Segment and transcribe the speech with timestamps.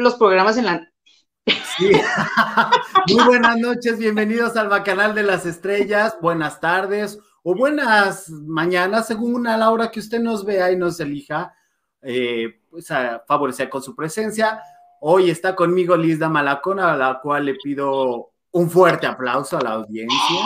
[0.00, 0.92] los programas en la...
[1.76, 1.92] Sí.
[3.14, 9.46] Muy buenas noches, bienvenidos al Bacanal de las Estrellas, buenas tardes o buenas mañanas, según
[9.46, 11.54] a la hora que usted nos vea y nos elija,
[12.02, 14.62] eh, pues a favorecer con su presencia.
[15.00, 19.70] Hoy está conmigo Lizda Malacona, a la cual le pido un fuerte aplauso a la
[19.72, 20.40] audiencia.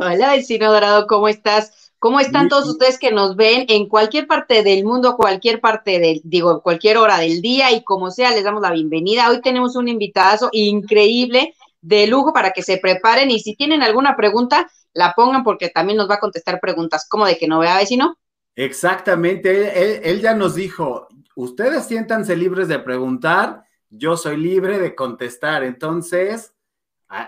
[0.00, 1.89] Hola, vecino dorado, ¿cómo estás?
[2.00, 6.22] ¿Cómo están todos ustedes que nos ven en cualquier parte del mundo, cualquier parte del,
[6.24, 9.28] digo, cualquier hora del día y como sea, les damos la bienvenida.
[9.28, 14.16] Hoy tenemos un invitado increíble, de lujo, para que se preparen y si tienen alguna
[14.16, 17.06] pregunta, la pongan porque también nos va a contestar preguntas.
[17.06, 18.16] ¿Cómo de que no vea, vecino?
[18.56, 21.06] Exactamente, él ya nos dijo,
[21.36, 25.64] ustedes siéntanse libres de preguntar, yo soy libre de contestar.
[25.64, 26.54] Entonces,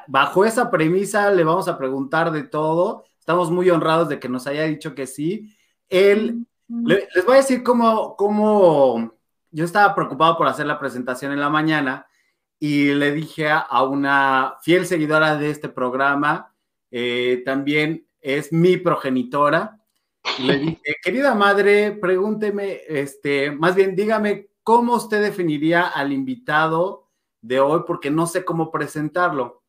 [0.07, 3.05] bajo esa premisa le vamos a preguntar de todo.
[3.23, 5.55] Estamos muy honrados de que nos haya dicho que sí.
[5.89, 9.15] Él, les voy a decir cómo, cómo
[9.53, 12.09] yo estaba preocupado por hacer la presentación en la mañana
[12.59, 16.53] y le dije a, una fiel seguidora de este programa,
[16.91, 19.79] eh, también es mi progenitora,
[20.41, 27.09] le dije, querida madre, pregúnteme, este, más bien dígame cómo usted definiría al invitado
[27.41, 29.62] de hoy, porque no sé cómo presentarlo.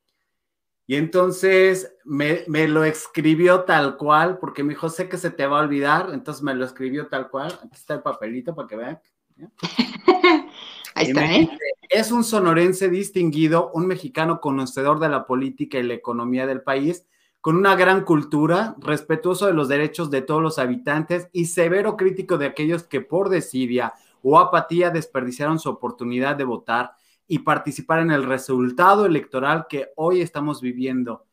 [0.86, 5.60] Y entonces me, lo escribió tal cual, porque me dijo, sé que se te va
[5.60, 7.58] a olvidar, entonces me lo escribió tal cual.
[7.64, 9.00] Aquí está el papelito para que vean.
[10.96, 11.50] Ahí está, ¿eh?
[11.90, 17.06] Es un sonorense distinguido, un mexicano conocedor de la política y la economía del país,
[17.40, 22.38] con una gran cultura, respetuoso de los derechos de todos los habitantes y severo crítico
[22.38, 26.94] de aquellos que por desidia o apatía desperdiciaron su oportunidad de votar
[27.28, 31.26] y participar en el resultado electoral que hoy estamos viviendo.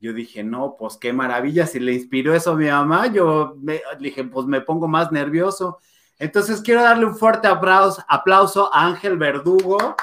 [0.00, 3.80] Yo dije, no, pues qué maravilla, si le inspiró eso a mi mamá, yo me,
[4.00, 5.78] dije, pues me pongo más nervioso.
[6.18, 9.96] Entonces quiero darle un fuerte aplauso, aplauso a Ángel Verdugo.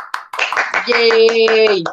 [0.87, 1.83] Yay.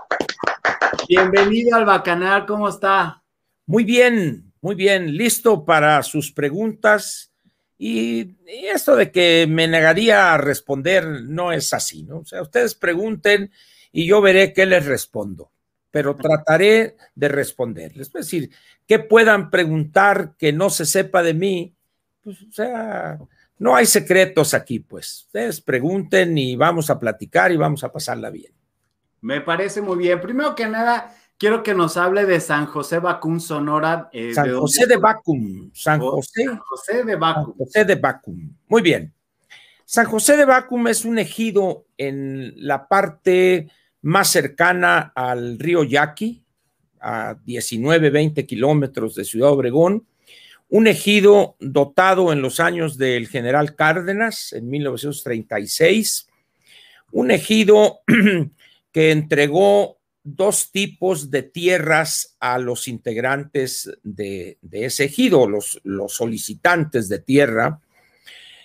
[1.08, 3.22] Bienvenido al Bacanal, ¿cómo está?
[3.66, 7.32] Muy bien, muy bien, listo para sus preguntas.
[7.78, 12.19] Y, esto de que me negaría a responder no es así, ¿no?
[12.19, 13.50] O sea, ustedes pregunten
[13.92, 15.50] y yo veré qué les respondo,
[15.91, 18.09] pero trataré de responderles.
[18.09, 18.50] Es decir,
[18.87, 21.75] que puedan preguntar que no se sepa de mí,
[22.22, 23.19] pues, o sea,
[23.59, 25.25] no hay secretos aquí, pues.
[25.26, 28.53] Ustedes pregunten y vamos a platicar y vamos a pasarla bien.
[29.20, 30.20] Me parece muy bien.
[30.20, 34.08] Primero que nada, quiero que nos hable de San José Bacum, Sonora.
[34.12, 35.70] Eh, San José de Bacum.
[35.74, 37.44] San José, San José de Bacum.
[37.44, 38.56] San José de Bacum.
[38.69, 39.12] Muy bien.
[39.84, 43.69] San José de Bacum es un ejido en la parte
[44.02, 46.42] más cercana al río Yaqui,
[47.00, 50.06] a 19, 20 kilómetros de Ciudad Obregón.
[50.69, 56.28] Un ejido dotado en los años del general Cárdenas, en 1936.
[57.12, 58.00] Un ejido
[58.92, 59.95] que entregó
[60.26, 67.81] dos tipos de tierras a los integrantes de, ese ejido, los, solicitantes de tierra.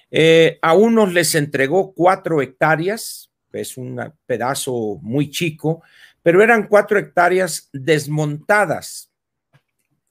[0.10, 5.84] Eh, a unos les entregó cuatro hectáreas, es un pedazo muy chico,
[6.24, 9.12] pero eran cuatro hectáreas desmontadas,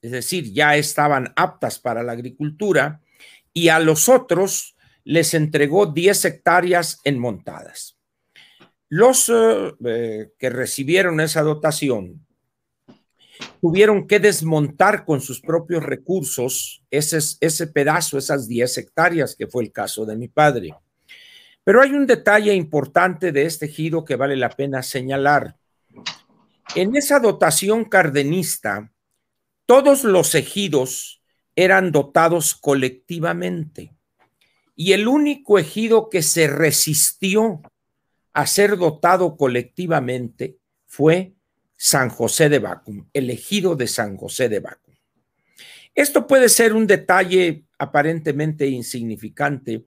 [0.01, 3.01] es decir, ya estaban aptas para la agricultura,
[3.53, 7.97] y a los otros les entregó 10 hectáreas enmontadas.
[8.93, 12.27] Los eh, eh, que recibieron esa dotación
[13.61, 19.63] tuvieron que desmontar con sus propios recursos ese, ese pedazo, esas 10 hectáreas, que fue
[19.63, 20.75] el caso de mi padre.
[21.63, 25.55] Pero hay un detalle importante de este ejido que vale la pena señalar.
[26.75, 28.91] En esa dotación cardenista,
[29.65, 31.23] todos los ejidos
[31.55, 33.95] eran dotados colectivamente
[34.75, 37.61] y el único ejido que se resistió
[38.33, 41.33] a ser dotado colectivamente fue
[41.75, 44.93] San José de Bacum, elegido de San José de Bacum.
[45.93, 49.85] Esto puede ser un detalle aparentemente insignificante,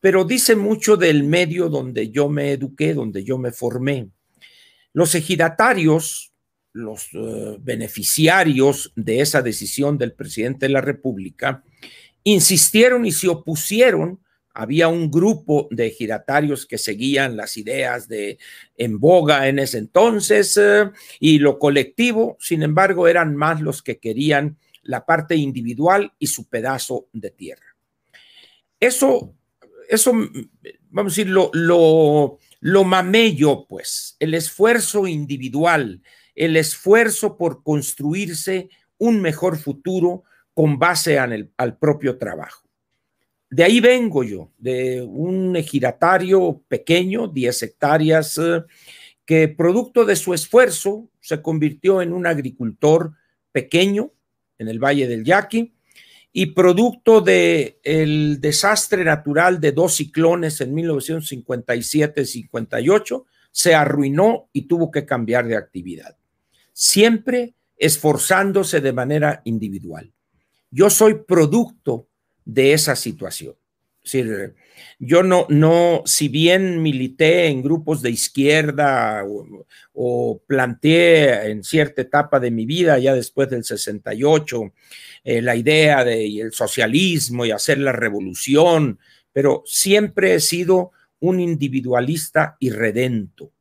[0.00, 4.08] pero dice mucho del medio donde yo me eduqué, donde yo me formé.
[4.92, 6.32] Los ejidatarios,
[6.72, 11.62] los eh, beneficiarios de esa decisión del presidente de la República,
[12.24, 14.23] insistieron y se opusieron
[14.54, 18.38] había un grupo de giratarios que seguían las ideas de
[18.76, 23.98] en boga en ese entonces eh, y lo colectivo, sin embargo, eran más los que
[23.98, 27.76] querían la parte individual y su pedazo de tierra.
[28.78, 29.34] Eso,
[29.88, 30.12] eso,
[30.90, 36.00] vamos a decir, lo, lo, lo mamello, pues, el esfuerzo individual,
[36.34, 38.68] el esfuerzo por construirse
[38.98, 40.22] un mejor futuro
[40.52, 42.63] con base en el, al propio trabajo
[43.54, 48.64] de ahí vengo yo, de un ejidatario pequeño, 10 hectáreas, eh,
[49.24, 53.12] que producto de su esfuerzo se convirtió en un agricultor
[53.52, 54.10] pequeño
[54.58, 55.72] en el Valle del Yaqui
[56.32, 64.90] y producto del el desastre natural de dos ciclones en 1957-58, se arruinó y tuvo
[64.90, 66.16] que cambiar de actividad.
[66.72, 70.12] Siempre esforzándose de manera individual.
[70.72, 72.08] Yo soy producto
[72.44, 73.54] de esa situación.
[74.04, 74.52] Es
[74.98, 79.24] yo no, no, si bien milité en grupos de izquierda
[79.92, 84.72] o, planteé en cierta etapa de mi vida, ya después del 68,
[85.24, 88.98] eh, la idea de el socialismo y hacer la revolución,
[89.32, 93.52] pero siempre he sido un individualista irredento,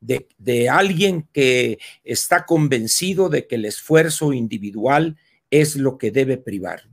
[0.00, 5.18] de, de alguien que está convencido de que el esfuerzo individual
[5.50, 6.84] es lo que debe privar.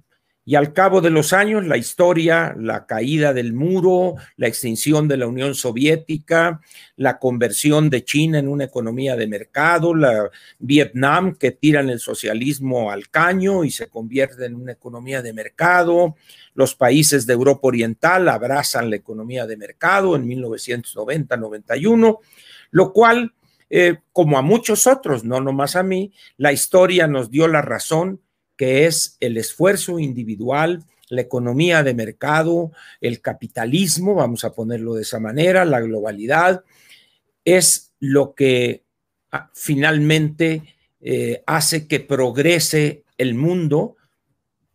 [0.50, 5.18] Y al cabo de los años, la historia, la caída del muro, la extinción de
[5.18, 6.62] la Unión Soviética,
[6.96, 12.92] la conversión de China en una economía de mercado, la Vietnam que tiran el socialismo
[12.92, 16.16] al caño y se convierte en una economía de mercado,
[16.54, 22.20] los países de Europa Oriental abrazan la economía de mercado en 1990-91,
[22.72, 23.34] lo cual,
[23.70, 28.22] eh, como a muchos otros, no nomás a mí, la historia nos dio la razón
[28.57, 35.04] que es el esfuerzo individual, la economía de mercado, el capitalismo, vamos a ponerlo de
[35.04, 36.63] esa manera, la globalidad,
[37.45, 38.83] es lo que
[39.31, 43.95] ah, finalmente eh, hace que progrese el mundo.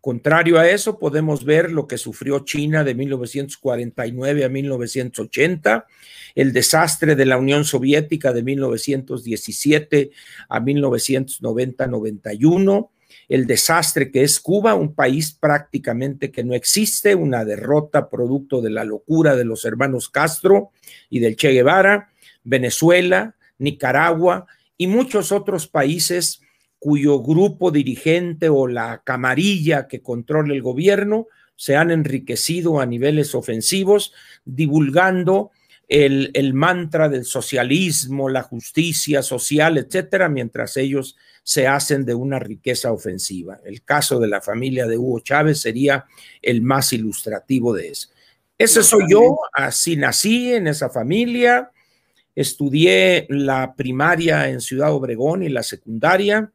[0.00, 5.87] Contrario a eso, podemos ver lo que sufrió China de 1949 a 1980,
[6.34, 10.11] el desastre de la Unión Soviética de 1917
[10.49, 12.88] a 1990-91,
[13.29, 18.71] el desastre que es Cuba, un país prácticamente que no existe, una derrota producto de
[18.71, 20.71] la locura de los hermanos Castro
[21.09, 22.11] y del Che Guevara,
[22.45, 24.47] Venezuela, Nicaragua
[24.77, 26.41] y muchos otros países
[26.79, 33.37] cuyo grupo dirigente o la camarilla que controla el gobierno se han enriquecido a niveles
[33.37, 34.13] ofensivos,
[34.45, 35.53] divulgando
[35.93, 42.39] el, el, mantra del socialismo, la justicia social, etcétera, mientras ellos se hacen de una
[42.39, 43.59] riqueza ofensiva.
[43.62, 46.06] El caso de la familia de Hugo Chávez sería
[46.41, 48.09] el más ilustrativo de eso.
[48.56, 51.71] Ese soy yo, así nací en esa familia,
[52.35, 56.50] estudié la primaria en Ciudad Obregón y la secundaria.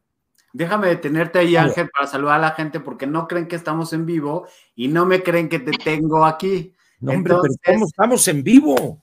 [0.52, 4.04] Déjame detenerte ahí, Ángel, para saludar a la gente, porque no creen que estamos en
[4.04, 6.74] vivo y no me creen que te tengo aquí.
[6.98, 9.00] No, hombre, pero ¿cómo estamos en vivo?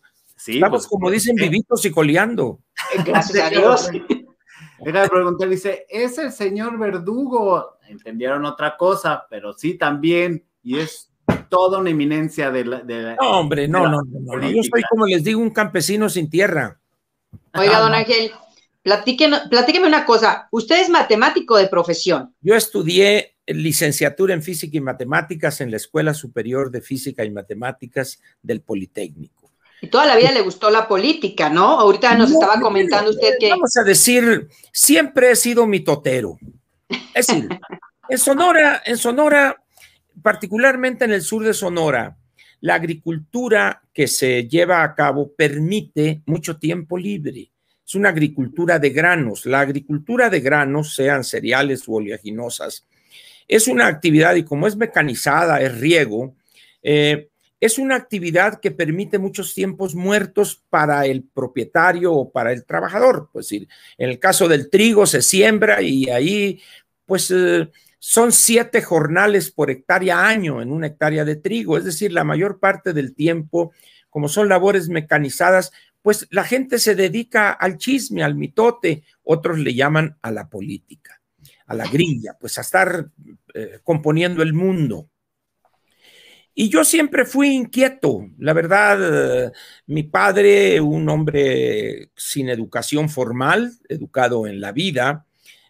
[0.48, 2.60] Estamos, pues, como dicen, vivitos y coleando.
[3.06, 3.90] Gracias a Dios.
[4.86, 7.78] Era preguntar, dice, ¿es el señor Verdugo?
[7.88, 11.12] Entendieron otra cosa, pero sí también, y es
[11.50, 12.84] toda una eminencia de la...
[13.20, 16.80] no, hombre, no, no, no, yo soy como les digo, un campesino sin tierra.
[17.54, 18.32] Oiga, don Ángel,
[18.84, 22.36] platíqueme una cosa, usted es matemático de profesión.
[22.42, 28.22] Yo estudié licenciatura en física y matemáticas en la Escuela Superior de Física y Matemáticas
[28.42, 29.45] del Politécnico.
[29.82, 31.80] Y toda la vida le gustó la política, ¿no?
[31.80, 33.50] Ahorita nos estaba comentando usted que...
[33.50, 36.38] Vamos a decir, siempre he sido mitotero.
[37.14, 37.48] Es decir,
[38.10, 39.62] en Sonora, en Sonora,
[40.22, 42.18] particularmente en el sur de Sonora,
[42.62, 47.52] la agricultura que se lleva a cabo permite mucho tiempo libre.
[47.86, 49.46] Es una agricultura de granos.
[49.46, 52.88] La agricultura de granos, sean cereales u oleaginosas,
[53.48, 56.36] es una actividad y como es mecanizada, es riego,
[56.82, 57.30] eh,
[57.66, 63.30] es una actividad que permite muchos tiempos muertos para el propietario o para el trabajador.
[63.32, 63.68] Pues en
[63.98, 66.62] el caso del trigo se siembra y ahí
[67.06, 67.70] pues eh,
[68.00, 71.78] son siete jornales por hectárea año en una hectárea de trigo.
[71.78, 73.74] Es decir, la mayor parte del tiempo,
[74.10, 79.74] como son labores mecanizadas, pues la gente se dedica al chisme, al mitote, otros le
[79.74, 81.20] llaman a la política,
[81.66, 83.10] a la grilla, pues a estar
[83.56, 85.10] eh, componiendo el mundo.
[86.58, 89.52] Y yo siempre fui inquieto, la verdad,
[89.88, 95.26] mi padre, un hombre sin educación formal, educado en la vida,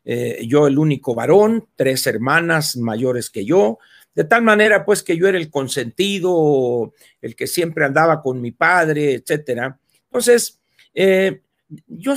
[0.05, 3.79] eh, yo el único varón, tres hermanas mayores que yo,
[4.13, 8.51] de tal manera pues que yo era el consentido, el que siempre andaba con mi
[8.51, 9.79] padre, etcétera.
[10.03, 10.61] Entonces,
[10.93, 11.41] eh,
[11.87, 12.13] yo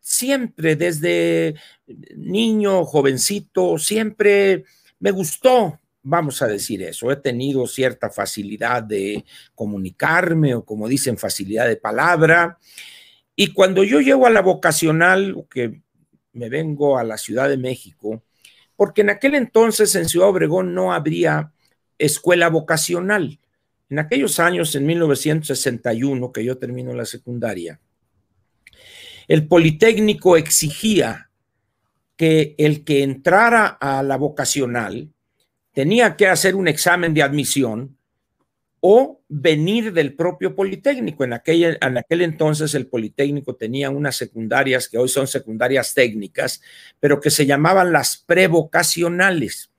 [0.00, 1.54] siempre desde
[2.16, 4.64] niño, jovencito, siempre
[4.98, 11.16] me gustó vamos a decir eso, he tenido cierta facilidad de comunicarme o como dicen,
[11.16, 12.58] facilidad de palabra.
[13.36, 15.80] Y cuando yo llego a la vocacional, que
[16.32, 18.22] me vengo a la Ciudad de México,
[18.76, 21.52] porque en aquel entonces en Ciudad Obregón no habría
[21.98, 23.38] escuela vocacional.
[23.88, 27.80] En aquellos años, en 1961, que yo termino la secundaria,
[29.28, 31.30] el Politécnico exigía
[32.16, 35.12] que el que entrara a la vocacional
[35.72, 37.96] tenía que hacer un examen de admisión
[38.80, 41.22] o venir del propio Politécnico.
[41.22, 46.60] En aquel, en aquel entonces el Politécnico tenía unas secundarias que hoy son secundarias técnicas,
[46.98, 49.70] pero que se llamaban las prevocacionales.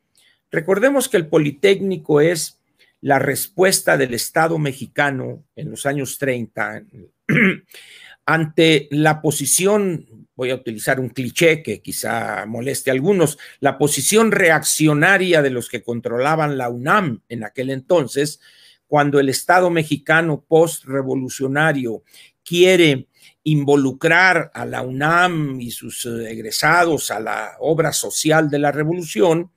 [0.51, 2.61] Recordemos que el Politécnico es
[3.01, 6.83] la respuesta del Estado mexicano en los años 30
[8.25, 14.31] ante la posición, voy a utilizar un cliché que quizá moleste a algunos, la posición
[14.31, 18.39] reaccionaria de los que controlaban la UNAM en aquel entonces,
[18.87, 22.03] cuando el Estado mexicano post-revolucionario
[22.43, 23.07] quiere
[23.43, 29.51] involucrar a la UNAM y sus eh, egresados a la obra social de la revolución,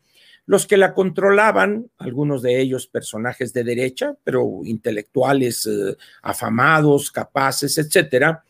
[0.47, 7.78] los que la controlaban, algunos de ellos personajes de derecha, pero intelectuales eh, afamados, capaces,
[7.78, 8.45] etcétera,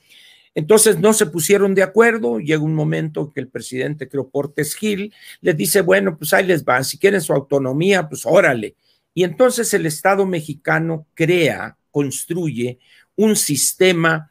[0.57, 5.13] entonces no se pusieron de acuerdo, llega un momento que el presidente, creo, Portes Gil,
[5.43, 8.75] les dice, bueno, pues ahí les van, si quieren su autonomía, pues órale.
[9.13, 12.79] Y entonces el Estado mexicano crea, construye
[13.17, 14.31] un sistema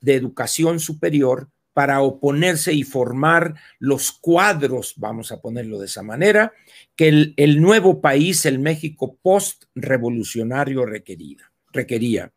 [0.00, 6.52] de educación superior para oponerse y formar los cuadros, vamos a ponerlo de esa manera,
[6.94, 12.32] que el, nuevo país, el México post-revolucionario requería.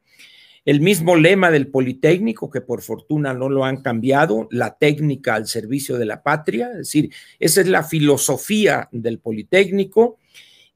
[0.68, 5.48] El mismo lema del Politécnico, que por fortuna no lo han cambiado, la técnica al
[5.48, 10.18] servicio de la patria, es decir, esa es la filosofía del Politécnico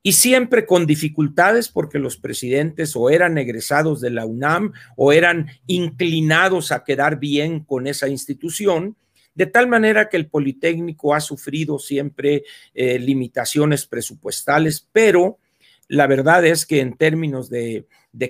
[0.01, 5.47] y siempre con dificultades porque los presidentes o eran egresados de la UNAM o eran
[5.67, 8.95] inclinados a quedar bien con esa institución,
[9.35, 15.40] de tal manera que el Politécnico ha sufrido siempre eh, limitaciones presupuestales, pero
[15.91, 17.85] la verdad es que en términos de,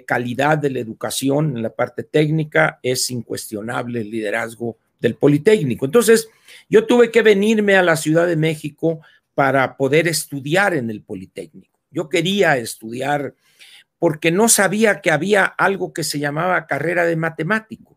[0.07, 5.85] calidad de la educación en la parte técnica es incuestionable el liderazgo del Politécnico.
[5.85, 6.27] Entonces,
[6.69, 9.01] yo tuve que venirme a la Ciudad de México
[9.35, 11.79] para poder estudiar en el Politécnico.
[11.91, 13.35] Yo quería estudiar
[13.99, 17.95] porque no sabía que había algo que se llamaba carrera de matemático.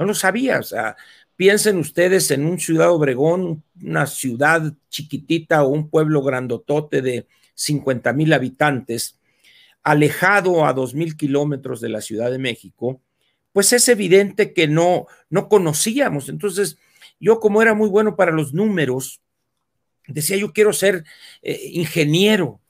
[0.00, 0.58] No lo sabía.
[0.58, 0.96] O sea,
[1.36, 7.28] piensen ustedes en un ciudad Obregón, una ciudad chiquitita o un pueblo grandotote de
[7.60, 9.18] 50 mil habitantes,
[9.82, 13.00] alejado a dos mil kilómetros de la Ciudad de México,
[13.52, 16.28] pues es evidente que no, no conocíamos.
[16.28, 16.78] Entonces,
[17.18, 19.20] yo como era muy bueno para los números,
[20.06, 21.04] decía yo quiero ser
[21.42, 22.60] eh, ingeniero.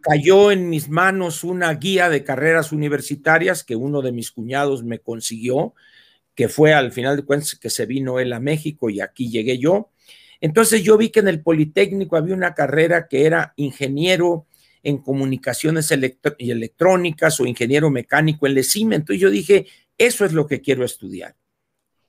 [0.00, 4.98] Cayó en mis manos una guía de carreras universitarias que uno de mis cuñados me
[4.98, 5.74] consiguió,
[6.34, 9.58] que fue al final de cuentas que se vino él a México y aquí llegué
[9.58, 9.90] yo.
[10.40, 14.46] Entonces yo vi que en el Politécnico había una carrera que era ingeniero
[14.82, 15.92] en comunicaciones
[16.38, 18.96] y electrónicas o ingeniero mecánico en LECIME.
[18.96, 19.66] Entonces yo dije,
[19.96, 21.34] eso es lo que quiero estudiar.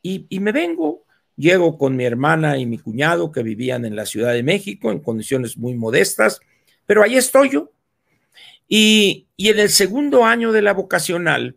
[0.02, 1.06] Y, y me vengo
[1.40, 5.00] Llego con mi hermana y mi cuñado que vivían en la Ciudad de México en
[5.00, 6.42] condiciones muy modestas,
[6.86, 7.72] pero ahí estoy yo.
[8.68, 11.56] Y, en el segundo año de la vocacional,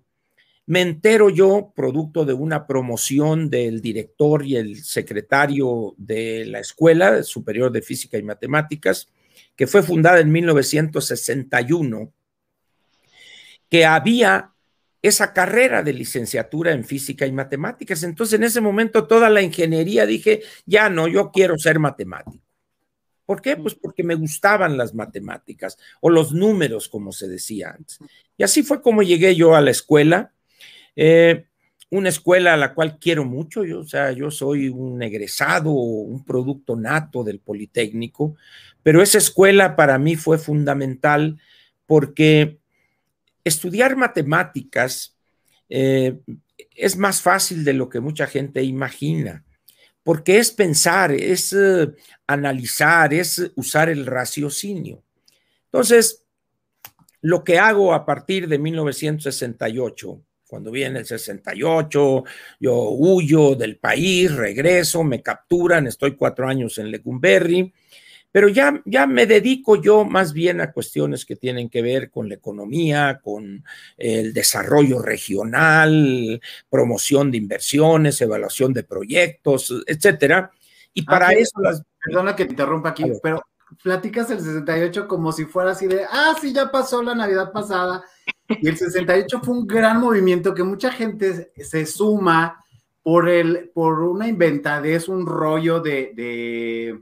[0.66, 7.23] me entero yo, producto de una promoción del director y el secretario de la Escuela
[7.23, 9.09] Superior de Física y Matemáticas,
[9.57, 12.12] que fue fundada en 1961,
[13.69, 14.52] que había
[15.02, 18.04] esa carrera de licenciatura en física y matemáticas.
[18.04, 22.38] Entonces, en ese momento, toda la ingeniería dije, ya no, yo quiero ser matemático.
[23.26, 23.57] ¿Por qué?
[23.57, 27.99] Pues porque me gustaban las matemáticas o los números, como se decía antes.
[28.37, 30.33] Y así fue como llegué yo a la escuela,
[30.96, 31.46] eh,
[31.90, 33.64] una escuela a la cual quiero mucho.
[33.64, 38.37] Yo, o sea, yo soy un egresado, un producto nato del Politécnico,
[38.82, 41.38] pero esa escuela para mí fue fundamental
[41.87, 42.58] porque
[43.44, 45.16] estudiar matemáticas
[45.68, 46.18] eh,
[46.75, 49.44] es más fácil de lo que mucha gente imagina,
[50.02, 51.92] porque es pensar, es eh,
[52.26, 55.02] analizar, es usar el raciocinio.
[55.66, 56.25] Entonces,
[57.20, 60.20] lo que hago a partir de 1968,
[60.52, 62.25] cuando viene el 68,
[62.61, 67.73] yo huyo del país, regreso, me capturan, estoy cuatro años en Lecumberri,
[68.30, 72.28] pero ya, ya me dedico yo más bien a cuestiones que tienen que ver con
[72.28, 73.64] la economía, con
[73.97, 80.50] el desarrollo regional, promoción de inversiones, evaluación de proyectos, etcétera.
[80.92, 81.82] Y para eso las...
[82.04, 83.42] Perdona que te interrumpa aquí, pero
[83.82, 88.04] platicas el 68 como si fuera así de, ah, sí, ya pasó la Navidad pasada.
[88.61, 92.64] Y el 68 fue un gran movimiento que mucha gente se suma
[93.02, 97.00] por, el, por una inventadez, un rollo de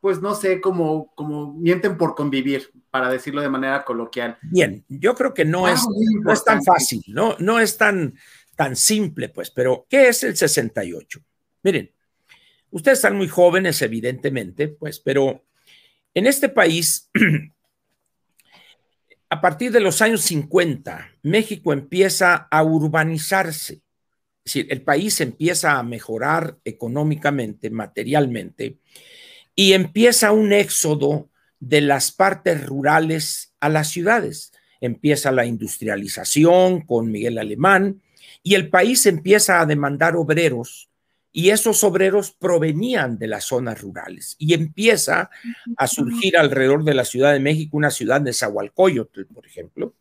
[0.00, 4.38] pues no sé, como, como mienten por convivir, para decirlo de manera coloquial.
[4.42, 5.82] Bien, yo creo que no, es,
[6.22, 8.14] no es tan fácil, no, no es tan,
[8.56, 11.20] tan simple, pues, pero ¿qué es el 68?
[11.62, 11.90] Miren,
[12.70, 15.44] ustedes están muy jóvenes, evidentemente, pues, pero
[16.14, 17.10] en este país,
[19.30, 23.74] a partir de los años 50, México empieza a urbanizarse.
[24.44, 28.78] Es decir, el país empieza a mejorar económicamente, materialmente,
[29.54, 34.52] y empieza un éxodo de las partes rurales a las ciudades.
[34.80, 38.02] Empieza la industrialización con Miguel Alemán
[38.42, 40.89] y el país empieza a demandar obreros
[41.32, 45.30] y esos obreros provenían de las zonas rurales y empieza
[45.76, 49.94] a surgir alrededor de la Ciudad de México una ciudad de Zahualcoyotl, por ejemplo.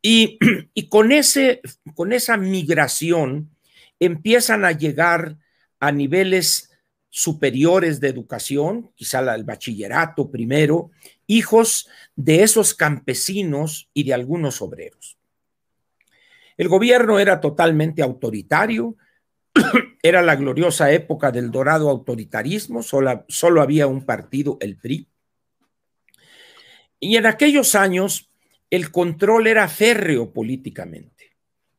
[0.00, 0.38] Y,
[0.74, 1.60] y con, ese,
[1.94, 3.50] con esa migración
[3.98, 5.36] empiezan a llegar
[5.80, 6.70] a niveles
[7.14, 10.90] superiores de educación, quizá el bachillerato primero,
[11.26, 15.18] hijos de esos campesinos y de algunos obreros.
[16.56, 18.96] El gobierno era totalmente autoritario,
[20.02, 25.08] era la gloriosa época del dorado autoritarismo, solo, solo había un partido, el PRI.
[27.00, 28.30] Y en aquellos años
[28.70, 31.12] el control era férreo políticamente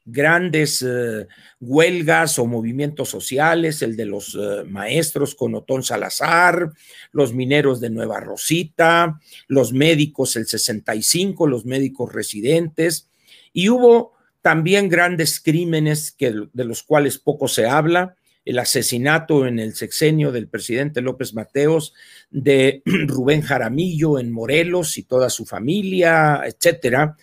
[0.06, 1.28] grandes eh,
[1.60, 6.72] huelgas o movimientos sociales, el de los eh, maestros con Otón Salazar,
[7.12, 13.10] los mineros de Nueva Rosita, los médicos el 65, los médicos residentes,
[13.54, 19.58] y hubo también grandes crímenes que, de los cuales poco se habla, el asesinato en
[19.58, 21.94] el sexenio del presidente López Mateos
[22.30, 27.16] de Rubén Jaramillo en Morelos y toda su familia, etcétera.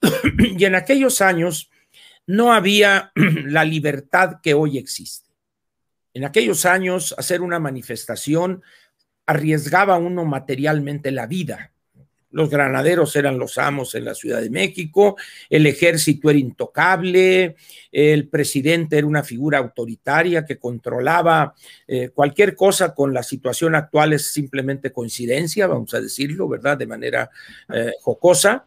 [0.38, 1.68] y en aquellos años
[2.28, 3.10] no había
[3.44, 5.30] la libertad que hoy existe.
[6.14, 8.62] En aquellos años, hacer una manifestación
[9.26, 11.71] arriesgaba uno materialmente la vida.
[12.32, 15.16] Los granaderos eran los amos en la Ciudad de México,
[15.48, 17.56] el ejército era intocable,
[17.92, 21.54] el presidente era una figura autoritaria que controlaba
[21.86, 26.78] eh, cualquier cosa con la situación actual es simplemente coincidencia, vamos a decirlo, ¿verdad?
[26.78, 27.30] De manera
[27.72, 28.66] eh, jocosa,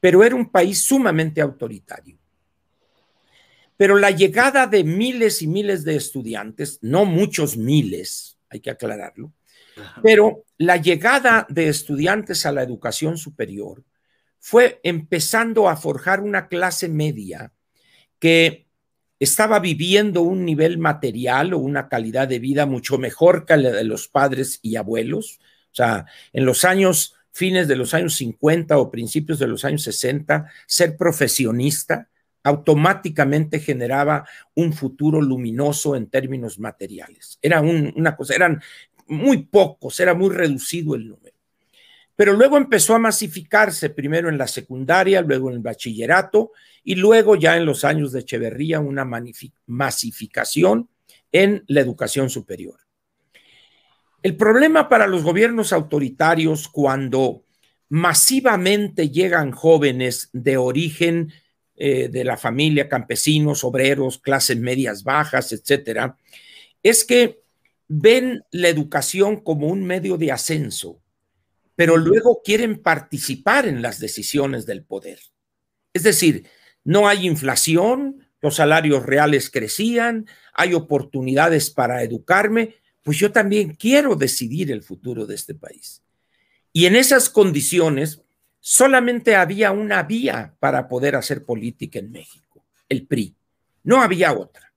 [0.00, 2.18] pero era un país sumamente autoritario.
[3.76, 9.32] Pero la llegada de miles y miles de estudiantes, no muchos miles, hay que aclararlo,
[10.02, 13.84] pero la llegada de estudiantes a la educación superior
[14.38, 17.52] fue empezando a forjar una clase media
[18.18, 18.66] que
[19.20, 23.84] estaba viviendo un nivel material o una calidad de vida mucho mejor que la de
[23.84, 25.38] los padres y abuelos.
[25.70, 29.82] O sea, en los años fines de los años 50 o principios de los años
[29.82, 32.08] 60, ser profesionista
[32.44, 37.38] automáticamente generaba un futuro luminoso en términos materiales.
[37.40, 38.60] Era una cosa, eran
[39.12, 41.36] muy pocos, era muy reducido el número.
[42.16, 46.52] Pero luego empezó a masificarse, primero en la secundaria, luego en el bachillerato
[46.84, 49.06] y luego ya en los años de Echeverría una
[49.66, 50.88] masificación
[51.30, 52.78] en la educación superior.
[54.22, 57.44] El problema para los gobiernos autoritarios cuando
[57.88, 61.32] masivamente llegan jóvenes de origen
[61.74, 66.16] eh, de la familia, campesinos, obreros, clases medias bajas, etcétera,
[66.82, 67.41] es que
[67.94, 71.02] ven la educación como un medio de ascenso,
[71.76, 75.18] pero luego quieren participar en las decisiones del poder.
[75.92, 76.46] Es decir,
[76.84, 84.16] no hay inflación, los salarios reales crecían, hay oportunidades para educarme, pues yo también quiero
[84.16, 86.02] decidir el futuro de este país.
[86.72, 88.22] Y en esas condiciones,
[88.58, 93.36] solamente había una vía para poder hacer política en México, el PRI.
[93.84, 94.71] No había otra.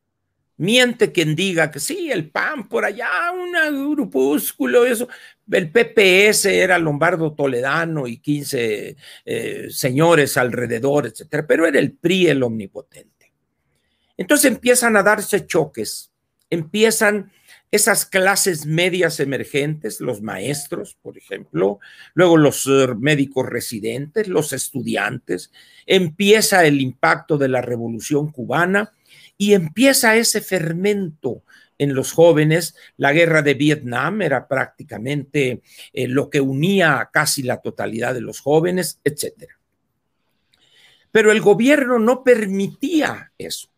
[0.57, 5.07] Miente quien diga que sí, el PAN por allá, un grupúsculo, eso.
[5.51, 12.27] El PPS era Lombardo Toledano y 15 eh, señores alrededor, etcétera, pero era el PRI
[12.27, 13.33] el omnipotente.
[14.17, 16.11] Entonces empiezan a darse choques,
[16.49, 17.31] empiezan
[17.69, 21.79] esas clases medias emergentes, los maestros, por ejemplo,
[22.13, 25.51] luego los eh, médicos residentes, los estudiantes,
[25.85, 28.93] empieza el impacto de la revolución cubana
[29.37, 31.43] y empieza ese fermento
[31.77, 32.75] en los jóvenes.
[32.97, 35.61] La guerra de Vietnam era prácticamente
[35.93, 39.49] eh, lo que unía a casi la totalidad de los jóvenes, etc.
[41.11, 43.69] Pero el gobierno no permitía eso.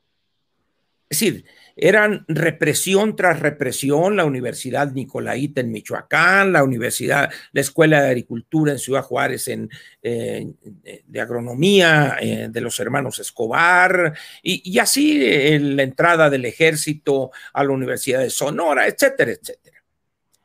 [1.09, 1.45] Es decir,
[1.77, 8.71] eran represión tras represión, la Universidad Nicolaita en Michoacán, la Universidad, la Escuela de Agricultura
[8.71, 9.69] en Ciudad Juárez en,
[10.01, 17.63] de Agronomía eh, de los hermanos Escobar, y, así eh, la entrada del ejército a
[17.63, 19.77] la Universidad de Sonora, etcétera, etcétera.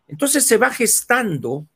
[0.07, 1.67] Entonces se va gestando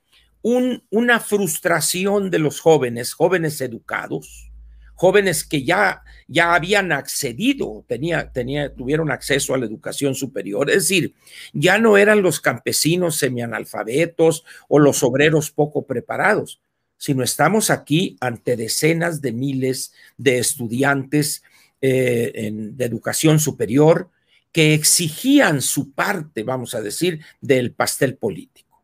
[0.42, 4.52] una frustración de los jóvenes, jóvenes educados,
[4.94, 10.88] jóvenes que ya, ya habían accedido, tenía, tenía, tuvieron acceso a la educación superior, es
[10.88, 11.14] decir,
[11.52, 16.60] ya no eran los campesinos semianalfabetos o los obreros poco preparados,
[16.98, 21.42] sino estamos aquí ante decenas de miles de estudiantes
[21.80, 24.10] eh, de educación superior
[24.50, 28.82] que exigían su parte, vamos a decir, del pastel político.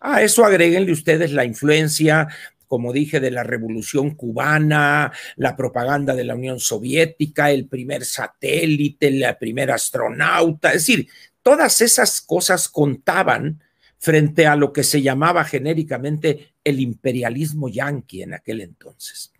[0.00, 2.28] A eso agréguenle ustedes la influencia
[2.66, 9.10] como dije, de la revolución cubana, la propaganda de la Unión Soviética, el primer satélite,
[9.10, 11.08] la primera astronauta, es decir,
[11.42, 13.62] todas esas cosas contaban
[13.98, 19.32] frente a lo que se llamaba genéricamente el imperialismo yanqui en aquel entonces.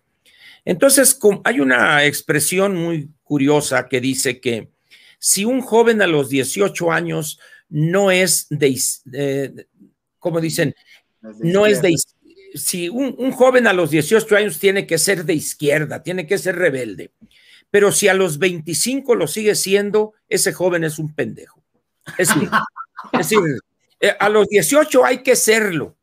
[0.65, 4.71] Entonces, hay una expresión muy curiosa que dice que
[5.19, 9.67] si un joven a los 18 años no es de,
[10.17, 10.75] como dicen,
[11.39, 11.95] no es de,
[12.55, 16.55] si un, joven a los 18 años tiene que ser de izquierda, tiene que ser
[16.55, 17.11] rebelde,
[17.69, 21.61] pero si a los 25 lo sigue siendo, ese joven es un pendejo.
[22.17, 22.29] Es
[23.19, 23.39] decir,
[23.99, 25.97] eh, a los 18 hay que serlo,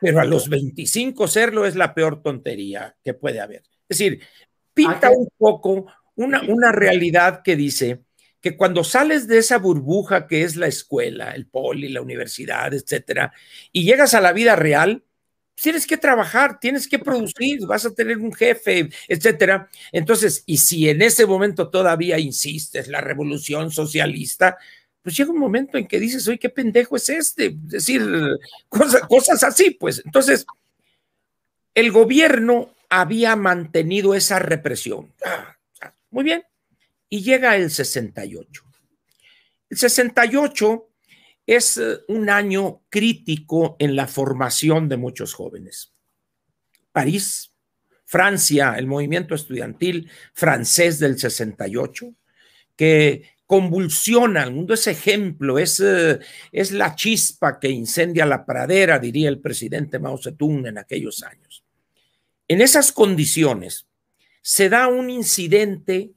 [0.00, 3.62] pero a los 25 serlo es la peor tontería que puede haber.
[3.88, 4.20] Es decir,
[4.72, 8.02] pinta un poco una, una realidad que dice
[8.40, 13.32] que cuando sales de esa burbuja que es la escuela, el poli, la universidad, etcétera,
[13.72, 15.04] y llegas a la vida real,
[15.62, 19.68] tienes que trabajar, tienes que producir, vas a tener un jefe, etcétera.
[19.92, 24.56] Entonces, y si en ese momento todavía insistes la revolución socialista,
[25.02, 28.02] pues llega un momento en que dices, oye, qué pendejo es este, es decir,
[28.68, 30.02] cosas, así, pues.
[30.04, 30.46] Entonces,
[31.74, 35.12] el gobierno había mantenido esa represión.
[35.24, 35.56] Ah,
[36.10, 36.42] muy bien.
[37.08, 38.62] Y llega el 68.
[39.70, 40.89] El 68
[41.50, 45.92] es eh, un año crítico en la formación de muchos jóvenes.
[46.92, 47.52] París,
[48.04, 52.14] Francia, el movimiento estudiantil francés del 68,
[52.76, 56.20] que convulsiona al mundo, es ejemplo, es, eh,
[56.52, 61.64] es la chispa que incendia la pradera, diría el presidente Mao Zedong en aquellos años.
[62.46, 63.88] En esas condiciones
[64.40, 66.12] se da un incidente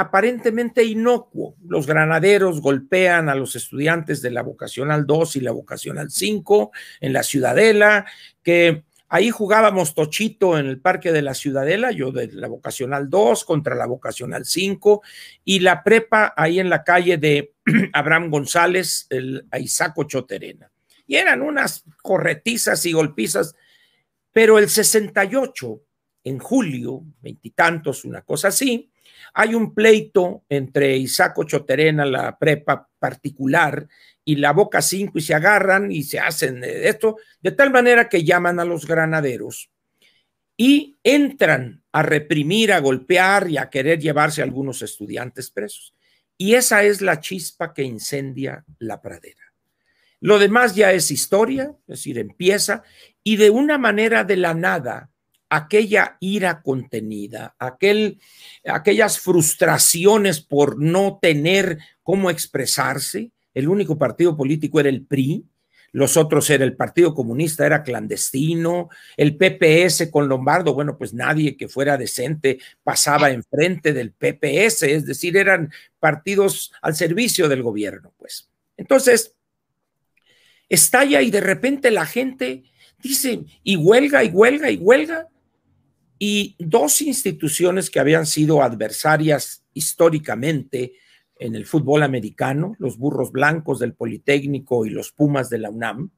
[0.00, 1.56] aparentemente inocuo.
[1.62, 6.70] Los granaderos golpean a los estudiantes de la vocacional 2 y la vocacional 5
[7.02, 8.06] en la Ciudadela,
[8.42, 13.44] que ahí jugábamos tochito en el Parque de la Ciudadela, yo de la vocacional 2
[13.44, 15.02] contra la vocacional 5,
[15.44, 17.52] y la prepa ahí en la calle de
[17.92, 20.72] Abraham González, el, a Isaco Choterena.
[21.06, 23.54] Y eran unas corretizas y golpizas,
[24.32, 25.82] pero el 68,
[26.24, 28.89] en julio, veintitantos, una cosa así,
[29.34, 33.86] hay un pleito entre Isaco Choterena, la prepa particular,
[34.24, 38.22] y la Boca 5 y se agarran y se hacen esto, de tal manera que
[38.22, 39.70] llaman a los granaderos
[40.56, 45.94] y entran a reprimir, a golpear y a querer llevarse algunos estudiantes presos.
[46.36, 49.52] Y esa es la chispa que incendia la pradera.
[50.20, 52.82] Lo demás ya es historia, es decir, empieza
[53.24, 55.10] y de una manera de la nada
[55.50, 58.20] aquella ira contenida, aquel,
[58.64, 63.32] aquellas frustraciones por no tener cómo expresarse.
[63.52, 65.44] El único partido político era el PRI,
[65.92, 71.56] los otros era el Partido Comunista, era clandestino, el PPS con Lombardo, bueno, pues nadie
[71.56, 78.12] que fuera decente pasaba enfrente del PPS, es decir, eran partidos al servicio del gobierno,
[78.16, 78.48] pues.
[78.76, 79.34] Entonces,
[80.68, 82.62] estalla y de repente la gente
[83.02, 85.26] dice, y huelga, y huelga, y huelga,
[86.22, 90.92] y dos instituciones que habían sido adversarias históricamente
[91.38, 96.10] en el fútbol americano, los burros blancos del Politécnico y los Pumas de la UNAM,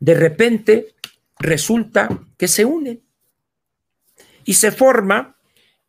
[0.00, 0.94] de repente
[1.38, 3.02] resulta que se unen
[4.46, 5.36] y se forma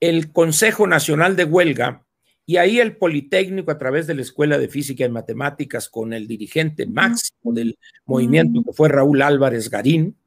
[0.01, 2.05] el Consejo Nacional de Huelga
[2.45, 6.27] y ahí el Politécnico a través de la Escuela de Física y Matemáticas con el
[6.27, 10.17] dirigente máximo del movimiento que fue Raúl Álvarez Garín,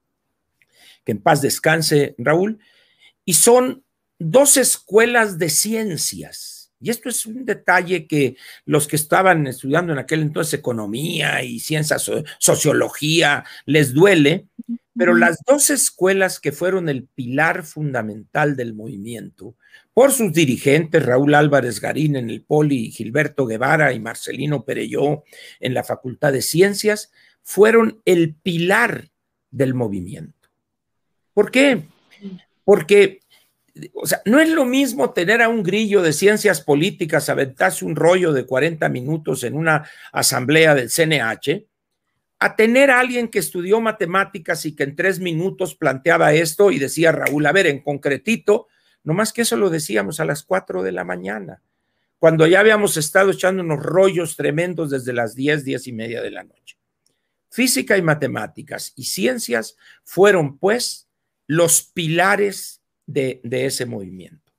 [1.09, 2.59] que en paz descanse Raúl,
[3.25, 3.83] y son
[4.19, 6.71] dos escuelas de ciencias.
[6.81, 11.61] Y esto es un detalle que los que estaban estudiando en aquel entonces economía y
[11.61, 14.49] ciencias, sociología, les duele,
[14.95, 19.57] pero las dos escuelas que fueron el pilar fundamental del movimiento,
[19.95, 25.25] por sus dirigentes, Raúl Álvarez Garín en el Poli, Gilberto Guevara y Marcelino Perelló
[25.59, 27.11] en la Facultad de Ciencias,
[27.43, 29.09] fueron el pilar
[29.51, 30.38] del movimiento.
[31.39, 31.85] ¿Por qué?
[32.65, 33.21] Porque
[33.95, 37.95] o sea, no es lo mismo tener a un grillo de ciencias políticas aventarse un
[37.95, 41.65] rollo de 40 minutos en una asamblea del CNH,
[42.41, 46.81] a tener a alguien que estudió matemáticas y que en tres minutos planteaba esto y
[46.81, 48.67] decía Raúl, a ver, en concretito,
[49.05, 51.63] nomás que eso lo decíamos a las cuatro de la mañana,
[52.19, 56.33] cuando ya habíamos estado echando unos rollos tremendos desde las diez, diez y media de
[56.33, 56.79] la noche.
[57.49, 61.08] Física y matemáticas y ciencias fueron, pues,
[61.49, 64.53] los pilares de, ese movimiento.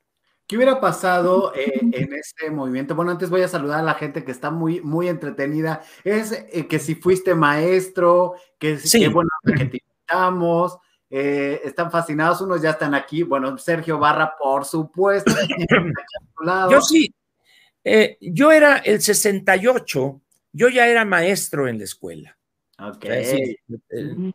[0.47, 2.95] ¿Qué hubiera pasado eh, en ese movimiento?
[2.95, 5.83] Bueno, antes voy a saludar a la gente que está muy, muy entretenida.
[6.03, 9.07] Es eh, que si fuiste maestro, que, sí.
[9.07, 10.79] bueno que te invitamos.
[11.11, 13.21] Eh, están fascinados, unos ya están aquí.
[13.21, 15.31] Bueno, Sergio Barra, por supuesto.
[16.71, 17.13] yo sí,
[18.19, 20.21] yo era el 68,
[20.53, 22.38] yo ya era maestro en la escuela.
[22.81, 23.57] Okay.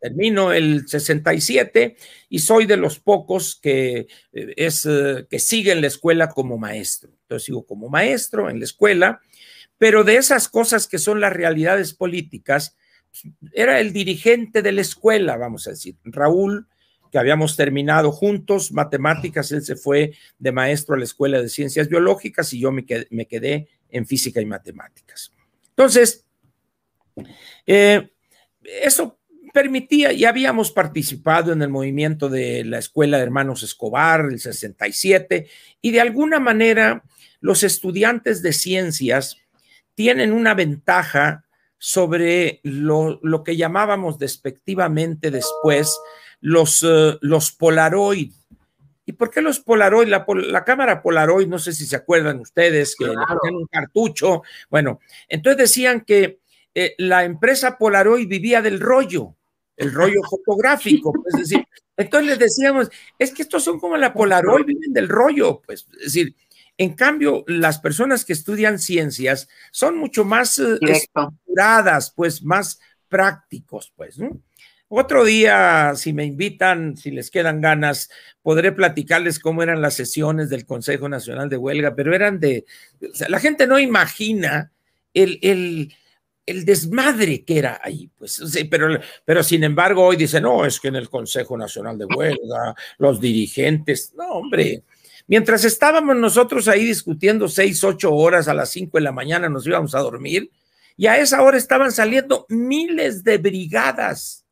[0.01, 1.97] termino el 67
[2.29, 7.11] y soy de los pocos que, eh, es, eh, que siguen la escuela como maestro.
[7.23, 9.21] Entonces sigo como maestro en la escuela,
[9.79, 12.77] pero de esas cosas que son las realidades políticas,
[13.53, 15.97] era el dirigente de la escuela, vamos a decir.
[16.05, 16.67] Raúl,
[17.11, 21.89] que habíamos terminado juntos matemáticas, él se fue de maestro a la escuela de ciencias
[21.89, 25.33] biológicas y yo me quedé, me quedé en física y matemáticas.
[25.71, 26.27] Entonces,
[27.67, 28.11] eh,
[28.65, 29.19] eso
[29.53, 35.47] permitía, y habíamos participado en el movimiento de la Escuela de Hermanos Escobar, el 67,
[35.81, 37.05] y de alguna manera
[37.41, 39.37] los estudiantes de ciencias
[39.95, 41.45] tienen una ventaja
[41.79, 46.01] sobre lo, que llamábamos despectivamente después
[46.41, 48.33] los, uh, los Polaroid.
[49.07, 50.09] ¿Y por qué los Polaroid?
[50.09, 53.39] La, cámara Polaroid, no sé si se acuerdan ustedes, que claro.
[53.53, 54.43] un cartucho.
[54.71, 54.99] Bueno,
[55.29, 56.41] entonces decían que
[56.75, 59.37] eh, la empresa Polaroid vivía del rollo,
[59.77, 61.13] el rollo fotográfico.
[61.13, 65.09] Pues, es decir, entonces les decíamos, es que estos son como la Polaroid, viven del
[65.09, 65.63] rollo.
[65.65, 66.35] Pues, es decir,
[66.77, 73.93] en cambio, las personas que estudian ciencias son mucho más eh, estructuradas, pues más prácticos,
[73.95, 74.41] pues, ¿no?
[74.89, 78.11] Otro día, si me invitan, si les quedan ganas,
[78.43, 82.65] podré platicarles cómo eran las sesiones del Consejo Nacional de Huelga, pero eran de,
[83.01, 84.73] o sea, la gente no imagina
[85.15, 85.95] el, el,
[86.47, 90.89] el desmadre que era ahí, pues, pero, pero sin embargo hoy dice, no, es que
[90.89, 94.83] en el Consejo Nacional de Huelga, los dirigentes, no, hombre,
[95.27, 99.67] mientras estábamos nosotros ahí discutiendo seis, ocho horas a las cinco de la mañana nos
[99.67, 100.51] íbamos a dormir
[100.97, 104.45] y a esa hora estaban saliendo miles de brigadas,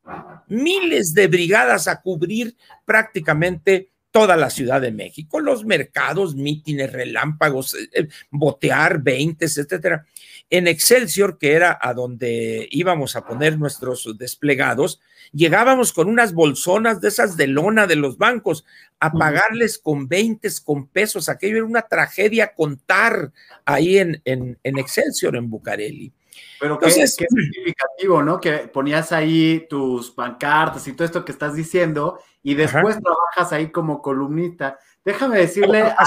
[0.49, 7.75] miles de brigadas a cubrir prácticamente toda la Ciudad de México, los mercados, mítines, relámpagos,
[7.75, 10.05] eh, eh, botear, veintes, etcétera
[10.53, 15.01] en Excelsior, que era a donde íbamos a poner nuestros desplegados,
[15.33, 18.67] llegábamos con unas bolsonas de esas de lona de los bancos
[19.01, 21.31] a pagarles con 20, con pesos.
[21.31, 23.33] Aquello era una tragedia contar
[23.65, 26.13] ahí en, en, Excelsior, en Bucareli.
[26.61, 28.39] Pero Entonces, qué, significativo, ¿no?
[28.39, 33.73] Que ponías ahí tus pancartas y todo esto que estás diciendo y después trabajas ahí
[33.73, 34.79] como columnista.
[35.03, 36.05] Déjame decirle a,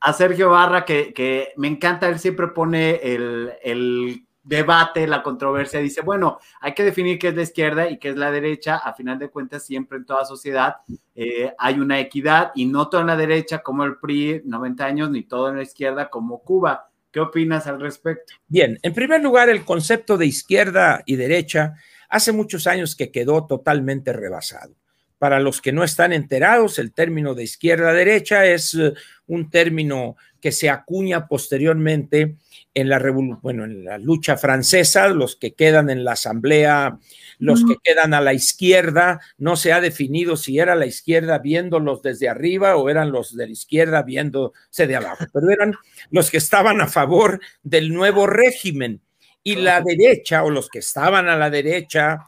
[0.00, 6.38] a Sergio Barra, que, me encanta, él siempre pone el, debate, la controversia, dice, bueno,
[6.60, 9.28] hay que definir qué es la izquierda y qué es la derecha, a final de
[9.28, 10.76] cuentas siempre en toda sociedad
[11.16, 15.10] eh, hay una equidad y no toda en la derecha como el PRI, 90 años,
[15.10, 16.90] ni todo en la izquierda como Cuba.
[17.10, 18.34] ¿Qué opinas al respecto?
[18.46, 21.74] Bien, en primer lugar, el concepto de izquierda y derecha
[22.08, 24.74] hace muchos años que quedó totalmente rebasado.
[25.18, 28.92] Para los que no están enterados, el término de izquierda-derecha es eh,
[29.26, 32.36] un término que se acuña posteriormente
[32.74, 33.02] en la,
[33.40, 36.98] bueno, en la lucha francesa, los que quedan en la asamblea,
[37.38, 42.02] los que quedan a la izquierda, no se ha definido si era la izquierda viéndolos
[42.02, 45.74] desde arriba o eran los de la izquierda viéndose de abajo, pero eran
[46.10, 49.00] los que estaban a favor del nuevo régimen.
[49.42, 52.18] Y la derecha o los que estaban a la derecha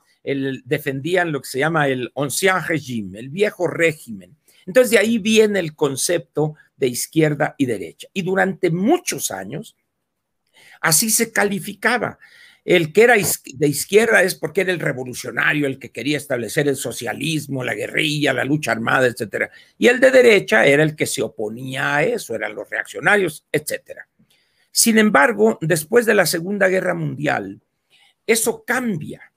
[0.64, 4.36] defendían lo que se llama el ancien régime, el viejo régimen.
[4.66, 8.08] Entonces de ahí viene el concepto de izquierda y derecha.
[8.12, 9.76] Y durante muchos años
[10.80, 12.18] así se calificaba.
[12.64, 16.76] El que era de izquierda es porque era el revolucionario, el que quería establecer el
[16.76, 19.50] socialismo, la guerrilla, la lucha armada, etcétera.
[19.78, 24.06] Y el de derecha era el que se oponía a eso, eran los reaccionarios, etcétera.
[24.70, 27.58] Sin embargo, después de la Segunda Guerra Mundial,
[28.26, 29.32] eso cambia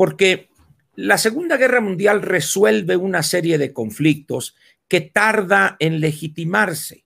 [0.00, 0.48] porque
[0.94, 4.56] la Segunda Guerra Mundial resuelve una serie de conflictos
[4.88, 7.04] que tarda en legitimarse.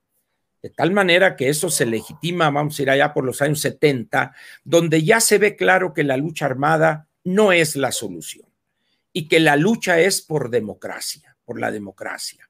[0.63, 4.33] De tal manera que eso se legitima, vamos a ir allá por los años 70,
[4.63, 8.47] donde ya se ve claro que la lucha armada no es la solución
[9.13, 12.49] y que la lucha es por democracia, por la democracia.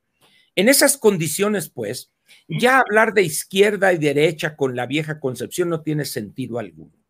[0.54, 2.12] En esas condiciones, pues,
[2.48, 7.03] ya hablar de izquierda y derecha con la vieja concepción no tiene sentido alguno.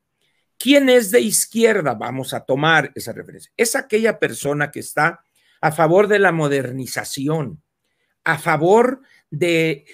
[0.65, 1.93] ¿Quién es de izquierda?
[1.93, 3.53] Vamos a tomar esa referencia.
[3.55, 5.23] Es aquella persona que está
[5.61, 7.63] a favor de la modernización,
[8.25, 9.85] a favor de,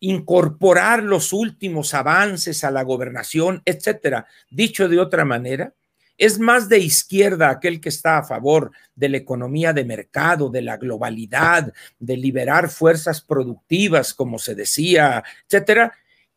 [0.00, 4.26] incorporar los últimos avances a la gobernación, etcétera.
[4.50, 5.74] Dicho de otra manera,
[6.16, 10.62] es más de izquierda aquel que está a favor de la economía de mercado, de
[10.62, 15.92] la globalidad, de liberar fuerzas productivas, como se decía, etcétera,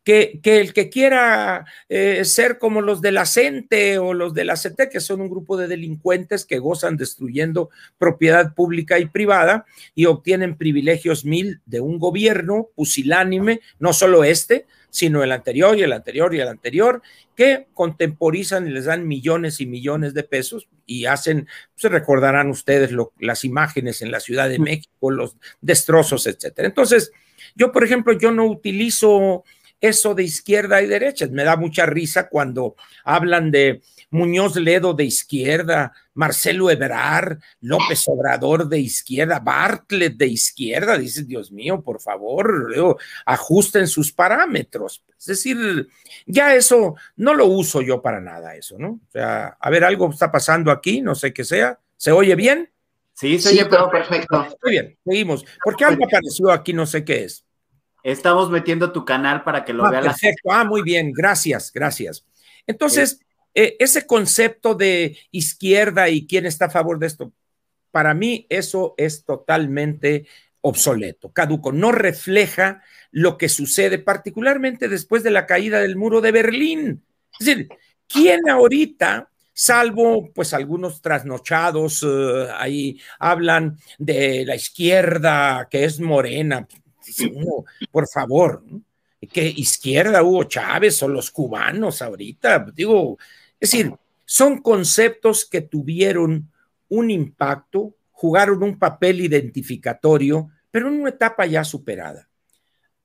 [0.08, 4.56] que, el que quiera eh, ser como los de la CENTE o los de la
[4.56, 9.66] CETE, que son un grupo de delincuentes que gozan destruyendo propiedad pública y privada
[9.96, 15.84] y obtienen privilegios mil de un gobierno pusilánime, no solo este, sino el anterior y
[15.84, 17.02] el anterior y el anterior,
[17.36, 22.92] que contemporizan y les dan millones y millones de pesos y hacen, se recordarán ustedes
[23.20, 26.66] las imágenes en la Ciudad de México, los destrozos, etcétera.
[26.66, 27.12] Entonces,
[27.56, 29.44] yo, por ejemplo, yo no utilizo
[29.80, 31.28] eso de izquierda y derecha.
[31.30, 38.68] Me da mucha risa cuando hablan de Muñoz Ledo de izquierda, Marcelo Ebrard, López Obrador
[38.68, 40.98] de izquierda, Bartlett de izquierda.
[40.98, 45.04] Dices, Dios mío, por favor, ajusten sus parámetros.
[45.18, 45.88] Es decir,
[46.26, 49.02] ya eso no lo uso yo para nada, eso, ¿no?
[49.08, 51.80] O sea, a ver, algo está pasando aquí, no sé qué sea.
[51.98, 52.72] ¿Se oye bien?
[53.14, 54.48] Sí, se oye perfecto.
[54.64, 55.44] Muy bien, seguimos.
[55.64, 57.47] Porque algo apareció aquí, no sé qué es.
[58.08, 60.04] Estamos metiendo tu canal para que lo ah, vean.
[60.04, 60.50] Perfecto.
[60.50, 61.12] Ah, muy bien.
[61.12, 62.26] Gracias, gracias.
[62.66, 63.20] Entonces,
[63.54, 67.34] eh, ese concepto de izquierda y quién está a favor de esto,
[67.92, 70.26] para mí eso es totalmente
[70.62, 71.74] obsoleto, caduco.
[71.74, 77.04] No refleja lo que sucede, particularmente después de la caída del muro de Berlín.
[77.38, 77.68] Es decir,
[78.08, 86.66] ¿quién ahorita salvo pues algunos trasnochados eh, ahí hablan de la izquierda que es morena
[87.92, 88.64] por favor,
[89.32, 93.18] que izquierda Hugo Chávez o los cubanos ahorita, digo,
[93.60, 93.94] es decir,
[94.26, 96.52] son conceptos que tuvieron
[96.90, 102.28] un impacto, jugaron un papel identificatorio, pero en una etapa ya superada.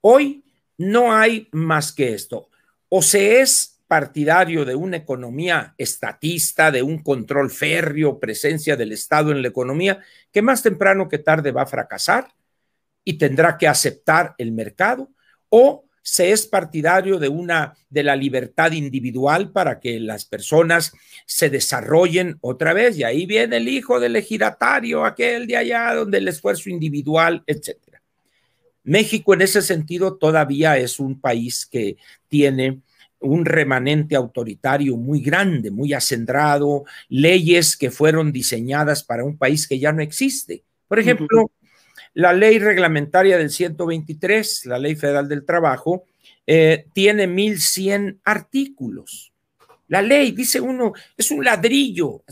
[0.01, 0.43] Hoy
[0.77, 2.49] no hay más que esto.
[2.89, 9.31] O se es partidario de una economía estatista, de un control férreo, presencia del Estado
[9.31, 9.99] en la economía,
[10.31, 12.33] que más temprano que tarde va a fracasar,
[13.03, 15.09] y tendrá que aceptar el mercado
[15.49, 20.93] o se es partidario de una de la libertad individual para que las personas
[21.25, 26.17] se desarrollen otra vez y ahí viene el hijo del ejidatario aquel de allá donde
[26.17, 28.01] el esfuerzo individual, etcétera.
[28.83, 31.95] México en ese sentido todavía es un país que
[32.27, 32.81] tiene
[33.19, 39.79] un remanente autoritario muy grande, muy acendrado, leyes que fueron diseñadas para un país que
[39.79, 40.65] ya no existe.
[40.89, 41.49] Por ejemplo,
[42.13, 46.05] la ley reglamentaria del 123, la ley federal del trabajo,
[46.45, 49.33] eh, tiene 1100 artículos.
[49.87, 52.23] La ley, dice uno, es un ladrillo.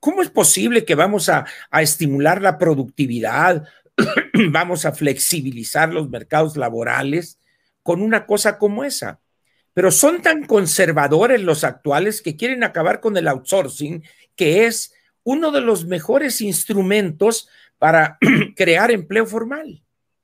[0.00, 3.66] ¿Cómo es posible que vamos a, a estimular la productividad,
[4.50, 7.38] vamos a flexibilizar los mercados laborales
[7.82, 9.20] con una cosa como esa?
[9.72, 14.04] Pero son tan conservadores los actuales que quieren acabar con el outsourcing,
[14.36, 17.48] que es uno de los mejores instrumentos
[17.84, 18.16] para
[18.56, 19.82] crear empleo formal.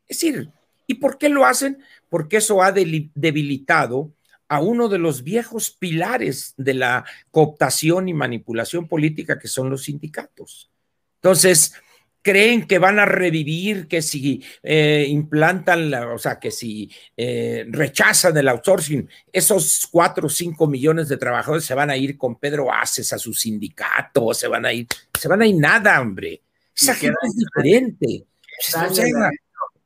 [0.09, 0.49] Es decir,
[0.87, 1.77] ¿y por qué lo hacen?
[2.09, 4.15] Porque eso ha debilitado
[4.49, 9.83] a uno de los viejos pilares de la cooptación y manipulación política que son los
[9.85, 10.71] sindicatos.
[11.17, 11.75] Entonces,
[12.23, 17.67] creen que van a revivir, que si eh, implantan, la, o sea, que si eh,
[17.69, 22.37] rechazan el outsourcing, esos cuatro o cinco millones de trabajadores se van a ir con
[22.37, 26.41] Pedro Aces a su sindicato, se van a ir, se van a ir nada, hombre.
[26.81, 28.25] Esa gente es diferente.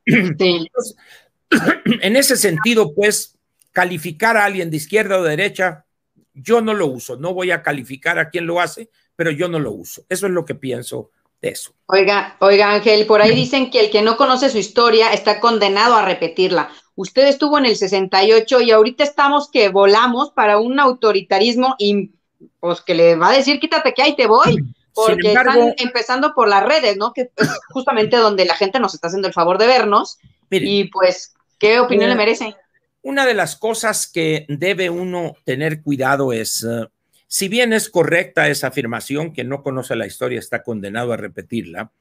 [2.01, 3.37] En ese sentido, pues,
[3.71, 5.85] calificar a alguien de izquierda o de derecha,
[6.33, 7.17] yo no lo uso.
[7.17, 10.05] No voy a calificar a quien lo hace, pero yo no lo uso.
[10.09, 11.73] Eso es lo que pienso de eso.
[11.85, 15.95] Oiga, oiga, Ángel, por ahí dicen que el que no conoce su historia está condenado
[15.95, 16.69] a repetirla.
[16.95, 22.11] Usted estuvo en el 68 y ahorita estamos que volamos para un autoritarismo y
[22.59, 24.57] pues que le va a decir quítate que ahí te voy.
[24.95, 27.11] Porque están empezando por las redes, ¿no?
[27.13, 30.17] Que es justamente donde la gente nos está haciendo el favor de vernos.
[30.49, 32.55] y pues, ¿qué opinión le merece?
[33.01, 36.87] Una de las cosas que debe uno tener cuidado es, eh,
[37.27, 41.91] si bien es correcta esa afirmación, que no conoce la historia está condenado a repetirla,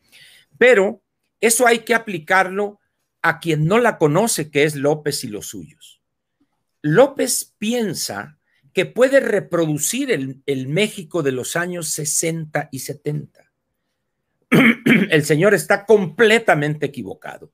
[0.56, 1.02] pero
[1.40, 2.80] eso hay que aplicarlo
[3.20, 6.00] a quien no la conoce, que es López y los suyos.
[6.80, 8.38] López piensa
[8.74, 13.52] que puede reproducir el, México de los años 60 y 70.
[15.10, 17.52] El señor está completamente equivocado.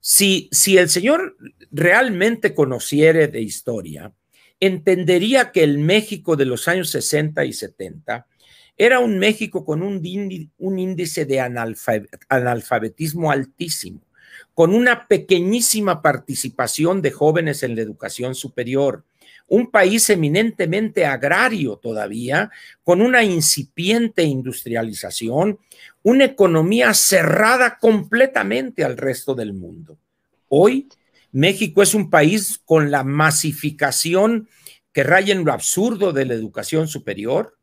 [0.00, 1.36] Si, si el señor
[1.70, 4.12] realmente conociere de historia,
[4.58, 8.26] entendería que el México de los años 60 y 70
[8.78, 10.00] era un México con un,
[10.78, 11.38] índice de
[12.28, 14.00] analfabetismo altísimo,
[14.54, 19.04] con una pequeñísima participación de jóvenes en la educación superior,
[19.50, 22.50] un país eminentemente agrario todavía,
[22.84, 25.58] con una incipiente industrialización,
[26.04, 29.98] una economía cerrada completamente al resto del mundo.
[30.48, 30.88] Hoy,
[31.32, 34.48] México es un país con la masificación
[34.92, 37.56] que raya en lo absurdo de la educación superior,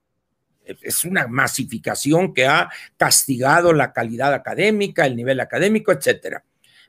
[0.82, 6.44] es una masificación que ha castigado la calidad académica, el nivel académico, etcétera.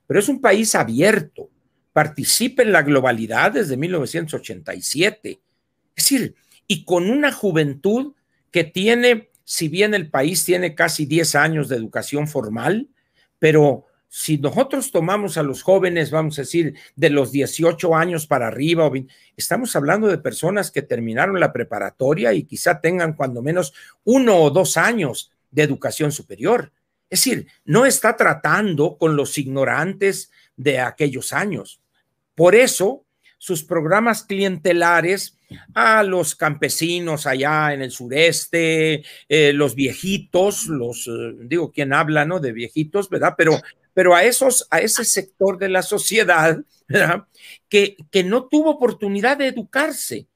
[0.08, 1.50] Pero es un país abierto,
[1.98, 5.40] participa en la globalidad desde 1987.
[5.96, 6.36] Es decir,
[6.68, 8.14] y con una juventud
[8.52, 12.88] que tiene, si bien el país tiene casi 10 años de educación formal,
[13.40, 18.46] pero si nosotros tomamos a los jóvenes, vamos a decir, de los 18 años para
[18.46, 18.88] arriba,
[19.36, 23.74] estamos hablando de personas que terminaron la preparatoria y quizá tengan cuando menos
[24.04, 26.70] uno o dos años de educación superior.
[27.10, 31.80] Es decir, no está tratando con los ignorantes de aquellos años.
[32.38, 33.04] Por eso,
[33.36, 35.36] sus programas clientelares
[35.74, 42.24] a los campesinos allá en el sureste, eh, los viejitos, los, eh, digo, ¿quién habla,
[42.24, 42.38] no?
[42.38, 43.34] De viejitos, ¿verdad?
[43.36, 43.60] Pero
[43.98, 46.56] pero a, esos, a ese sector de la sociedad
[47.68, 50.28] que, que no tuvo oportunidad de educarse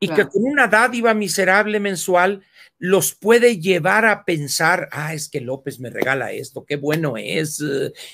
[0.00, 2.42] y que con una dádiva miserable mensual
[2.78, 7.62] los puede llevar a pensar, ah, es que López me regala esto, qué bueno es,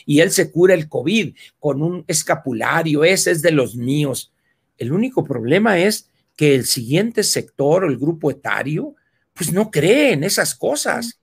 [0.05, 4.33] y él se cura el COVID con un escapulario, ese es de los míos.
[4.77, 8.97] El único problema es que el siguiente sector o el grupo etario,
[9.33, 11.21] pues no cree en esas cosas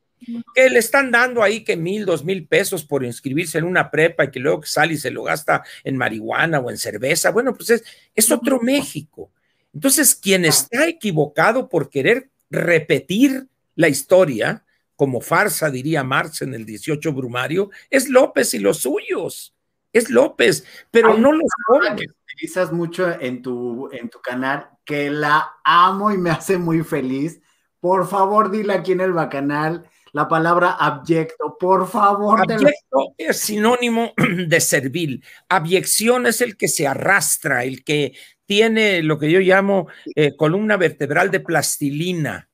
[0.56, 4.24] que le están dando ahí que mil, dos mil pesos por inscribirse en una prepa
[4.24, 7.32] y que luego sale y se lo gasta en marihuana o en cerveza.
[7.32, 7.84] Bueno, pues es,
[8.16, 9.32] es otro México.
[9.74, 14.64] Entonces, quien está equivocado por querer repetir la historia,
[14.96, 19.56] como farsa diría Marx en el 18 Brumario, es López y los suyos.
[19.92, 22.08] Es López, pero no los jóvenes.
[22.36, 27.42] Utilizas mucho en tu, en tu canal, que la amo y me hace muy feliz.
[27.80, 32.40] Por favor, dile aquí en el bacanal la palabra abyecto, por favor.
[32.40, 34.14] Abyecto es sinónimo
[34.48, 35.24] de servil.
[35.50, 38.14] Abyección es el que se arrastra, el que
[38.46, 42.50] tiene lo que yo llamo eh, columna vertebral de plastilina.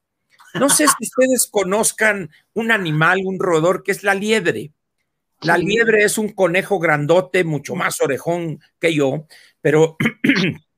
[0.54, 4.72] No sé si ustedes conozcan un animal, un roedor, que es la liebre.
[5.42, 9.26] La liebre es un conejo grandote, mucho más orejón que yo,
[9.62, 9.96] pero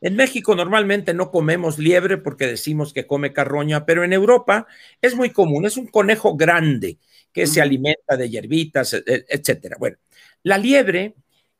[0.00, 4.66] En México normalmente no comemos liebre porque decimos que come carroña, pero en Europa
[5.00, 6.98] es muy común, es un conejo grande
[7.32, 9.76] que se alimenta de hierbitas, e, e, etcétera.
[9.78, 9.96] Bueno,
[10.42, 11.14] la liebre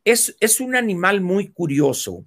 [0.04, 2.26] es, es un animal muy curioso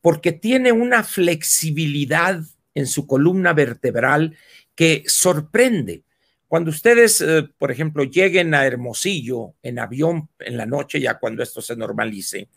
[0.00, 2.40] porque tiene una flexibilidad
[2.74, 4.36] en su columna vertebral
[4.74, 6.04] que sorprende.
[6.46, 11.42] Cuando ustedes, eh, por ejemplo, lleguen a Hermosillo en avión en la noche, ya cuando
[11.42, 12.48] esto se normalice,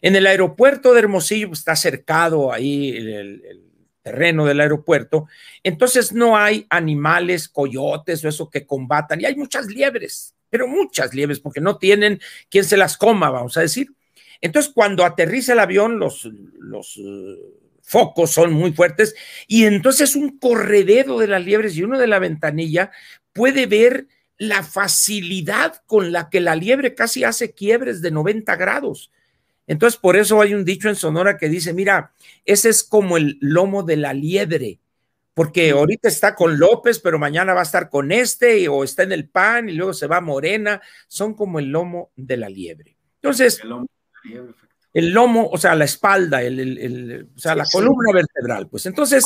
[0.00, 3.68] en el aeropuerto de Hermosillo pues, está cercado ahí el,
[4.02, 5.28] terreno del aeropuerto,
[5.62, 11.14] entonces no hay animales, coyotes o eso que combatan, y hay muchas liebres, pero muchas
[11.14, 13.88] liebres, porque no tienen quien se las coma, vamos a decir.
[14.42, 16.28] Entonces, cuando aterriza el avión, los,
[16.58, 17.38] los eh,
[17.80, 19.14] focos son muy fuertes,
[19.46, 22.90] y entonces un corredero de las liebres y uno de la ventanilla
[23.32, 29.12] puede ver la facilidad con la que la liebre casi hace quiebres de 90 grados.
[29.68, 32.12] Entonces, por eso hay un dicho en Sonora que dice, mira,
[32.44, 34.80] ese es como el lomo de la liebre,
[35.34, 39.12] porque ahorita está con López, pero mañana va a estar con este, o está en
[39.12, 42.96] el pan y luego se va a Morena, son como el lomo de la liebre.
[43.22, 43.86] Entonces, el lomo,
[45.50, 49.24] o sea, la espalda, el, o sea, la columna vertebral, pues entonces,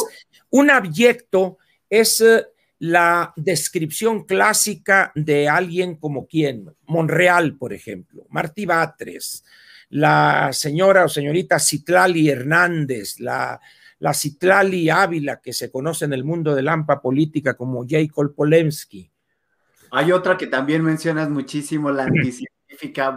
[0.50, 2.46] un abyecto es eh,
[2.78, 9.44] la descripción clásica de alguien como quien, Monreal, por ejemplo, Martí Batres,
[9.88, 13.60] la señora o señorita Citlali Hernández, la,
[13.98, 18.12] la Citlali Ávila, que se conoce en el mundo de la AMPA política como J.
[18.34, 19.10] Polemski.
[19.90, 22.06] Hay otra que también mencionas muchísimo, la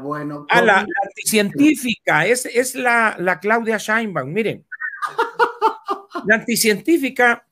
[0.02, 0.46] bueno.
[0.50, 4.66] Ah, la, anticientífica, es, es la, la Claudia Scheinbaum, miren.
[6.26, 7.46] La anticientífica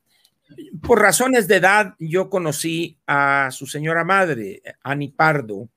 [0.82, 5.70] por razones de edad, yo conocí a su señora madre, Ani Pardo,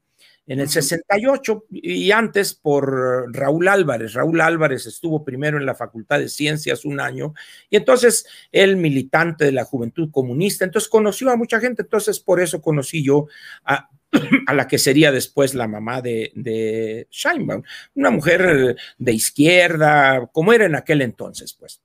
[0.46, 4.14] en el 68 y antes por Raúl Álvarez.
[4.14, 7.34] Raúl Álvarez estuvo primero en la Facultad de Ciencias un año
[7.68, 12.40] y entonces él militante de la Juventud Comunista, entonces conoció a mucha gente, entonces por
[12.40, 13.26] eso conocí yo
[13.64, 13.88] a,
[14.46, 17.62] a la que sería después la mamá de, de Scheinbaum,
[17.94, 21.80] una mujer de izquierda, como era en aquel entonces, pues.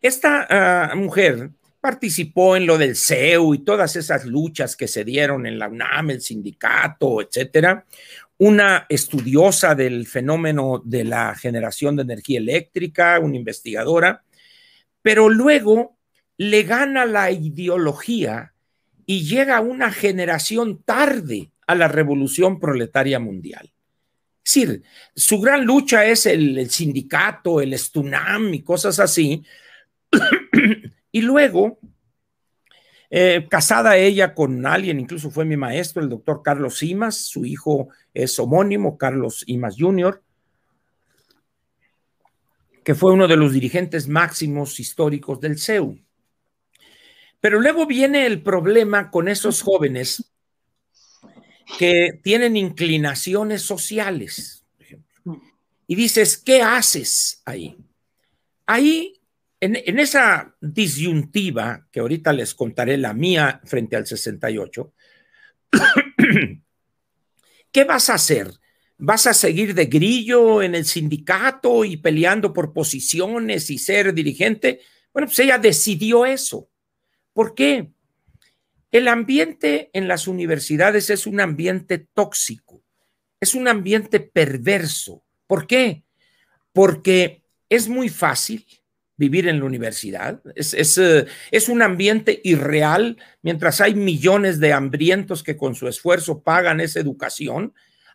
[0.00, 5.46] Esta ah, mujer participó en lo del CEU y todas esas luchas que se dieron
[5.46, 7.86] en la UNAM, el sindicato, etcétera.
[8.38, 14.24] Una estudiosa del fenómeno de la generación de energía eléctrica, una investigadora,
[15.02, 15.96] pero luego
[16.36, 18.51] le gana la ideología
[19.12, 23.70] y llega una generación tarde a la revolución proletaria mundial.
[24.42, 24.82] Es decir,
[25.14, 29.44] su gran lucha es el, sindicato, el Stunam y cosas así.
[31.12, 31.78] y luego,
[33.10, 37.90] eh, casada ella con alguien, incluso fue mi maestro, el doctor Carlos Imas, su hijo
[38.14, 40.22] es homónimo, Carlos Imas Jr.,
[42.82, 45.98] que fue uno de los dirigentes máximos históricos del CEU.
[47.42, 50.32] Pero luego viene el problema con esos jóvenes
[51.76, 55.42] que tienen inclinaciones sociales, por ejemplo.
[55.88, 57.76] Y dices, ¿qué haces ahí?
[58.64, 59.20] Ahí,
[59.58, 64.92] en, en, esa disyuntiva, que ahorita les contaré la mía frente al 68,
[67.72, 68.52] ¿qué vas a hacer?
[68.98, 74.80] ¿Vas a seguir de grillo en el sindicato y peleando por posiciones y ser dirigente?
[75.12, 76.68] Bueno, pues ella decidió eso.
[77.32, 77.90] ¿Por qué?
[78.90, 82.82] El ambiente en las universidades es un ambiente tóxico,
[83.40, 85.24] es un ambiente perverso.
[85.46, 86.04] ¿Por qué?
[86.72, 88.66] Porque es muy fácil
[89.16, 94.72] vivir en la universidad, es, es, eh, es, un ambiente irreal, mientras hay millones de
[94.72, 97.72] hambrientos que con su esfuerzo pagan esa educación,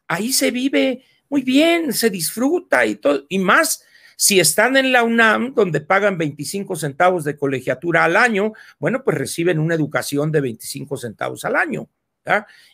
[0.07, 3.83] ahí se vive muy bien, se disfruta y todo, y más
[4.17, 9.15] si están en la UNAM, donde pagan 25 centavos de colegiatura al año, bueno, pues
[9.15, 11.87] reciben una educación de 25 centavos al año.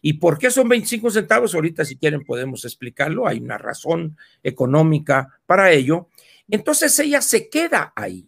[0.01, 1.53] ¿Y por qué son 25 centavos?
[1.53, 6.07] Ahorita si quieren podemos explicarlo, hay una razón económica para ello.
[6.49, 8.27] Entonces ella se queda ahí.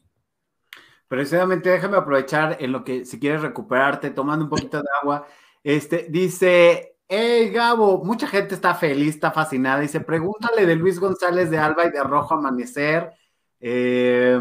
[1.08, 5.26] Precisamente déjame aprovechar en lo que si quieres recuperarte, tomando un poquito de agua.
[5.64, 9.82] Este dice, hey Gabo, mucha gente está feliz, está fascinada.
[9.82, 13.12] Dice, pregúntale de Luis González de Alba y de Rojo Amanecer.
[13.60, 14.40] Eh,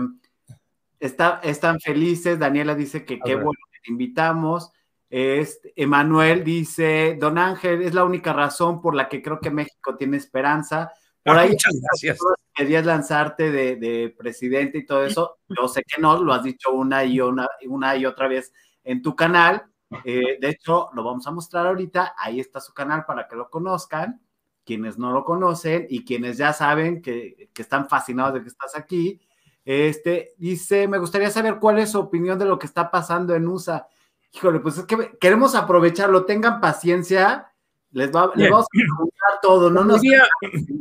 [0.99, 2.39] está, están felices.
[2.39, 4.73] Daniela dice que qué bueno que te invitamos.
[5.11, 9.97] Este, Emanuel dice, Don Ángel, es la única razón por la que creo que México
[9.97, 10.93] tiene esperanza.
[11.23, 12.19] Por ah, ahí muchas gracias.
[12.53, 15.39] querías lanzarte de, presidente y todo eso.
[15.49, 18.53] Yo sé que no, lo has dicho una y una, una y otra vez
[18.83, 19.63] en tu canal.
[20.05, 22.15] Eh, de hecho, lo vamos a mostrar ahorita.
[22.17, 24.21] Ahí está su canal para que lo conozcan.
[24.65, 28.77] Quienes no lo conocen y quienes ya saben que, que están fascinados de que estás
[28.77, 29.21] aquí.
[29.65, 33.47] Este dice: Me gustaría saber cuál es su opinión de lo que está pasando en
[33.47, 33.87] USA
[34.35, 37.53] híjole, pues es que queremos aprovecharlo, tengan paciencia,
[37.93, 39.83] les, va, les vamos a preguntar todo, ¿no?
[39.83, 40.23] Como, diría,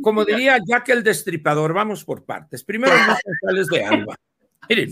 [0.02, 2.64] como diría Jack el Destripador, vamos por partes.
[2.64, 4.16] Primero Luis González de Alba.
[4.68, 4.90] Miren,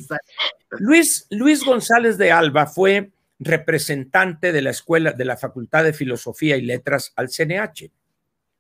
[0.79, 3.11] Luis, Luis González de Alba fue
[3.45, 7.90] representante de la escuela, de la Facultad de Filosofía y Letras al CNH.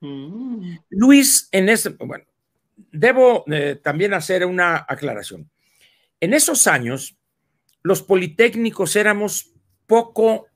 [0.00, 0.76] Mm.
[0.90, 2.24] Luis, en ese, bueno,
[2.90, 5.48] debo eh, también hacer una aclaración.
[6.20, 7.16] En esos años,
[7.82, 9.50] los politécnicos éramos
[9.86, 10.46] poco,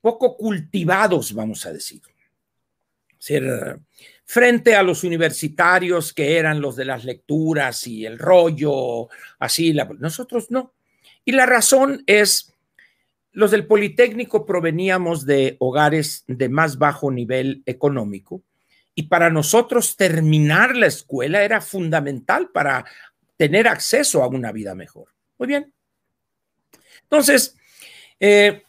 [0.00, 2.00] poco cultivados, vamos a decir.
[4.26, 10.50] frente a los universitarios que eran los de las lecturas y el rollo, así, nosotros
[10.50, 10.74] no.
[11.24, 12.53] Y la razón es,
[13.34, 18.42] los del Politécnico proveníamos de hogares de más bajo nivel económico
[18.94, 22.84] y para nosotros terminar la escuela era fundamental para
[23.36, 25.08] tener acceso a una vida mejor.
[25.36, 25.74] Muy bien.
[27.02, 27.56] Entonces,
[28.20, 28.62] eh,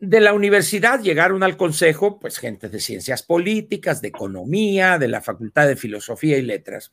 [0.00, 5.20] de la universidad llegaron al consejo, pues, gente de ciencias políticas, de economía, de la
[5.20, 6.90] Facultad de Filosofía y Letras.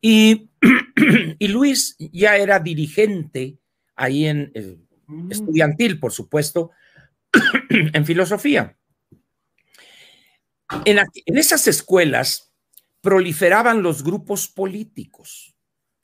[0.00, 0.50] Y,
[1.38, 3.58] y Luis ya era dirigente
[3.94, 4.50] ahí en
[5.06, 5.32] mm.
[5.32, 6.70] estudiantil, por supuesto,
[7.70, 8.76] en filosofía.
[10.84, 12.52] en esas escuelas
[13.00, 15.56] proliferaban los grupos políticos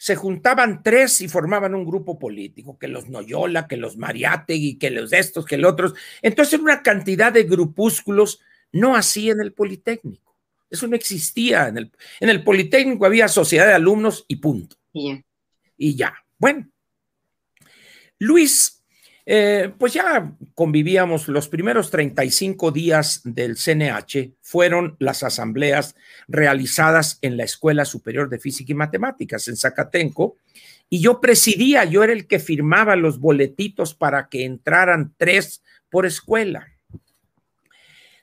[0.03, 4.91] se juntaban tres y formaban un grupo político, que los Noyola, que los Mariátegui, que
[4.91, 5.95] los estos, que los otros.
[6.21, 8.41] Entonces, una cantidad de grupúsculos,
[8.73, 10.37] no así en el Politécnico.
[10.69, 11.69] Eso no existía.
[11.69, 14.75] En el, en el Politécnico había sociedad de alumnos y punto.
[14.93, 16.13] Y ya.
[16.37, 16.69] Bueno,
[18.19, 18.82] Luis
[19.25, 25.95] eh, pues ya convivíamos los primeros 35 días del CNH, fueron las asambleas
[26.27, 30.37] realizadas en la Escuela Superior de Física y Matemáticas en Zacatenco,
[30.89, 36.05] y yo presidía, yo era el que firmaba los boletitos para que entraran tres por
[36.05, 36.69] escuela.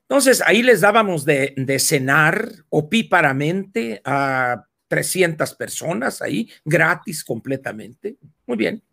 [0.01, 8.17] Entonces, ahí les dábamos de, de cenar opíparamente a 300 personas ahí, gratis completamente.
[8.45, 8.83] Muy bien.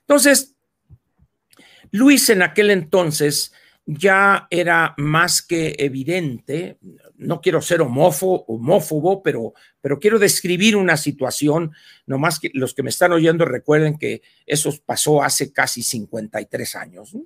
[0.00, 0.55] Entonces,
[1.90, 3.52] Luis en aquel entonces
[3.86, 6.78] ya era más que evidente,
[7.16, 11.72] no quiero ser homófobo, homófobo pero, pero quiero describir una situación,
[12.04, 17.16] nomás que los que me están oyendo recuerden que eso pasó hace casi 53 años.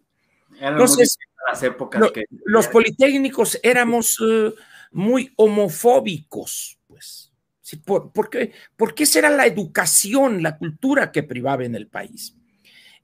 [0.61, 1.17] Entonces,
[1.51, 2.25] las épocas que...
[2.45, 4.53] los politécnicos éramos eh,
[4.93, 7.33] muy homofóbicos, pues.
[7.85, 12.35] ¿Por, por, qué, ¿Por qué será la educación, la cultura que privaba en el país?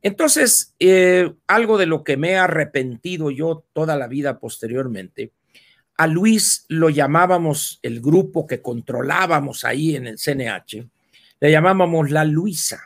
[0.03, 5.33] Entonces, eh, algo de lo que me he arrepentido yo toda la vida posteriormente,
[5.97, 10.87] a Luis lo llamábamos el grupo que controlábamos ahí en el CNH,
[11.41, 12.83] le llamábamos la Luisa.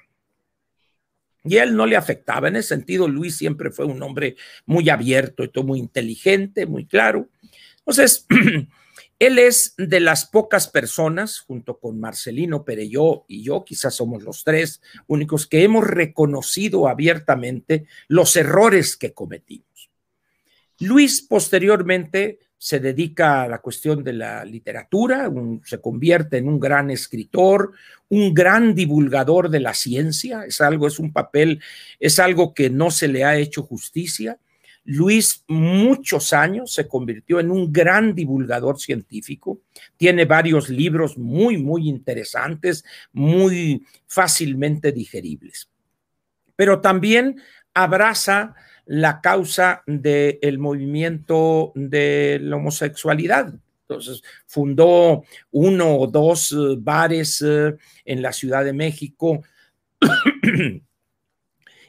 [1.42, 2.48] Y él no le afectaba.
[2.48, 4.36] En ese sentido, Luis siempre fue un hombre
[4.66, 7.28] muy abierto y todo muy inteligente, muy claro.
[7.78, 8.26] Entonces,
[9.21, 14.45] Él es de las pocas personas, junto con Marcelino Pereyó y yo, quizás somos los
[14.45, 19.91] tres únicos, que hemos reconocido abiertamente los errores que cometimos.
[20.79, 25.31] Luis posteriormente se dedica a la cuestión de la literatura,
[25.64, 27.73] se convierte en un gran escritor,
[28.09, 31.61] un gran divulgador de la ciencia, es algo, es un papel,
[31.99, 34.39] es algo que no se le ha hecho justicia
[34.91, 39.61] Luis muchos años se convirtió en un gran divulgador científico,
[39.97, 45.70] tiene varios libros muy, muy interesantes, muy fácilmente digeribles,
[46.57, 47.41] pero también
[47.72, 53.55] abraza la causa del movimiento de la homosexualidad.
[53.82, 55.22] Entonces, fundó
[55.53, 59.43] uno o dos eh, bares eh, en la Ciudad de México.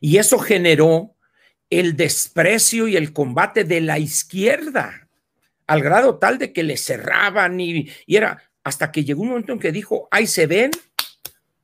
[0.03, 1.13] Y eso generó
[1.71, 5.07] el desprecio y el combate de la izquierda,
[5.65, 9.59] al grado tal de que le cerraban y, era hasta que llegó un momento en
[9.59, 10.69] que dijo, ahí se ven,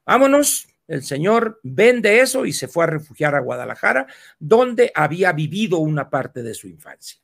[0.06, 4.08] vámonos, el señor vende eso y se fue a refugiar a Guadalajara,
[4.40, 7.20] donde había vivido una parte de su infancia.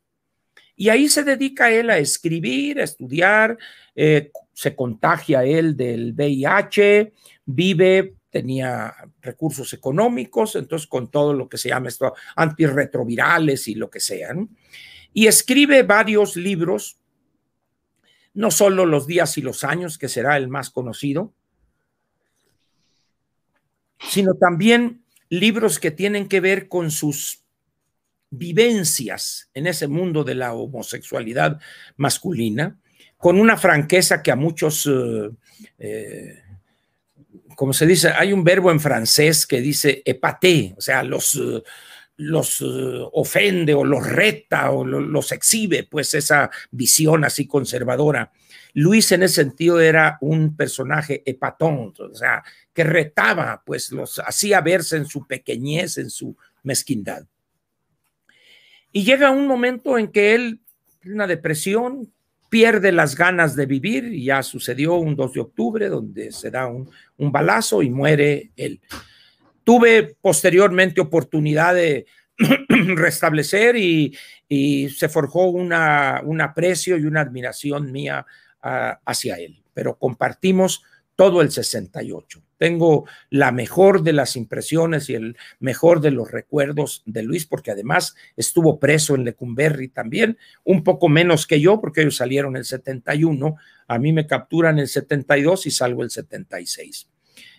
[0.75, 3.57] Y ahí se dedica él a escribir, a estudiar,
[3.95, 7.13] eh, se contagia él del VIH,
[7.45, 13.91] vive tenía recursos económicos, entonces con todo lo que se llama esto, antirretrovirales y lo
[13.91, 14.33] que sea.
[15.13, 16.97] Y escribe varios libros,
[18.33, 21.31] no solo Los días y los años, que será el más conocido,
[23.99, 27.43] sino también libros que tienen que ver con sus
[28.31, 31.61] vivencias en ese mundo de la homosexualidad
[31.97, 32.79] masculina,
[33.17, 35.29] con una franqueza que a muchos eh,
[35.77, 36.42] eh,
[37.55, 41.63] como se dice, hay un verbo en francés que dice epaté, o sea, los, eh,
[42.17, 42.65] los eh,
[43.13, 48.31] ofende o los reta o los exhibe, pues esa visión así conservadora.
[48.73, 52.43] Luis en ese sentido era un personaje epatón, o sea,
[52.73, 57.25] que retaba, pues los hacía verse en su pequeñez, en su mezquindad.
[58.91, 60.61] Y llega un momento en que él,
[61.05, 62.11] una depresión,
[62.53, 66.67] pierde las ganas de vivir y ya sucedió un 2 de octubre donde se da
[66.67, 66.87] un,
[67.17, 68.79] balazo y muere él.
[69.63, 72.05] Tuve posteriormente oportunidad de
[72.95, 74.15] restablecer y,
[74.95, 78.23] se forjó una, un aprecio y una admiración mía
[78.61, 80.83] ah, hacia él, pero compartimos
[81.15, 82.39] todo el 68.
[82.63, 87.71] Tengo la mejor de las impresiones y el mejor de los recuerdos de Luis, porque
[87.71, 92.63] además estuvo preso en Lecumberri también, un poco menos que yo, porque ellos salieron el
[92.63, 97.09] 71, a mí me capturan el 72 y salgo el 76.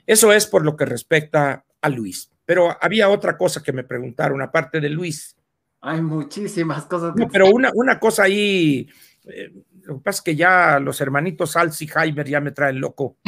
[0.06, 2.30] Eso es por lo que respecta a Luis.
[2.46, 5.36] Pero había otra cosa que me preguntaron, aparte de Luis.
[5.82, 7.12] Hay muchísimas cosas.
[7.30, 8.88] pero una, una cosa ahí,
[9.24, 9.52] eh,
[9.82, 13.18] lo que pasa es que ya los hermanitos Alzheimer ya me traen loco.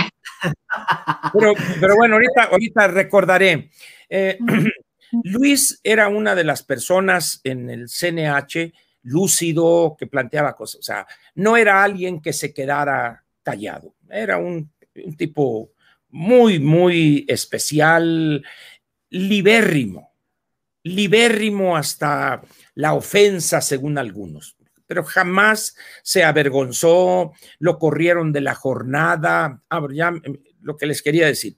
[1.32, 3.70] Pero, pero bueno, ahorita, ahorita recordaré.
[4.08, 4.38] Eh,
[5.24, 8.72] Luis era una de las personas en el CNH
[9.02, 10.80] lúcido que planteaba cosas.
[10.80, 13.94] O sea, no era alguien que se quedara callado.
[14.10, 14.72] Era un,
[15.04, 15.72] un tipo
[16.08, 18.44] muy, muy especial,
[19.10, 20.12] libérrimo,
[20.82, 22.42] libérrimo hasta
[22.74, 24.55] la ofensa, según algunos
[24.86, 29.60] pero jamás se avergonzó, lo corrieron de la jornada.
[29.68, 30.14] Ah, ya
[30.60, 31.56] lo que les quería decir.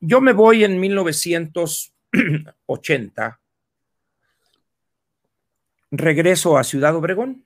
[0.00, 3.40] Yo me voy en 1980,
[5.90, 7.44] regreso a Ciudad Obregón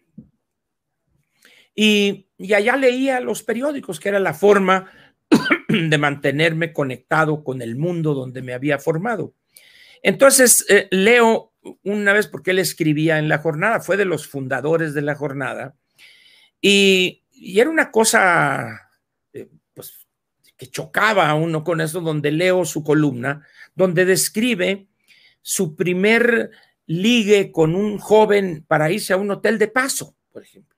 [1.75, 4.91] y, allá leía los periódicos, que era la forma
[5.69, 9.35] de mantenerme conectado con el mundo donde me había formado.
[10.03, 14.95] Entonces eh, leo una vez porque él escribía en la jornada, fue de los fundadores
[14.95, 15.77] de la jornada,
[16.61, 18.89] y, era una cosa
[19.33, 20.07] eh, pues,
[20.57, 24.87] que chocaba a uno con eso, donde leo su columna, donde describe
[25.43, 26.51] su primer
[26.87, 30.75] ligue con un joven para irse a un hotel de paso, por ejemplo.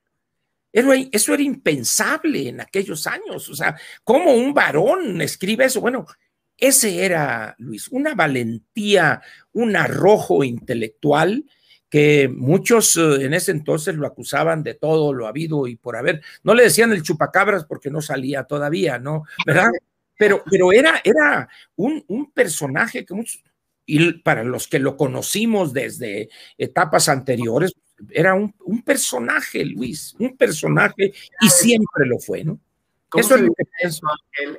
[0.71, 3.49] Eso era impensable en aquellos años.
[3.49, 5.81] O sea, ¿cómo un varón escribe eso?
[5.81, 6.05] Bueno,
[6.57, 9.21] ese era Luis, una valentía,
[9.53, 11.45] un arrojo intelectual
[11.89, 16.21] que muchos eh, en ese entonces lo acusaban de todo lo habido y por haber.
[16.43, 19.23] No le decían el chupacabras porque no salía todavía, ¿no?
[19.45, 19.69] ¿Verdad?
[20.17, 23.43] Pero, pero era, era un, un personaje que muchos,
[23.85, 27.73] y para los que lo conocimos desde etapas anteriores,
[28.11, 32.59] era un, un personaje, Luis, un personaje, y siempre lo fue, ¿no?
[33.15, 34.07] Eso lo que pienso.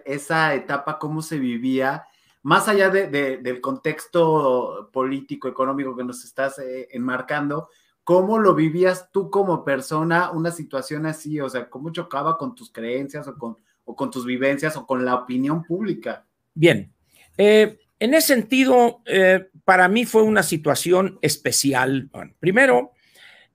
[0.04, 2.06] Esa etapa, cómo se vivía,
[2.42, 7.68] más allá de, del contexto político, económico que nos estás eh, enmarcando,
[8.04, 11.40] ¿cómo lo vivías tú como persona una situación así?
[11.40, 15.04] O sea, ¿cómo chocaba con tus creencias o con, o con tus vivencias o con
[15.04, 16.26] la opinión pública?
[16.54, 16.92] Bien.
[17.36, 22.08] Eh, en ese sentido, eh, para mí fue una situación especial.
[22.40, 22.92] primero,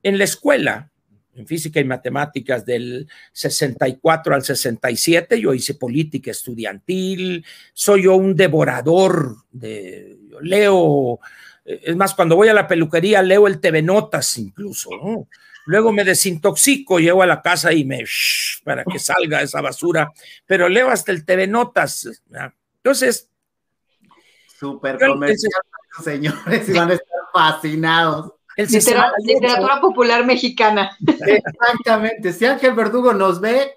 [0.04, 0.92] en la escuela,
[1.36, 8.36] en física y matemáticas del 64 al 67, yo hice política estudiantil, soy yo un
[8.36, 11.20] devorador de, leo,
[11.66, 14.90] eh, es más, cuando voy a la peluquería leo el TV Notas incluso,
[15.66, 18.04] Luego me desintoxico, llego a la casa y me,
[18.66, 20.12] para que salga esa basura,
[20.46, 22.22] pero leo hasta el TV Notas.
[22.78, 23.30] Entonces...
[24.60, 25.52] Súper comercial,
[26.04, 30.98] señores, y van a estar fascinados literatura popular mexicana.
[31.06, 32.34] Exactamente.
[32.34, 33.72] Si Ángel Verdugo nos ve,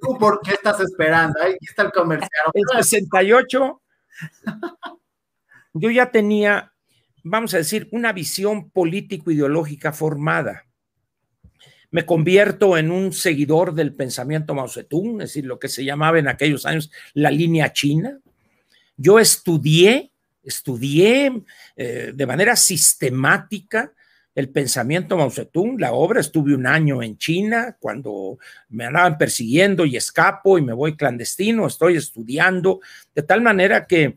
[0.00, 1.40] ¿tú por qué estás esperando?
[1.42, 2.30] Ahí está el comercial.
[2.54, 3.82] El 68,
[5.74, 6.72] yo ya tenía,
[7.22, 10.66] vamos a decir, una visión político-ideológica formada.
[11.92, 16.18] Me convierto en un seguidor del pensamiento Mao Zedong, es decir, lo que se llamaba
[16.18, 18.20] en aquellos años la línea china.
[18.96, 21.42] Yo estudié, estudié
[21.76, 23.92] eh, de manera sistemática
[24.34, 29.84] el pensamiento Mao Zedong, la obra, estuve un año en China cuando me andaban persiguiendo
[29.84, 32.80] y escapo y me voy clandestino, estoy estudiando,
[33.14, 34.16] de tal manera que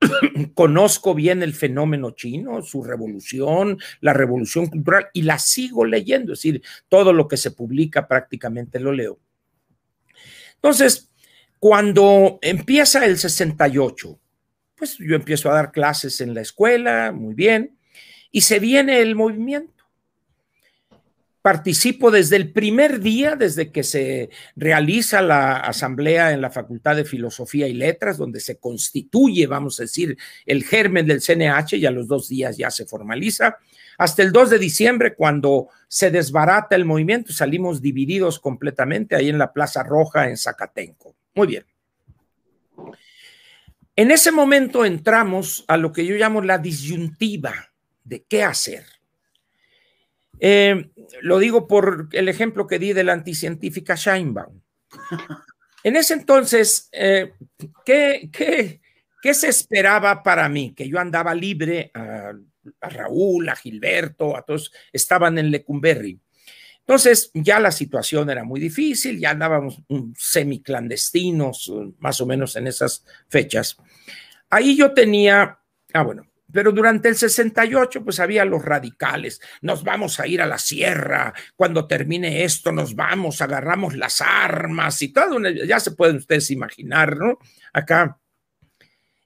[0.54, 6.38] conozco bien el fenómeno chino, su revolución, la revolución cultural y la sigo leyendo, es
[6.38, 9.18] decir, todo lo que se publica prácticamente lo leo.
[10.54, 11.10] Entonces,
[11.58, 14.18] cuando empieza el 68,
[14.76, 17.76] pues yo empiezo a dar clases en la escuela, muy bien,
[18.30, 19.84] y se viene el movimiento.
[21.42, 27.06] Participo desde el primer día, desde que se realiza la asamblea en la Facultad de
[27.06, 31.90] Filosofía y Letras, donde se constituye, vamos a decir, el germen del CNH y a
[31.90, 33.56] los dos días ya se formaliza,
[33.96, 39.36] hasta el 2 de diciembre, cuando se desbarata el movimiento, salimos divididos completamente ahí en
[39.36, 41.14] la Plaza Roja en Zacatenco.
[41.34, 41.64] Muy bien.
[43.96, 47.69] En ese momento entramos a lo que yo llamo la disyuntiva
[48.10, 48.84] de qué hacer.
[50.40, 50.90] Eh,
[51.22, 54.60] lo digo por el ejemplo que di de la anticientífica Scheinbaum.
[55.82, 57.32] En ese entonces, eh,
[57.86, 60.74] ¿qué, qué, se esperaba para mí?
[60.74, 62.34] Que yo andaba libre, a,
[62.82, 66.20] Raúl, a Gilberto, a todos, estaban en Lecumberri.
[66.80, 69.80] Entonces, ya la situación era muy difícil, ya andábamos
[70.18, 73.78] semiclandestinos, más o menos en esas fechas.
[74.50, 75.60] Ahí yo tenía,
[75.94, 79.40] ah, bueno, pero durante el 68, pues había los radicales.
[79.60, 81.32] Nos vamos a ir a la sierra.
[81.56, 85.38] Cuando termine esto, nos vamos, agarramos las armas y todo.
[85.66, 87.38] Ya se pueden ustedes imaginar, ¿no?
[87.72, 88.18] Acá.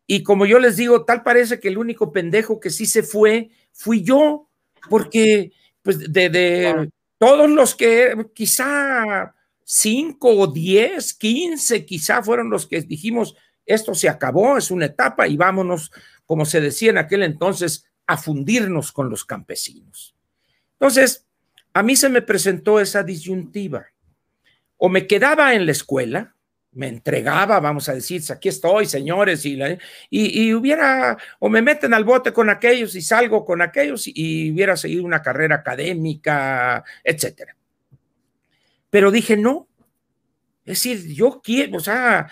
[0.07, 3.51] Y como yo les digo, tal parece que el único pendejo que sí se fue
[3.73, 4.49] fui yo,
[4.89, 5.53] porque
[5.83, 12.83] pues de, de todos los que quizá cinco o diez, quince, quizá fueron los que
[12.83, 13.35] dijimos,
[13.67, 15.91] esto se acabó, es una etapa y vámonos
[16.27, 20.15] como se decía en aquel entonces, a fundirnos con los campesinos.
[20.73, 21.27] Entonces,
[21.73, 23.87] a mí se me presentó esa disyuntiva.
[24.77, 26.35] O me quedaba en la escuela,
[26.73, 29.59] me entregaba, vamos a decir, aquí estoy, señores, y,
[30.11, 34.77] y, hubiera, o me meten al bote con aquellos y salgo con aquellos y, hubiera
[34.77, 37.57] seguido una carrera académica, etcétera.
[38.91, 39.69] Pero dije, no,
[40.65, 42.29] es decir, yo quiero, o sea,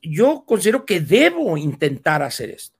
[0.00, 2.71] yo considero que debo intentar hacer esto.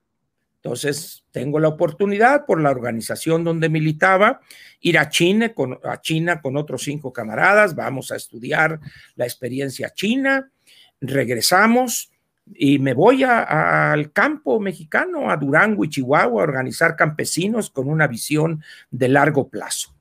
[0.64, 4.40] Entonces, tengo la oportunidad por la organización donde militaba,
[4.80, 8.78] ir a China con, otros cinco camaradas, vamos a estudiar
[9.16, 10.52] la experiencia china,
[11.00, 12.12] regresamos,
[12.54, 18.06] y me voy al campo mexicano, a Durango y Chihuahua, a organizar campesinos con una
[18.06, 19.92] visión de largo plazo.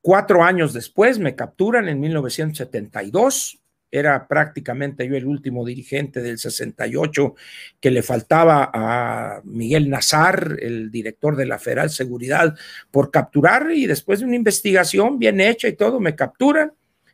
[0.00, 3.60] Cuatro años después me capturan en 1972.
[3.98, 7.34] Era prácticamente yo el último dirigente del 68
[7.80, 12.54] que le faltaba a Miguel Nazar, el director de la Federal Seguridad,
[12.90, 16.72] por capturar y después de una investigación bien hecha y todo, me capturan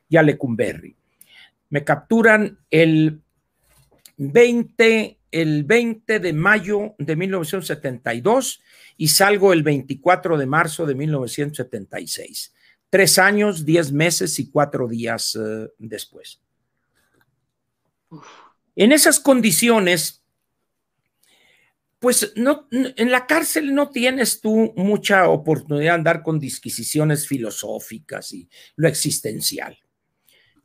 [0.08, 0.96] y a Lecumberri.
[1.70, 3.20] Me capturan el
[4.16, 8.60] 20, el 20 de mayo de 1972
[8.96, 12.52] y salgo el 24 de marzo de 1976
[12.92, 16.41] tres años, diez meses y cuatro días eh, después.
[18.74, 20.24] En esas condiciones,
[21.98, 28.32] pues no, en la cárcel no tienes tú mucha oportunidad de andar con disquisiciones filosóficas
[28.32, 29.78] y lo existencial.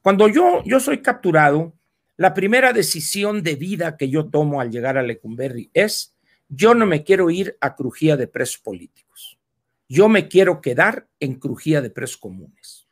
[0.02, 1.76] Cuando yo, yo soy capturado,
[2.16, 6.18] la primera decisión de vida que yo tomo al llegar a Lecumberri es,
[6.50, 9.38] yo no me quiero ir a crujía de presos políticos.
[9.88, 12.87] Yo me quiero quedar en crujía de presos comunes.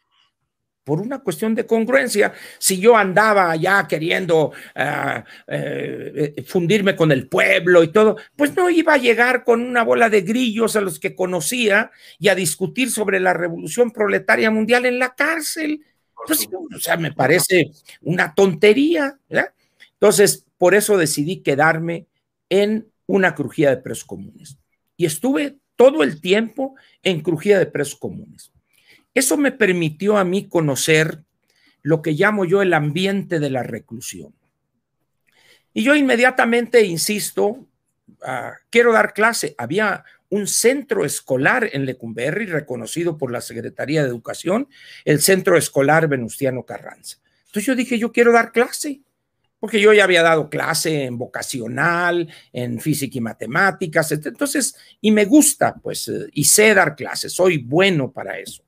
[0.86, 7.27] Por una cuestión de congruencia, si yo andaba allá queriendo ah, eh, fundirme con el
[7.27, 10.99] pueblo y todo, pues no iba a llegar con una bola de grillos a los
[10.99, 15.83] que conocía y a discutir sobre la revolución proletaria mundial en la cárcel.
[16.15, 17.71] O sea, me parece
[18.01, 19.17] una tontería.
[19.93, 22.05] Entonces, por eso decidí quedarme
[22.49, 24.57] en una crujía de presos comunes.
[24.97, 28.51] Y estuve todo el tiempo en crujía de presos comunes.
[29.16, 31.24] Eso me permitió a mí conocer
[31.82, 34.36] lo que llamo yo el ambiente de la reclusión.
[35.74, 37.66] Y yo inmediatamente insisto,
[38.22, 39.55] ah, quiero dar clase.
[39.57, 44.68] Había un centro escolar en Lecumberri reconocido por la Secretaría de Educación,
[45.05, 47.18] el Centro Escolar Venustiano Carranza.
[47.45, 49.01] Entonces yo dije, yo quiero dar clase
[49.59, 55.26] porque yo ya había dado clase en vocacional, en física y matemáticas, entonces, y me
[55.26, 58.64] gusta, pues, eh, y sé dar clases, soy bueno para eso.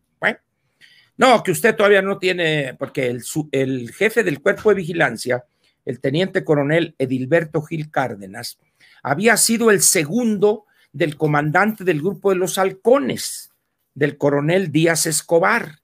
[1.18, 3.08] No, que usted todavía no tiene, porque
[3.52, 5.44] el, jefe del cuerpo de vigilancia,
[5.84, 8.60] el teniente coronel Edilberto Gil Cárdenas,
[9.02, 13.52] había sido el segundo del comandante del grupo de los halcones,
[13.96, 15.80] del coronel Díaz Escobar.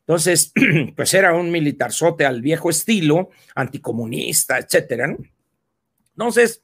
[0.00, 0.52] Entonces,
[0.96, 5.16] pues era un militarzote al viejo estilo, anticomunista, etcétera.
[6.10, 6.62] Entonces,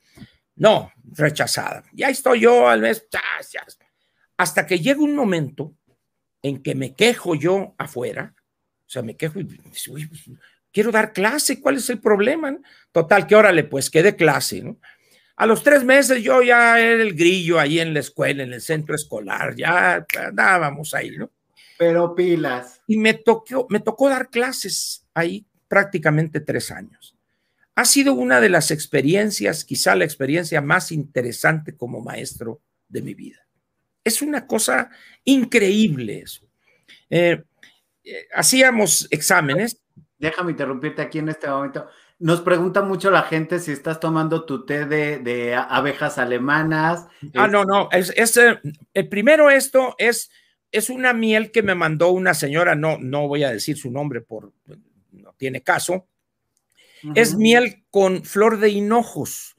[0.57, 1.85] no, rechazada.
[1.93, 3.07] Ya estoy yo al mes,
[4.37, 5.73] hasta que llega un momento
[6.43, 8.35] en que me quejo yo afuera,
[8.87, 9.89] o sea, me quejo y pues,
[10.73, 12.57] quiero dar clase, ¿cuál es el problema?
[12.91, 14.79] Total, que órale, pues quede clase, ¿no?
[15.37, 18.61] A los tres meses yo ya era el grillo ahí en la escuela, en el
[18.61, 21.31] centro escolar, ya andábamos ahí, ¿no?
[21.79, 22.83] Pero pilas.
[22.87, 27.17] Y me tocó, me tocó dar clases ahí prácticamente tres años.
[27.75, 33.15] Ha sido una de las experiencias, quizá la experiencia más interesante como maestro de mi
[33.15, 33.42] vida.
[34.05, 34.91] Es una cosa
[35.25, 36.47] increíble eso.
[37.11, 37.43] Eh,
[38.05, 39.81] eh, hacíamos exámenes.
[40.19, 41.87] Déjame interrumpirte aquí en este momento.
[42.19, 47.07] Nos pregunta mucho la gente si estás tomando tu té de, abejas alemanas.
[47.35, 47.89] Ah, no, no.
[47.91, 48.61] Es, es, eh,
[48.95, 50.31] el primero esto es
[50.73, 54.23] es una miel que me mandó una señora, no, no voy a decir su nombre
[54.23, 54.53] por,
[55.13, 56.07] no tiene caso.
[57.15, 59.57] Es miel con flor de hinojos,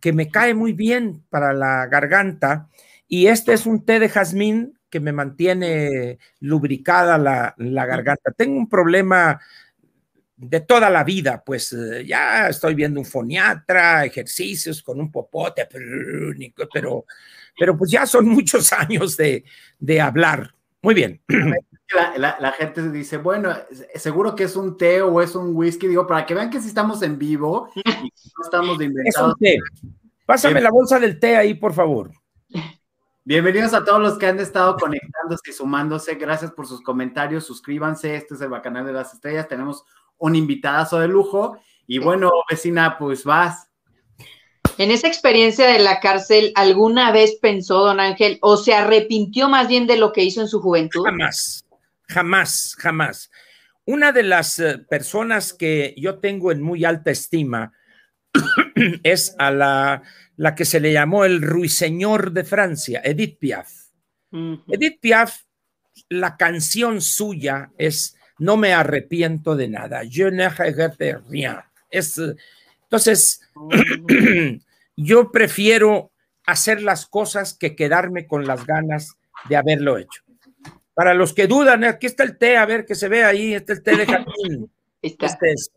[0.00, 2.70] que me cae muy bien para la garganta.
[3.14, 7.54] Y este es un té de jazmín que me mantiene lubricada la,
[7.86, 8.32] garganta.
[8.32, 9.40] Tengo un problema
[10.36, 15.68] de toda la vida, pues eh, ya estoy viendo un foniatra, ejercicios con un popote,
[15.70, 17.04] pero
[17.56, 19.44] pero pues ya son muchos años de,
[20.00, 20.52] hablar.
[20.82, 21.22] Muy bien.
[22.18, 23.54] La, gente dice, bueno,
[23.94, 26.66] seguro que es un té o es un whisky, digo, para que vean que si
[26.66, 29.28] estamos en vivo y no estamos de inventados.
[29.28, 29.58] Es un té.
[30.26, 32.10] Pásame la bolsa del té ahí, por favor.
[33.26, 36.16] Bienvenidos a todos los que han estado conectándose y sumándose.
[36.16, 37.46] Gracias por sus comentarios.
[37.46, 38.16] Suscríbanse.
[38.16, 39.48] Este es el Bacanal de las Estrellas.
[39.48, 39.82] Tenemos
[40.18, 41.58] un invitadazo de lujo.
[41.86, 43.70] Y bueno, vecina, pues vas.
[44.76, 49.68] En esa experiencia de la cárcel, ¿alguna vez pensó don Ángel o se arrepintió más
[49.68, 51.02] bien de lo que hizo en su juventud?
[51.06, 51.64] Jamás,
[52.08, 53.30] jamás, jamás.
[53.86, 57.72] Una de las eh, personas que yo tengo en muy alta estima
[59.02, 60.02] es a la,
[60.36, 63.70] la que se le llamó el ruiseñor de Francia, Edith Piaf.
[64.68, 65.42] Edith Piaf,
[66.08, 70.02] la canción suya es No me arrepiento de nada.
[70.08, 71.58] Je ne regrette rien.
[71.88, 72.18] Es
[72.94, 73.40] entonces,
[74.96, 76.12] yo prefiero
[76.46, 79.16] hacer las cosas que quedarme con las ganas
[79.48, 80.22] de haberlo hecho.
[80.94, 83.72] Para los que dudan, aquí está el té, a ver que se ve ahí, este
[83.72, 84.70] el té de jardín.
[85.02, 85.72] Este es.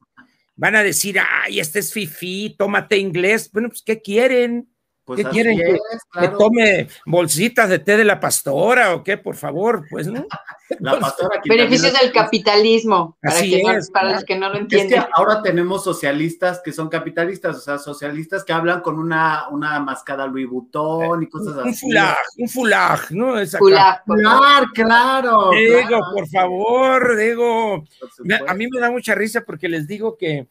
[0.57, 3.49] Van a decir, ay, este es fifi, tómate inglés.
[3.53, 4.69] Bueno, pues, ¿qué quieren?
[5.07, 5.57] Pues ¿Qué así quieren?
[5.61, 5.79] es, que
[6.11, 6.37] claro.
[6.37, 10.25] tome bolsitas de té de la pastora o qué, por favor, pues, ¿no?
[10.81, 14.15] La pastora aquí Beneficios del capitalismo, para, Así que no- es, para claro.
[14.15, 15.09] los que no lo Es que entienden.
[15.13, 20.27] ahora tenemos socialistas que son capitalistas, o sea, socialistas que hablan con una, una mascada
[20.27, 21.69] Louis Vuitton y cosas así.
[21.69, 23.39] Un fulag, un fulag, ¿no?
[23.39, 23.63] Es acá.
[24.05, 24.19] Favor.
[24.19, 25.49] Claro, claro.
[25.51, 27.85] Digo, claro, por favor, digo.
[27.97, 28.45] por Me- supuesto.
[28.49, 30.49] a mí me da mucha risa porque les digo que.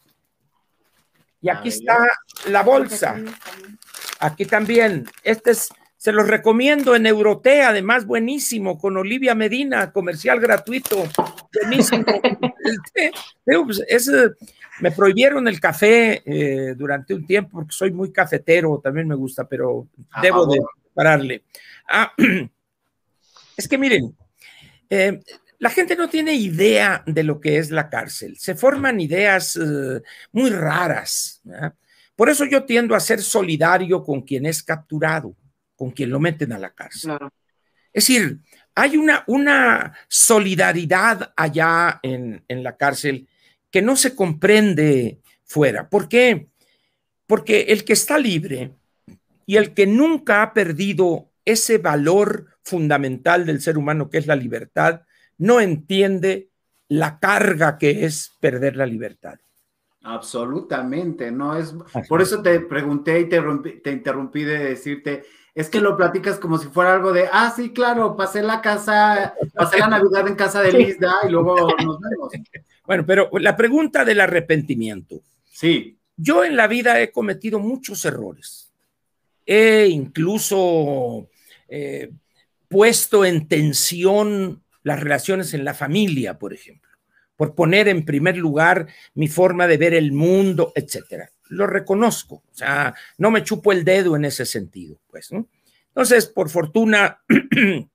[1.42, 1.98] Y aquí está
[2.48, 3.16] la bolsa.
[4.20, 5.06] Aquí también.
[5.22, 11.04] Este es, se los recomiendo en Euroté, además buenísimo, con Olivia Medina, comercial gratuito.
[11.52, 12.04] Buenísimo.
[13.44, 14.30] Pues, es, eh,
[14.80, 19.46] me prohibieron el café eh, durante un tiempo porque soy muy cafetero, también me gusta,
[19.48, 20.60] pero A debo de
[20.92, 21.44] pararle.
[21.88, 22.12] Ah,
[23.56, 24.16] es que miren,
[24.90, 25.20] eh,
[25.58, 28.36] la gente no tiene idea de lo que es la cárcel.
[28.36, 30.02] Se forman ideas eh,
[30.32, 31.40] muy raras.
[31.44, 31.74] ¿verdad?
[32.16, 35.36] Por eso yo tiendo a ser solidario con quien es capturado,
[35.76, 37.10] con quien lo meten a la cárcel.
[37.10, 37.32] Claro.
[37.92, 38.40] Es decir,
[38.74, 43.28] hay una, una solidaridad allá en, en la cárcel
[43.70, 45.88] que no se comprende fuera.
[45.88, 46.48] ¿Por qué?
[47.26, 48.72] Porque el que está libre
[49.46, 54.36] y el que nunca ha perdido ese valor fundamental del ser humano que es la
[54.36, 55.02] libertad,
[55.38, 56.50] no entiende
[56.88, 59.38] la carga que es perder la libertad.
[60.06, 61.74] Absolutamente, no es.
[62.08, 66.38] Por eso te pregunté y te, rompí- te interrumpí de decirte, es que lo platicas
[66.38, 70.34] como si fuera algo de, ah, sí, claro, pasé la casa, pasé la Navidad en
[70.36, 72.32] casa de Lizda y luego nos vemos.
[72.86, 75.22] Bueno, pero la pregunta del arrepentimiento.
[75.44, 78.70] Sí, Yo en la vida he cometido muchos errores.
[79.44, 81.28] He incluso
[81.68, 82.10] eh,
[82.68, 86.85] puesto en tensión las relaciones en la familia, por ejemplo,
[87.36, 91.30] por poner en primer lugar mi forma de ver el mundo, etcétera.
[91.48, 95.48] Lo reconozco, o sea, no me chupo el dedo en ese sentido, pues, ¿no?
[95.88, 97.22] Entonces, por fortuna,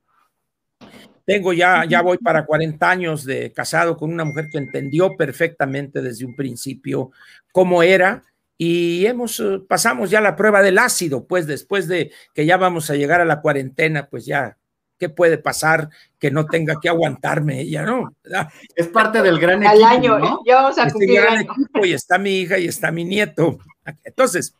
[1.26, 6.02] tengo ya, ya voy para 40 años de casado con una mujer que entendió perfectamente
[6.02, 7.12] desde un principio
[7.52, 8.24] cómo era
[8.58, 12.90] y hemos eh, pasamos ya la prueba del ácido, pues después de que ya vamos
[12.90, 14.58] a llegar a la cuarentena, pues ya
[15.02, 15.90] qué puede pasar
[16.20, 18.16] que no tenga que aguantarme ella, ¿no?
[18.24, 18.50] ¿Verdad?
[18.76, 20.40] es parte del gran Al equipo, año, ¿no?
[20.46, 21.52] ya vamos a Este cumplir el gran año.
[21.54, 23.58] equipo y está mi hija y está mi nieto.
[24.04, 24.54] Entonces,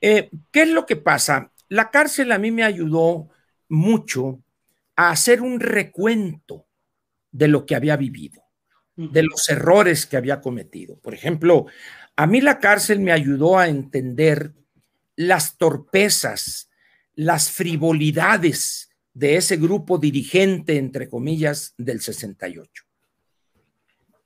[0.00, 1.50] eh, ¿qué es lo que pasa?
[1.68, 3.28] La cárcel a mí me ayudó
[3.68, 4.40] mucho
[4.94, 6.66] a hacer un recuento
[7.32, 8.42] de lo que había vivido
[8.96, 10.98] de los errores que había cometido.
[10.98, 11.64] Por ejemplo,
[12.16, 14.52] a mí la cárcel me ayudó a entender
[15.16, 16.68] las torpezas,
[17.14, 18.89] las frivolidades
[19.20, 22.84] de ese grupo dirigente, entre comillas, del 68.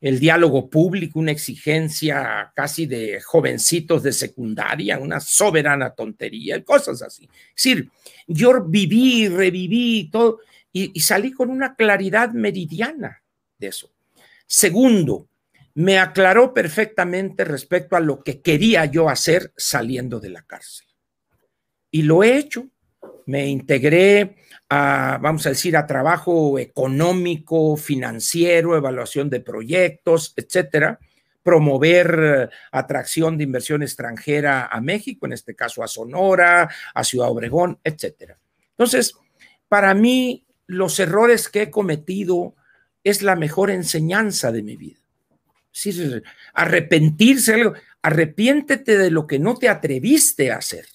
[0.00, 7.24] El diálogo público, una exigencia casi de jovencitos de secundaria, una soberana tontería, cosas así.
[7.24, 7.90] Es decir,
[8.28, 10.38] yo viví, reviví todo
[10.72, 13.20] y, y salí con una claridad meridiana
[13.58, 13.90] de eso.
[14.46, 15.28] Segundo,
[15.74, 20.86] me aclaró perfectamente respecto a lo que quería yo hacer saliendo de la cárcel.
[21.90, 22.68] Y lo he hecho.
[23.26, 24.36] Me integré
[24.68, 30.98] a, vamos a decir, a trabajo económico, financiero, evaluación de proyectos, etcétera,
[31.42, 37.30] promover eh, atracción de inversión extranjera a México, en este caso a Sonora, a Ciudad
[37.30, 38.38] Obregón, etcétera.
[38.70, 39.14] Entonces,
[39.68, 42.54] para mí, los errores que he cometido
[43.04, 45.00] es la mejor enseñanza de mi vida.
[45.72, 46.22] Decir,
[46.54, 50.86] arrepentirse, arrepiéntete de lo que no te atreviste a hacer.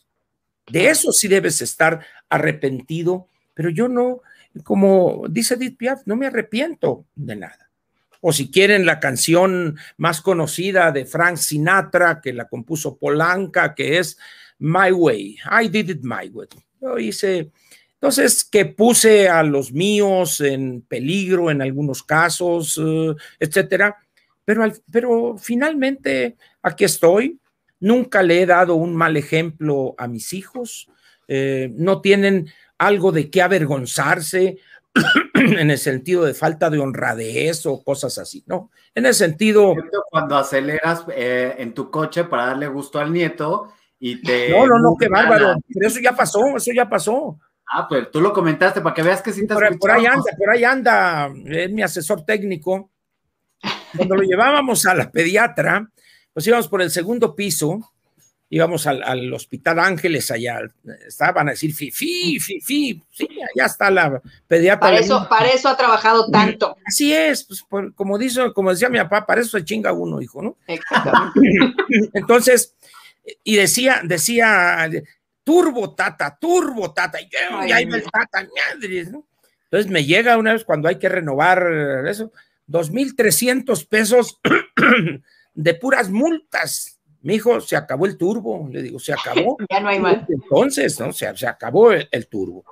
[0.69, 4.21] De eso sí debes estar arrepentido, pero yo no,
[4.63, 7.69] como dice Edith Piaf, no me arrepiento de nada.
[8.21, 13.97] O si quieren la canción más conocida de Frank Sinatra, que la compuso Polanca, que
[13.97, 14.17] es
[14.59, 16.49] My Way, I Did It My Way.
[16.81, 17.51] Yo hice,
[17.93, 23.97] entonces, que puse a los míos en peligro en algunos casos, uh, etcétera.
[24.45, 27.39] Pero, pero finalmente aquí estoy.
[27.79, 30.89] Nunca le he dado un mal ejemplo a mis hijos.
[31.27, 34.57] Eh, no tienen algo de qué avergonzarse
[35.33, 38.71] en el sentido de falta de honradez o cosas así, ¿no?
[38.95, 39.75] En el sentido...
[40.09, 44.49] Cuando aceleras eh, en tu coche para darle gusto al nieto y te...
[44.49, 45.55] No, no, no, qué bárbaro.
[45.73, 47.39] Pero eso ya pasó, eso ya pasó.
[47.71, 50.31] Ah, pues tú lo comentaste para que veas que sí te por, por ahí anda,
[50.37, 52.89] por ahí anda, es mi asesor técnico.
[53.95, 55.87] Cuando lo llevábamos a la pediatra,
[56.33, 57.91] pues íbamos por el segundo piso
[58.49, 60.61] íbamos al, Hospital Ángeles allá,
[61.07, 64.79] estaban a decir fifi, fifi, sí, ya está la pediatra.
[64.79, 66.75] Para eso, para eso ha trabajado tanto.
[66.85, 67.63] Así es, pues,
[67.95, 70.57] como, dice, como decía mi papá, para eso se chinga uno, hijo, ¿no?
[72.13, 72.75] Entonces,
[73.43, 74.89] y decía, decía,
[75.43, 77.29] turbo tata, turbo tata, y,
[77.71, 79.25] ahí me tata, ¿no?
[79.65, 82.31] Entonces me llega una vez cuando hay que renovar eso,
[82.67, 84.39] 2.300 pesos
[85.61, 88.67] de puras multas mi hijo, se acabó el turbo.
[88.71, 89.57] Le digo, se acabó.
[89.69, 90.29] ya no hay más.
[90.29, 91.11] Entonces, ¿no?
[91.11, 92.63] Se, se acabó el, turbo.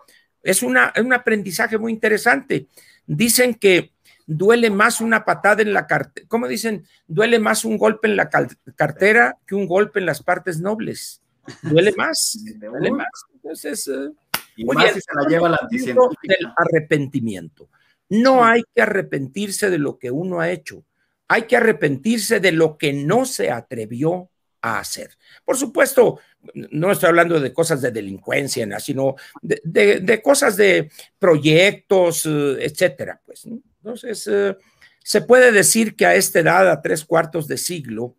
[0.41, 2.67] Es, una, un aprendizaje muy interesante.
[3.05, 3.91] Dicen que
[4.25, 6.25] duele más una patada en la cartera.
[6.29, 6.85] ¿Cómo dicen?
[7.07, 11.21] Duele más un golpe en la cartera que un golpe en las partes nobles.
[11.61, 12.39] Duele más.
[12.55, 13.07] duele más.
[13.33, 14.15] Entonces, uh,
[14.55, 17.69] y más se la lleva la del arrepentimiento.
[18.09, 20.83] No hay que arrepentirse de lo que uno ha hecho.
[21.27, 24.29] Hay que arrepentirse de lo que no se atrevió
[24.61, 25.17] a hacer.
[25.45, 26.19] Por supuesto,
[26.53, 33.21] no estoy hablando de cosas de delincuencia, sino de, cosas de proyectos, eh, etcétera.
[33.25, 34.55] Pues, Entonces, eh,
[35.03, 38.15] se puede decir que a esta edad, a tres cuartos de siglo,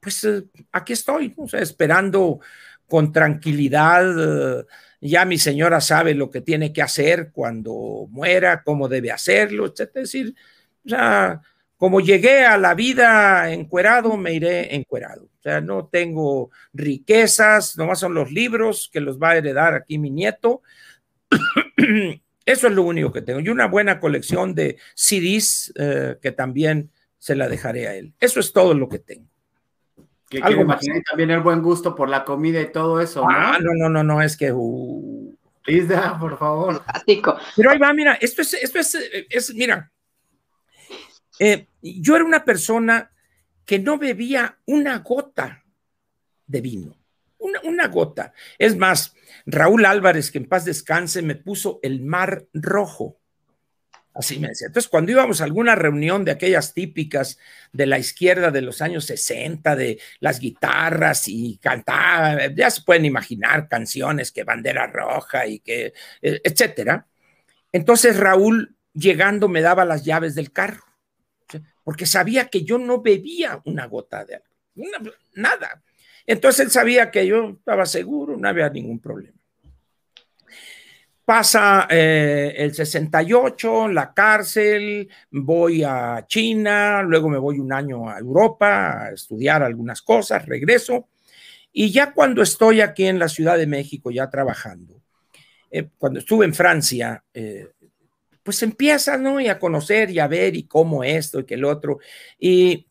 [0.00, 2.40] pues eh, aquí estoy, esperando
[2.86, 4.66] con tranquilidad.
[5.00, 10.02] ya mi señora sabe lo que tiene que hacer cuando muera, cómo debe hacerlo, etcétera.
[10.02, 10.34] Es decir,
[10.84, 11.40] ya
[11.82, 15.24] como llegué a la vida encuerado, me iré encuerado.
[15.24, 19.98] O sea, no tengo riquezas, nomás son los libros que los va a heredar aquí
[19.98, 20.62] mi nieto.
[22.46, 23.40] Eso es lo único que tengo.
[23.40, 28.12] Y una buena colección de CDs eh, que también se la dejaré a él.
[28.20, 29.26] Eso es todo lo que tengo.
[30.30, 30.64] Que Algo
[31.10, 33.22] también el buen gusto por la comida y todo eso.
[33.22, 33.28] ¿no?
[33.28, 34.52] Ah, no, no, no, no, es que.
[34.52, 35.34] Uh...
[35.66, 36.80] Lisa, por favor.
[37.56, 38.96] Pero ahí va, mira, esto es, esto es,
[39.28, 39.90] es mira,
[41.44, 43.10] eh, yo era una persona
[43.64, 45.64] que no bebía una gota
[46.46, 46.96] de vino,
[47.38, 48.32] una, gota.
[48.58, 53.18] Es más, Raúl Álvarez, que en paz descanse, me puso el mar rojo.
[54.14, 54.68] Así me decía.
[54.68, 57.40] Entonces, cuando íbamos a alguna reunión de aquellas típicas
[57.72, 63.04] de la izquierda de los años 60, de las guitarras y cantaba, ya se pueden
[63.04, 67.08] imaginar canciones que bandera roja y que, eh, etcétera.
[67.72, 70.91] Entonces, Raúl llegando me daba las llaves del carro
[71.84, 74.40] porque sabía que yo no bebía una gota de
[75.34, 75.82] nada.
[76.26, 79.36] Entonces él sabía que yo estaba seguro, no había ningún problema.
[81.24, 88.18] Pasa eh, el 68, la cárcel, voy a China, luego me voy un año a
[88.18, 91.08] Europa a estudiar algunas cosas, regreso.
[91.72, 95.00] Y ya cuando estoy aquí en la Ciudad de México, ya trabajando,
[95.70, 97.68] eh, cuando estuve en Francia, eh,
[98.42, 99.40] pues empiezas, ¿no?
[99.40, 101.98] Y a conocer y a ver y cómo esto y que el otro.
[102.38, 102.86] Y,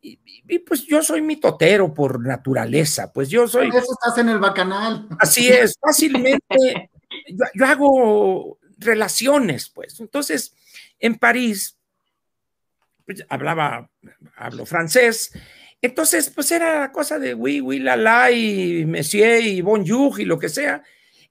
[0.00, 3.70] y, pues yo soy mitotero por naturaleza, pues yo soy...
[3.70, 5.08] Por eso estás en el bacanal.
[5.18, 6.40] Así es, fácilmente
[7.54, 9.98] yo, hago relaciones, pues.
[10.00, 10.54] Entonces,
[10.98, 11.76] en París,
[13.04, 13.90] pues, hablaba,
[14.36, 15.32] hablo francés,
[15.82, 20.38] entonces, pues era cosa de oui, oui, la, la, y monsieur, y bonjour, y lo
[20.38, 20.82] que sea.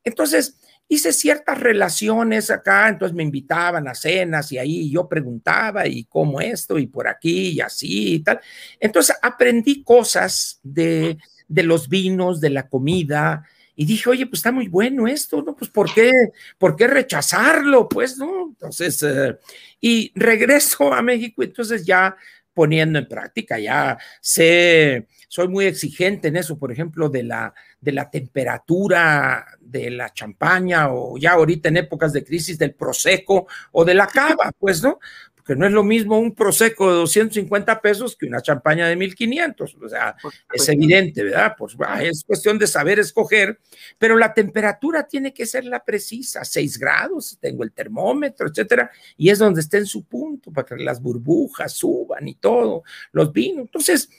[0.03, 6.03] Entonces, hice ciertas relaciones acá, entonces me invitaban a cenas y ahí yo preguntaba y
[6.05, 8.39] cómo esto y por aquí y así y tal.
[8.79, 11.17] Entonces aprendí cosas de,
[11.47, 13.43] de los vinos, de la comida
[13.75, 15.55] y dije, oye, pues está muy bueno esto, ¿no?
[15.55, 16.11] Pues ¿por qué,
[16.57, 17.89] por qué rechazarlo?
[17.89, 18.47] Pues, ¿no?
[18.49, 19.37] Entonces, eh,
[19.81, 22.15] y regreso a México, entonces ya
[22.53, 27.53] poniendo en práctica, ya sé, soy muy exigente en eso, por ejemplo, de la,
[27.85, 33.47] de la temperatura de la champaña o ya ahorita en épocas de crisis del prosecco
[33.71, 34.97] o de la cava, pues, ¿no?
[35.35, 39.75] Porque no es lo mismo un prosecco de 250 pesos que una champaña de 1500,
[39.75, 40.15] o sea,
[40.51, 41.53] es evidente, ¿verdad?
[41.55, 43.59] Pues es cuestión de saber escoger,
[43.99, 49.29] pero la temperatura tiene que ser la precisa, 6 grados, tengo el termómetro, etcétera, y
[49.29, 52.81] es donde esté en su punto para que las burbujas suban y todo,
[53.11, 53.65] los vinos.
[53.65, 54.09] Entonces,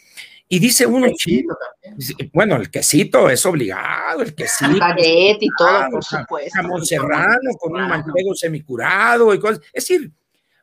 [0.48, 1.08] y dice uno,
[2.32, 4.76] bueno, el quesito es obligado, el quesito.
[4.96, 6.50] y todo, por supuesto.
[6.54, 9.60] Jamón serrano con un manchego semicurado y cosas.
[9.72, 10.12] Es decir,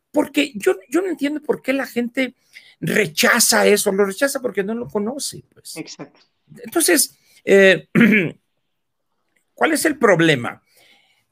[0.09, 2.33] porque yo, yo no entiendo por qué la gente
[2.79, 5.43] rechaza eso, lo rechaza porque no lo conoce.
[5.53, 5.75] Pues.
[5.75, 6.21] Exacto.
[6.63, 7.89] Entonces, eh,
[9.53, 10.63] ¿cuál es el problema?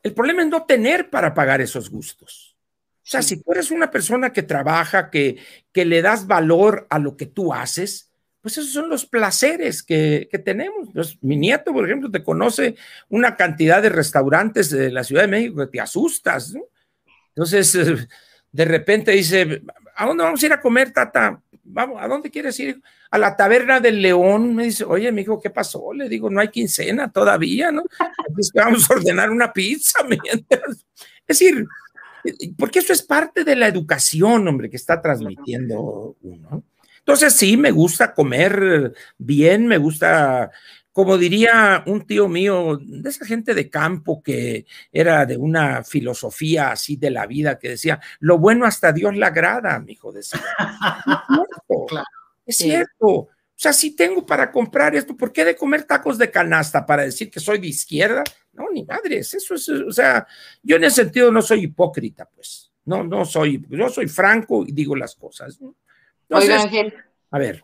[0.04, 2.58] El problema es no tener para pagar esos gustos.
[2.98, 5.38] O sea, si tú eres una persona que trabaja, que,
[5.72, 8.11] que le das valor a lo que tú haces,
[8.42, 10.90] pues esos son los placeres que, tenemos.
[10.94, 12.76] Pues, mi nieto, por ejemplo, te conoce
[13.10, 16.62] una cantidad de restaurantes de la Ciudad de México que te asustas, ¿no?
[17.30, 17.78] Entonces,
[18.52, 19.62] de repente dice,
[19.96, 21.42] ¿a dónde vamos a ir a comer, tata?
[21.64, 22.82] vamos, ¿a dónde quieres ir?
[23.10, 24.56] A la taberna del león.
[24.56, 25.94] Me dice, oye, amigo, ¿qué pasó?
[25.94, 27.84] Le digo, no hay quincena todavía, ¿no?
[28.54, 30.86] vamos a ordenar una pizza mientras.
[31.28, 31.66] Es decir,
[32.58, 36.64] porque eso es parte de la educación, hombre, que está transmitiendo uno.
[37.06, 40.52] Entonces, sí, me gusta comer bien, me gusta
[40.92, 46.72] como diría un tío mío, de esa gente de campo que era de una filosofía
[46.72, 50.42] así de la vida, que decía, lo bueno hasta Dios le agrada, mi hijo decía.
[52.44, 53.08] Es cierto.
[53.08, 57.04] O sea, si tengo para comprar esto, ¿por qué de comer tacos de canasta para
[57.04, 58.24] decir que soy de izquierda?
[58.52, 60.26] No, ni madres, eso es, o sea,
[60.64, 62.72] yo en ese sentido no soy hipócrita, pues.
[62.84, 65.60] No, no soy, yo soy franco y digo las cosas.
[66.32, 66.94] Oiga, Ángel.
[67.32, 67.64] A ver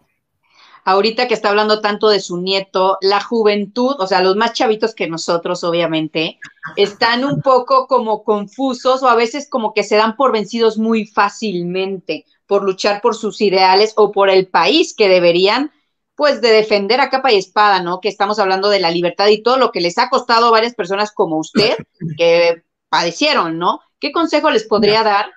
[0.88, 4.96] ahorita que está hablando tanto de su nieto, la juventud, o sea, los más chavitos
[4.96, 6.40] que nosotros, obviamente,
[6.78, 11.06] están un poco como confusos o a veces como que se dan por vencidos muy
[11.06, 15.74] fácilmente por luchar por sus ideales o por el país que deberían,
[16.16, 18.00] pues, de defender a capa y espada, ¿no?
[18.00, 20.74] Que estamos hablando de la libertad y todo lo que les ha costado a varias
[20.74, 21.76] personas como usted,
[22.18, 23.82] que padecieron, ¿no?
[24.00, 25.34] ¿Qué consejo les podría dar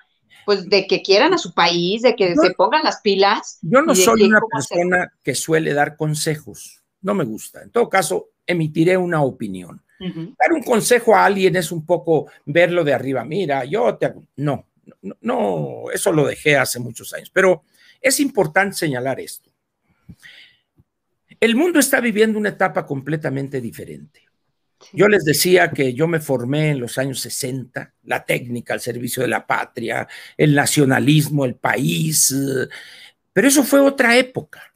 [0.51, 3.57] pues de que quieran a su país, de que se pongan las pilas.
[3.61, 7.61] Yo no soy una persona que suele dar consejos, no me gusta.
[7.61, 9.81] En todo caso, emitiré una opinión.
[9.97, 14.13] Dar un consejo a alguien es un poco verlo de arriba, mira, yo te...
[14.35, 14.67] No,
[15.01, 17.63] no, no, eso lo dejé hace muchos años, pero
[18.01, 19.49] es importante señalar esto.
[21.39, 24.25] El mundo está viviendo una etapa completamente diferente.
[24.93, 29.21] Yo les decía que yo me formé en los años 60, la técnica al servicio
[29.21, 32.67] de la patria, el nacionalismo, el país, eh,
[33.33, 34.73] pero eso fue otra época.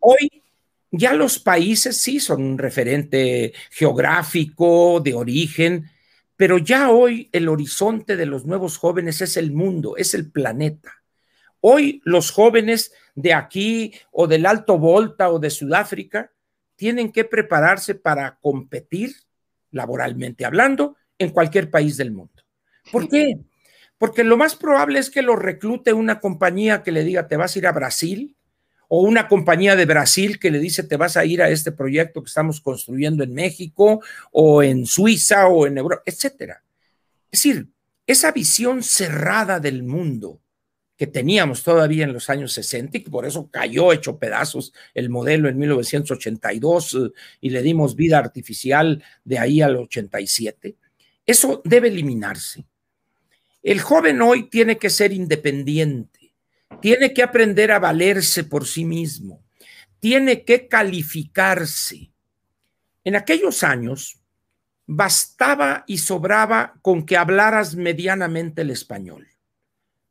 [0.00, 0.42] Hoy
[0.90, 5.90] ya los países sí son un referente geográfico, de origen,
[6.36, 11.02] pero ya hoy el horizonte de los nuevos jóvenes es el mundo, es el planeta.
[11.60, 16.30] Hoy los jóvenes de aquí o del Alto Volta o de Sudáfrica
[16.76, 19.14] tienen que prepararse para competir
[19.70, 22.42] laboralmente hablando en cualquier país del mundo.
[22.92, 23.38] ¿Por qué?
[23.98, 27.56] Porque lo más probable es que lo reclute una compañía que le diga te vas
[27.56, 28.36] a ir a Brasil
[28.88, 32.22] o una compañía de Brasil que le dice te vas a ir a este proyecto
[32.22, 34.00] que estamos construyendo en México
[34.30, 36.62] o en Suiza o en Europa, etcétera.
[37.30, 37.68] Es decir,
[38.06, 40.40] esa visión cerrada del mundo
[40.96, 45.10] que teníamos todavía en los años 60 y que por eso cayó hecho pedazos el
[45.10, 46.98] modelo en 1982 eh,
[47.40, 50.76] y le dimos vida artificial de ahí al 87.
[51.26, 52.64] Eso debe eliminarse.
[53.62, 56.32] El joven hoy tiene que ser independiente,
[56.80, 59.44] tiene que aprender a valerse por sí mismo,
[60.00, 62.12] tiene que calificarse.
[63.04, 64.20] En aquellos años
[64.86, 69.26] bastaba y sobraba con que hablaras medianamente el español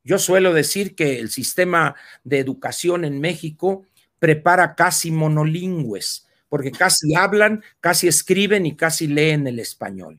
[0.05, 3.85] yo suelo decir que el sistema de educación en México
[4.19, 10.17] prepara casi monolingües, porque casi hablan, casi escriben y casi leen el español.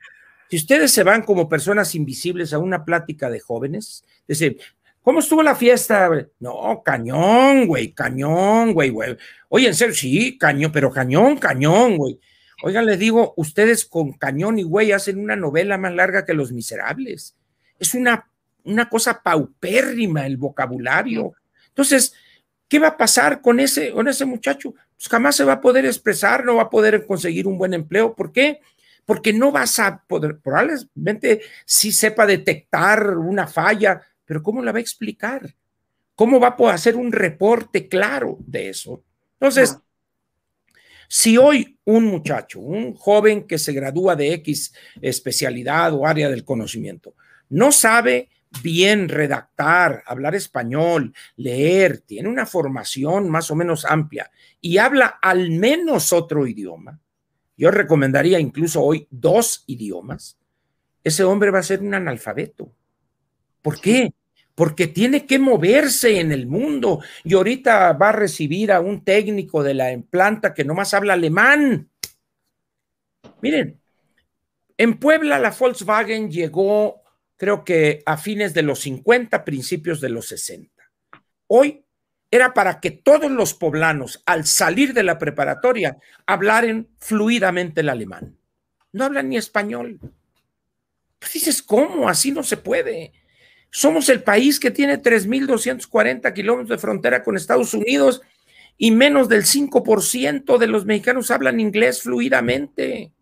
[0.51, 4.57] Si ustedes se van como personas invisibles a una plática de jóvenes, dicen,
[5.03, 6.11] ¿cómo estuvo la fiesta?
[6.41, 9.17] No, cañón, güey, cañón, güey, güey.
[9.49, 12.19] Oye, en serio, sí, cañón, pero cañón, cañón, güey.
[12.65, 16.51] Oigan, les digo, ustedes con cañón y güey hacen una novela más larga que Los
[16.51, 17.37] Miserables.
[17.79, 18.29] Es una
[18.67, 21.33] una cosa paupérrima el vocabulario.
[21.69, 22.15] Entonces,
[22.69, 24.75] ¿qué va a pasar con ese, con ese muchacho?
[24.97, 28.15] Pues jamás se va a poder expresar, no va a poder conseguir un buen empleo.
[28.15, 28.61] ¿Por qué?
[29.05, 34.79] Porque no vas a poder, probablemente sí sepa detectar una falla, pero ¿cómo la va
[34.79, 35.55] a explicar?
[36.15, 39.05] ¿Cómo va a poder hacer un reporte claro de eso?
[39.35, 39.79] Entonces,
[41.09, 46.45] si hoy un muchacho, un joven que se gradúa de X especialidad o área del
[46.45, 47.15] conocimiento,
[47.49, 48.29] no sabe
[48.63, 54.31] bien redactar, hablar español, leer, tiene una formación más o menos amplia
[54.61, 57.01] y habla al menos otro idioma,
[57.57, 60.39] yo recomendaría incluso hoy dos idiomas,
[61.03, 62.73] ese hombre va a ser un analfabeto.
[63.63, 64.13] ¿Por qué?
[64.55, 69.63] Porque tiene que moverse en el mundo y ahorita va a recibir a un técnico
[69.63, 71.89] de la planta que nomás habla alemán.
[73.41, 73.81] Miren,
[74.77, 77.03] en Puebla la Volkswagen llegó
[77.37, 80.71] creo que a fines de los 50, principios de los 60.
[81.49, 81.85] Hoy
[82.31, 88.37] era para que todos los poblanos, al salir de la preparatoria, hablaran fluidamente el alemán.
[88.93, 90.01] No hablan ni español.
[91.19, 92.09] Pues dices, ¿cómo?
[92.09, 93.13] Así no se puede.
[93.71, 98.23] Somos el país que tiene 3.240 kilómetros de frontera con Estados Unidos
[98.79, 103.13] y menos del 5% de los mexicanos hablan inglés fluidamente.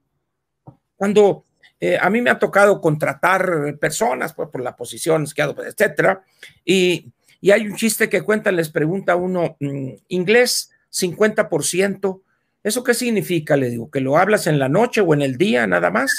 [0.97, 1.44] Cuando
[1.81, 6.23] eh, a mí me ha tocado contratar personas pues, por la posición que etcétera,
[6.65, 12.23] y, y hay un chiste que cuenta, les pregunta uno, mm, inglés 50%,
[12.63, 13.57] ¿eso qué significa?
[13.57, 16.13] Le digo, que lo hablas en la noche o en el día nada más.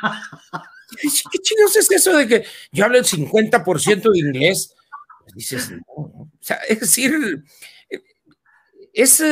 [1.00, 4.74] ¿Qué chingos es eso de que yo hablo el 50% de inglés?
[5.22, 7.44] Pues dices, no, O sea, es decir,
[8.92, 9.22] es,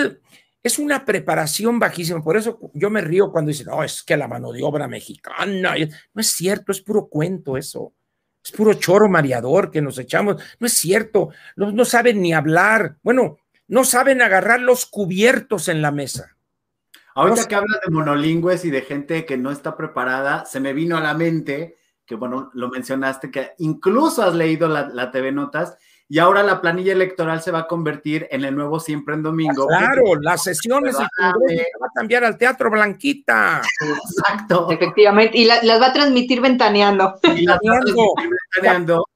[0.62, 2.22] es una preparación bajísima.
[2.22, 5.74] Por eso yo me río cuando dicen, no, es que la mano de obra mexicana.
[6.14, 7.94] No es cierto, es puro cuento eso.
[8.44, 10.42] Es puro choro mareador que nos echamos.
[10.58, 12.96] No es cierto, no, no saben ni hablar.
[13.02, 16.36] Bueno, no saben agarrar los cubiertos en la mesa.
[17.14, 20.96] Ahorita que hablas de monolingües y de gente que no está preparada, se me vino
[20.96, 21.76] a la mente
[22.06, 25.76] que, bueno, lo mencionaste, que incluso has leído la, la TV Notas
[26.10, 29.66] y ahora la planilla electoral se va a convertir en el nuevo Siempre en Domingo.
[29.66, 33.60] Claro, las sesiones va a cambiar al Teatro Blanquita.
[33.80, 34.70] Exacto.
[34.70, 37.18] Efectivamente, y las va a transmitir ventaneando.
[37.36, 39.06] Y las va a transmitir ventaneando.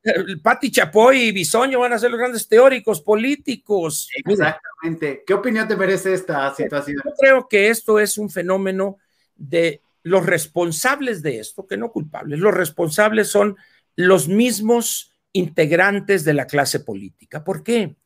[0.42, 4.10] Pati Chapoy y Bisoño van a ser los grandes teóricos políticos.
[4.14, 5.24] Exactamente.
[5.26, 7.00] ¿Qué opinión te merece esta situación?
[7.02, 8.98] Yo creo que esto es un fenómeno
[9.34, 13.56] de los responsables de esto, que no culpables, los responsables son
[13.94, 17.44] los mismos integrantes de la clase política.
[17.44, 17.96] ¿Por qué?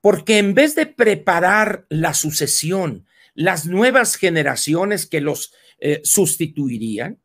[0.00, 7.20] Porque en vez de preparar la sucesión, las nuevas generaciones que los eh, sustituirían,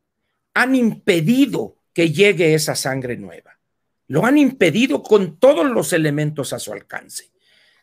[0.53, 3.59] han impedido que llegue esa sangre nueva.
[4.07, 7.31] Lo han impedido con todos los elementos a su alcance.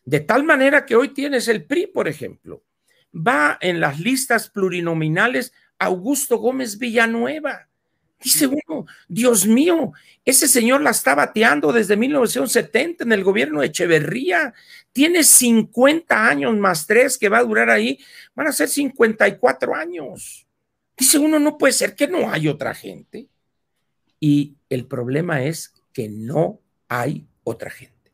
[0.05, 2.65] De tal manera que hoy tienes el PRI, por ejemplo.
[3.15, 7.69] Va en las listas plurinominales Augusto Gómez Villanueva
[8.27, 9.93] Dice uno, Dios mío,
[10.25, 14.53] ese señor la está bateando desde 1970 en el gobierno de Echeverría.
[14.93, 18.01] Tiene 50 años más tres que va a durar ahí.
[18.35, 20.45] Van a ser 54 años.
[20.97, 23.29] Dice uno, no puede ser que no hay otra gente.
[24.19, 26.59] Y el problema es que no
[26.89, 28.11] hay otra gente.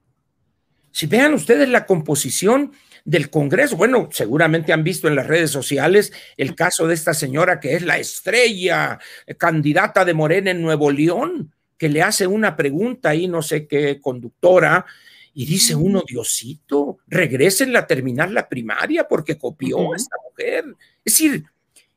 [0.91, 2.73] Si vean ustedes la composición
[3.05, 3.77] del Congreso.
[3.77, 7.83] Bueno, seguramente han visto en las redes sociales el caso de esta señora que es
[7.83, 13.27] la estrella eh, candidata de Morena en Nuevo León, que le hace una pregunta ahí,
[13.27, 14.87] no sé qué conductora,
[15.35, 20.65] y dice uno, Diosito, regresen a terminar la primaria porque copió a esta mujer.
[21.05, 21.45] Es decir,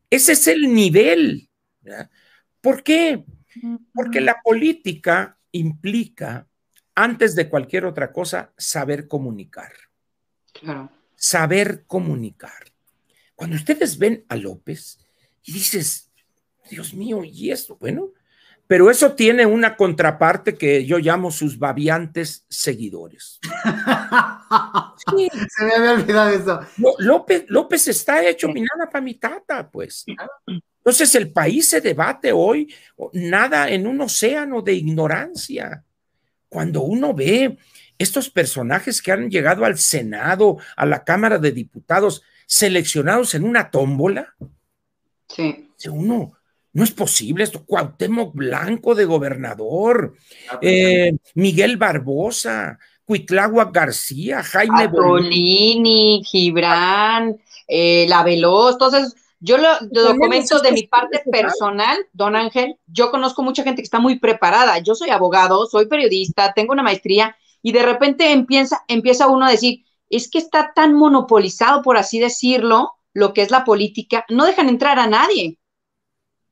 [0.09, 1.49] ese es el nivel.
[2.61, 3.23] ¿Por qué?
[3.93, 6.47] Porque la política implica,
[6.95, 9.71] antes de cualquier otra cosa, saber comunicar.
[11.15, 12.71] Saber comunicar.
[13.35, 14.99] Cuando ustedes ven a López
[15.43, 16.11] y dices,
[16.69, 17.77] Dios mío, ¿y esto?
[17.79, 18.11] Bueno,
[18.67, 23.39] pero eso tiene una contraparte que yo llamo sus babiantes seguidores.
[25.49, 26.59] Se me había olvidado eso.
[26.99, 30.05] López, López está hecho mi nana para mi tata, pues.
[30.85, 32.73] Entonces el país se debate hoy,
[33.13, 35.83] nada en un océano de ignorancia.
[36.49, 37.57] Cuando uno ve
[37.97, 43.71] estos personajes que han llegado al Senado, a la Cámara de Diputados, seleccionados en una
[43.71, 44.35] tómbola.
[45.27, 45.69] Sí.
[45.89, 46.33] Uno,
[46.73, 47.65] no es posible esto.
[47.65, 50.15] Cuauhtémoc Blanco de gobernador,
[50.61, 58.73] eh, Miguel Barbosa, Cuitláhuac García, Jaime Bolini, Gibran, eh, La Veloz.
[58.73, 62.75] Entonces, yo lo, lo comento de mi parte personal, don Ángel.
[62.87, 64.79] Yo conozco mucha gente que está muy preparada.
[64.79, 67.35] Yo soy abogado, soy periodista, tengo una maestría
[67.65, 72.19] y de repente empieza, empieza uno a decir, es que está tan monopolizado, por así
[72.19, 75.57] decirlo, lo que es la política, no dejan entrar a nadie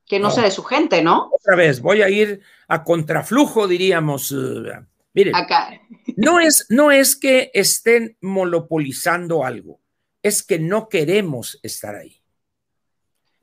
[0.06, 1.30] que no, sea de su gente, ¿no?
[1.32, 4.32] Otra vez, voy a ir a contraflujo, diríamos.
[4.32, 4.64] Uh,
[5.12, 5.80] miren, Acá.
[6.16, 9.78] no, es, no es que estén monopolizando algo,
[10.20, 12.20] es que no queremos estar ahí.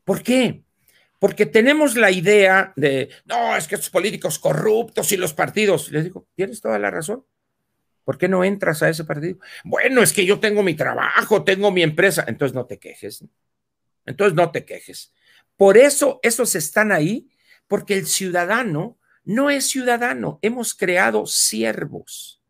[0.03, 0.65] ¿Por qué?
[1.19, 5.89] Porque tenemos la idea de, no, es que estos políticos corruptos y los partidos.
[5.89, 7.23] Les digo, tienes toda la razón.
[8.03, 9.37] ¿Por qué no entras a ese partido?
[9.63, 12.25] Bueno, es que yo tengo mi trabajo, tengo mi empresa.
[12.27, 13.23] Entonces no te quejes.
[14.05, 15.13] Entonces no te quejes.
[15.55, 17.29] Por eso esos están ahí,
[17.67, 20.39] porque el ciudadano no es ciudadano.
[20.41, 22.41] Hemos creado siervos,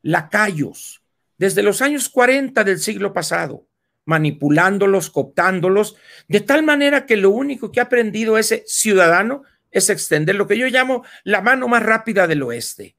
[0.00, 1.02] lacayos,
[1.36, 3.68] desde los años 40 del siglo pasado,
[4.06, 5.96] manipulándolos, cooptándolos,
[6.28, 10.56] de tal manera que lo único que ha aprendido ese ciudadano es extender lo que
[10.56, 12.96] yo llamo la mano más rápida del oeste.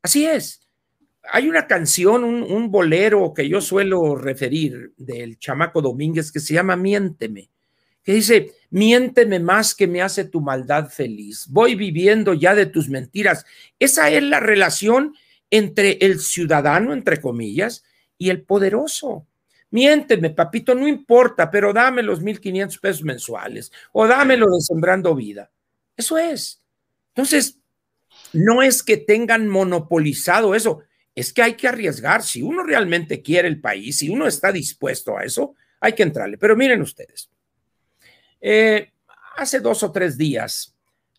[0.00, 0.61] Así es
[1.30, 6.76] hay una canción, un, bolero que yo suelo referir del chamaco Domínguez que se llama
[6.76, 7.48] Miénteme,
[8.02, 12.88] que dice, miénteme más que me hace tu maldad feliz, voy viviendo ya de tus
[12.88, 13.44] mentiras.
[13.78, 15.14] Esa es la relación
[15.50, 17.84] entre el ciudadano, entre comillas,
[18.18, 19.26] y el poderoso.
[19.70, 25.50] Miénteme, papito, no importa, pero dame los 1.500 pesos mensuales o dámelo de Sembrando Vida.
[25.96, 26.62] Eso es.
[27.14, 27.58] Entonces,
[28.32, 30.82] no es que tengan monopolizado eso,
[31.14, 32.22] es que hay que arriesgar.
[32.22, 36.38] Si uno realmente quiere el país, si uno está dispuesto a eso, hay que entrarle.
[36.38, 37.30] Pero miren ustedes,
[38.40, 38.90] eh,
[39.36, 40.74] hace dos o tres días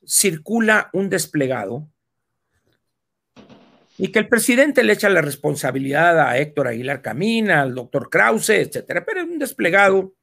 [0.05, 1.87] circula un desplegado
[3.97, 8.49] y que el presidente le echa la responsabilidad a Héctor Aguilar Camina, al doctor Krause,
[8.49, 10.15] etcétera, pero es un desplegado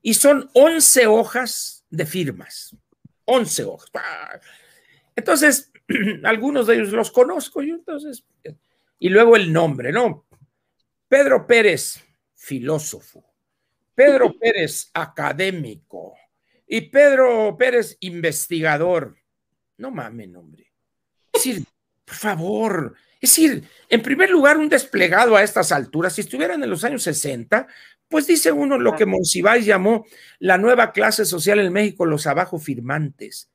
[0.00, 2.76] y son 11 hojas de firmas,
[3.24, 3.90] 11 hojas.
[5.16, 5.72] Entonces,
[6.24, 8.24] algunos de ellos los conozco yo, entonces,
[8.98, 10.26] y luego el nombre, ¿no?
[11.08, 12.04] Pedro Pérez,
[12.34, 13.24] filósofo.
[13.94, 16.14] Pedro Pérez, académico.
[16.66, 19.16] Y Pedro Pérez, investigador.
[19.78, 20.72] No mames, hombre.
[21.32, 21.64] Es decir,
[22.04, 26.70] por favor, es decir, en primer lugar, un desplegado a estas alturas, si estuvieran en
[26.70, 27.66] los años 60,
[28.08, 30.06] pues dice uno lo que Monsiváis llamó
[30.38, 33.50] la nueva clase social en México, los abajo firmantes.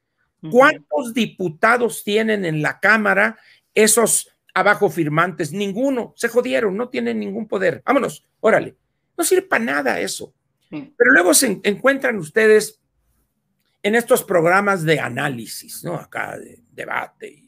[0.52, 3.38] ¿Cuántos diputados tienen en la Cámara
[3.74, 5.52] esos abajo firmantes?
[5.52, 6.14] Ninguno.
[6.16, 7.82] Se jodieron, no tienen ningún poder.
[7.86, 8.76] Vámonos, órale.
[9.18, 10.34] No sirve para nada eso.
[10.70, 12.82] Pero luego se encuentran ustedes
[13.84, 15.96] en estos programas de análisis, ¿no?
[15.96, 17.43] Acá de debate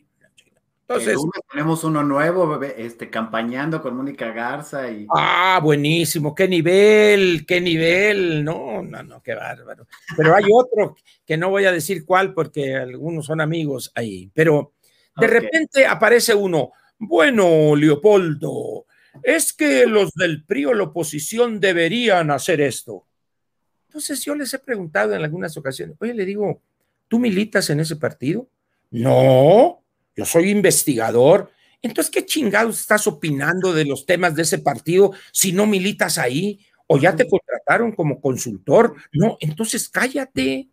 [0.87, 1.17] entonces,
[1.51, 5.07] tenemos uno nuevo, este, campañando con Mónica Garza y.
[5.09, 8.43] Ah, buenísimo, qué nivel, qué nivel.
[8.43, 9.87] No, no, no, qué bárbaro.
[10.15, 10.95] Pero hay otro
[11.25, 14.29] que no voy a decir cuál porque algunos son amigos ahí.
[14.31, 14.73] Pero
[15.17, 16.71] de repente aparece uno.
[16.99, 18.85] Bueno, Leopoldo,
[19.23, 23.07] es que los del PRI o la oposición deberían hacer esto.
[23.87, 26.61] Entonces yo les he preguntado en algunas ocasiones, oye, le digo,
[27.07, 28.47] ¿tú militas en ese partido?
[28.91, 29.81] No,
[30.15, 31.51] yo soy investigador.
[31.81, 36.59] Entonces, ¿qué chingados estás opinando de los temas de ese partido si no militas ahí?
[36.87, 38.95] ¿O ya te contrataron como consultor?
[39.11, 40.69] No, entonces cállate.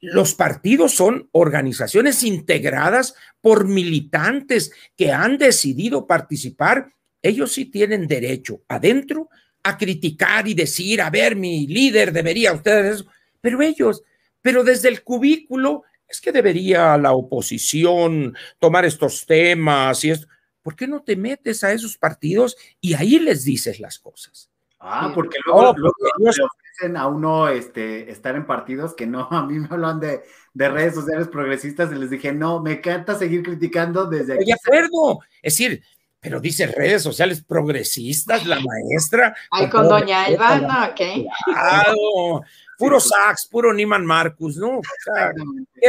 [0.00, 6.92] Los partidos son organizaciones integradas por militantes que han decidido participar.
[7.22, 9.28] Ellos sí tienen derecho adentro
[9.62, 13.04] a criticar y decir, a ver, mi líder debería ustedes
[13.42, 14.02] pero ellos,
[14.40, 20.28] pero desde el cubículo es que debería la oposición tomar estos temas y esto.
[20.62, 24.48] ¿Por qué no te metes a esos partidos y ahí les dices las cosas?
[24.78, 29.46] Ah, porque luego, luego le ofrecen a uno este, estar en partidos que no, a
[29.46, 30.22] mí me hablan de,
[30.54, 34.44] de redes sociales progresistas y les dije, no, me encanta seguir criticando desde aquí.
[34.44, 35.82] De acuerdo, es decir,
[36.20, 39.34] pero dice redes sociales progresistas, la maestra.
[39.50, 41.00] Ay, con, doña Elba, ok.
[41.52, 42.42] Claro,
[42.82, 44.78] puro Saks, puro Niman Marcus, ¿no?
[44.78, 45.32] O sea,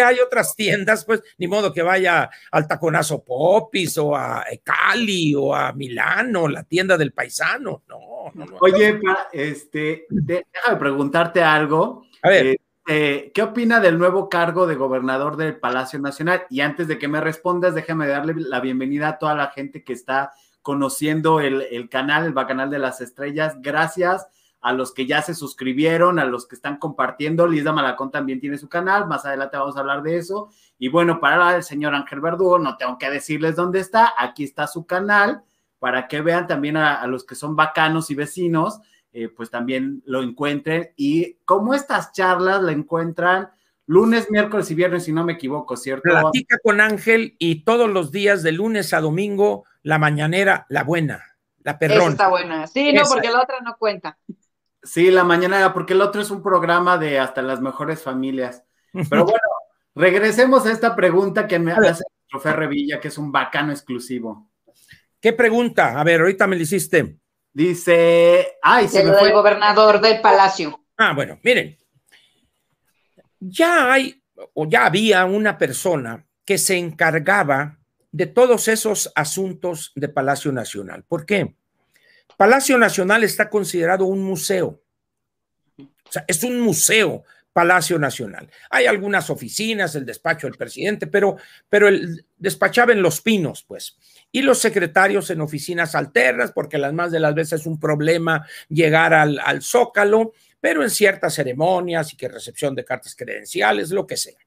[0.08, 5.56] hay otras tiendas, pues, ni modo que vaya al Taconazo Popis o a Cali o
[5.56, 8.58] a Milano, la tienda del paisano, no, no, no.
[8.62, 9.00] Oye,
[9.32, 12.06] este, déjame preguntarte algo.
[12.22, 12.58] A ver.
[12.86, 16.46] Eh, ¿Qué opina del nuevo cargo de gobernador del Palacio Nacional?
[16.50, 19.94] Y antes de que me respondas, déjame darle la bienvenida a toda la gente que
[19.94, 23.56] está conociendo el, el canal, el Bacanal de las Estrellas.
[23.62, 24.28] Gracias
[24.64, 27.46] a los que ya se suscribieron, a los que están compartiendo.
[27.46, 30.50] Lisa Malacón también tiene su canal, más adelante vamos a hablar de eso.
[30.80, 34.66] Y bueno, para el señor Ángel Verdugo, no tengo que decirles dónde está, aquí está
[34.68, 35.44] su canal,
[35.80, 38.80] para que vean también a, los que son bacanos y vecinos,
[39.12, 40.92] eh, pues también lo encuentren.
[40.96, 43.50] Y como estas charlas la encuentran
[43.86, 46.04] lunes, miércoles y viernes, si no me equivoco, ¿cierto?
[46.04, 51.22] Platica con Ángel y todos los días de lunes a domingo, la mañanera, la buena,
[51.64, 52.14] la perrón.
[52.14, 52.66] está buena.
[52.68, 54.18] Sí, no, porque la otra no cuenta.
[54.84, 58.64] Sí, la mañana, porque el otro es un programa de hasta las mejores familias.
[58.92, 59.40] Pero bueno,
[59.96, 64.50] regresemos a esta pregunta que me hace el Trofeo Revilla, que es un bacano exclusivo.
[65.20, 66.00] ¿Qué pregunta?
[66.00, 67.18] A ver, ahorita me lo hiciste.
[67.54, 69.30] Dice, ay, se me fue.
[69.30, 70.82] el gobernador del palacio.
[70.98, 71.78] Ah, bueno, miren.
[73.40, 74.22] Ya hay,
[74.54, 77.80] o ya había una persona que se encargaba
[78.12, 81.04] de todos esos asuntos de Palacio Nacional.
[81.04, 81.56] ¿Por qué?
[82.38, 84.82] Palacio Nacional está considerado un museo.
[85.78, 87.24] O sea, es un museo
[87.54, 88.50] Palacio Nacional.
[88.72, 91.38] Hay algunas oficinas, el despacho del presidente, pero,
[91.70, 93.98] pero el despachaba en Los Pinos, pues.
[94.32, 98.46] Y los secretarios en oficinas alternas, porque las más de las veces es un problema
[98.70, 104.08] llegar al, al zócalo, pero en ciertas ceremonias y que recepción de cartas credenciales, lo
[104.08, 104.40] que sea.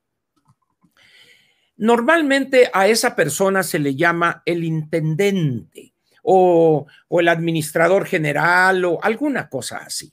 [1.77, 5.93] Normalmente a esa persona se le llama el intendente
[6.29, 10.13] o, el administrador general o alguna cosa así.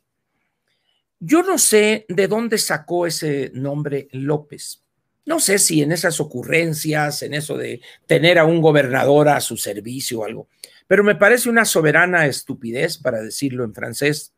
[1.19, 4.83] Yo no sé de dónde sacó ese nombre López.
[5.25, 9.57] No sé si en esas ocurrencias, en eso de tener a un gobernador a su
[9.57, 10.49] servicio o algo,
[10.85, 14.33] pero me parece una soberana estupidez, para decirlo en francés.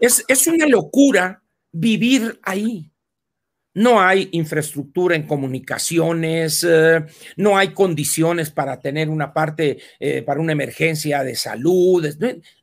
[0.00, 1.42] Es, es una locura
[1.72, 2.90] vivir ahí.
[3.78, 7.04] No hay infraestructura en comunicaciones, eh,
[7.36, 12.04] no hay condiciones para tener una parte, eh, para una emergencia de salud,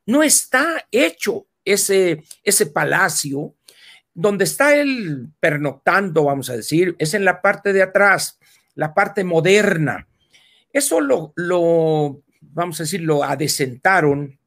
[0.06, 3.56] no, está hecho ese, ese palacio.
[4.14, 8.38] Donde está él pernoctando, vamos a decir, es en la parte de atrás,
[8.74, 10.08] la parte moderna.
[10.72, 14.38] Eso lo, lo vamos a decir, lo adecentaron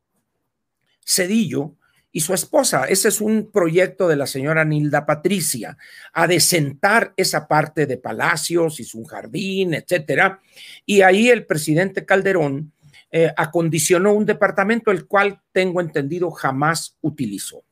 [1.03, 1.78] Cedillo
[2.13, 2.85] y su esposa.
[2.87, 5.77] Ese es un proyecto de la señora Nilda Patricia,
[6.13, 10.41] a desentar esa parte de palacios y su jardín, etcétera.
[10.87, 12.73] Y ahí el presidente Calderón
[13.11, 17.63] eh, acondicionó un departamento, el cual tengo entendido jamás utilizó.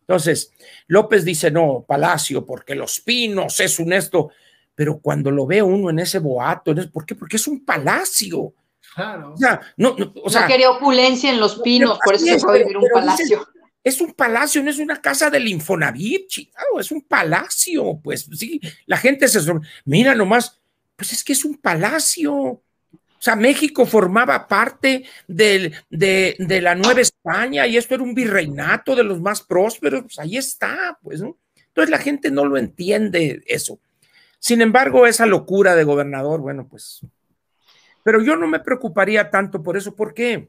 [0.00, 0.52] Entonces,
[0.86, 4.30] López dice, no, palacio, porque los pinos es un esto,
[4.74, 7.14] pero cuando lo ve uno en ese boato, ¿por qué?
[7.14, 8.54] Porque es un palacio.
[8.94, 9.34] Claro.
[9.34, 9.94] O sea, no,
[10.24, 13.46] o sea, quería opulencia en los pinos, por eso se fue a vivir un palacio
[13.88, 16.30] es un palacio, no es una casa del Infonavit,
[16.78, 19.40] es un palacio, pues sí, la gente se
[19.84, 20.60] mira nomás,
[20.96, 22.34] pues es que es un palacio.
[22.34, 28.94] O sea, México formaba parte de, de, la Nueva España y esto era un virreinato
[28.94, 31.36] de los más prósperos, pues ahí está, pues, ¿no?
[31.56, 33.80] Entonces la gente no lo entiende eso.
[34.38, 37.00] Sin embargo, esa locura de gobernador, bueno, pues,
[38.04, 40.48] pero yo no me preocuparía tanto por eso, ¿por qué?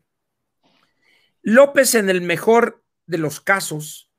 [1.41, 4.11] López en el mejor de los casos,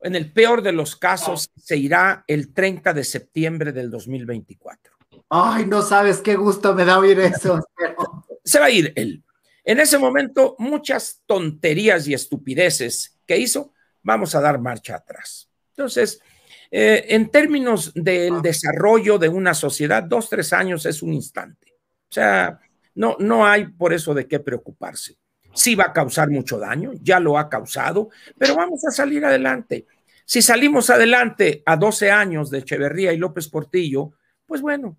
[0.00, 4.94] en el peor de los casos, se irá el 30 de septiembre del 2024.
[5.28, 7.62] Ay, no sabes qué gusto me da oír eso.
[8.44, 9.22] Se va a ir él.
[9.62, 15.50] En ese momento, muchas tonterías y estupideces que hizo, vamos a dar marcha atrás.
[15.76, 16.22] Entonces,
[16.70, 21.74] eh, en términos del desarrollo de una sociedad, dos, tres años es un instante.
[22.10, 22.58] O sea,
[22.94, 25.18] no, no hay por eso de qué preocuparse
[25.58, 29.86] sí va a causar mucho daño, ya lo ha causado, pero vamos a salir adelante.
[30.24, 34.12] Si salimos adelante a 12 años de Echeverría y López Portillo,
[34.46, 34.96] pues bueno,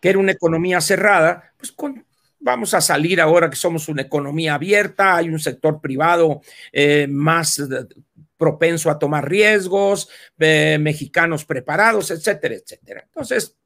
[0.00, 1.74] que era una economía cerrada, pues
[2.40, 6.40] vamos a salir ahora que somos una economía abierta, hay un sector privado
[6.72, 7.62] eh, más
[8.36, 13.02] propenso a tomar riesgos, eh, mexicanos preparados, etcétera, etcétera.
[13.04, 13.56] Entonces,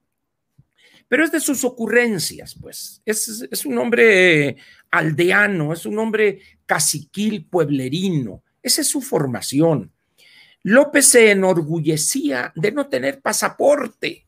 [1.12, 3.02] pero es de sus ocurrencias, pues.
[3.04, 4.56] Es, es un hombre
[4.90, 8.42] aldeano, es un hombre caciquil pueblerino.
[8.62, 9.92] Esa es su formación.
[10.62, 14.26] López se enorgullecía de no tener pasaporte.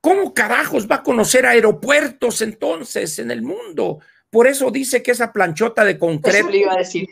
[0.00, 3.98] ¿Cómo carajos va a conocer aeropuertos entonces en el mundo?
[4.30, 6.48] Por eso dice que esa planchota de concreto.
[6.50, 7.06] Iba a decir.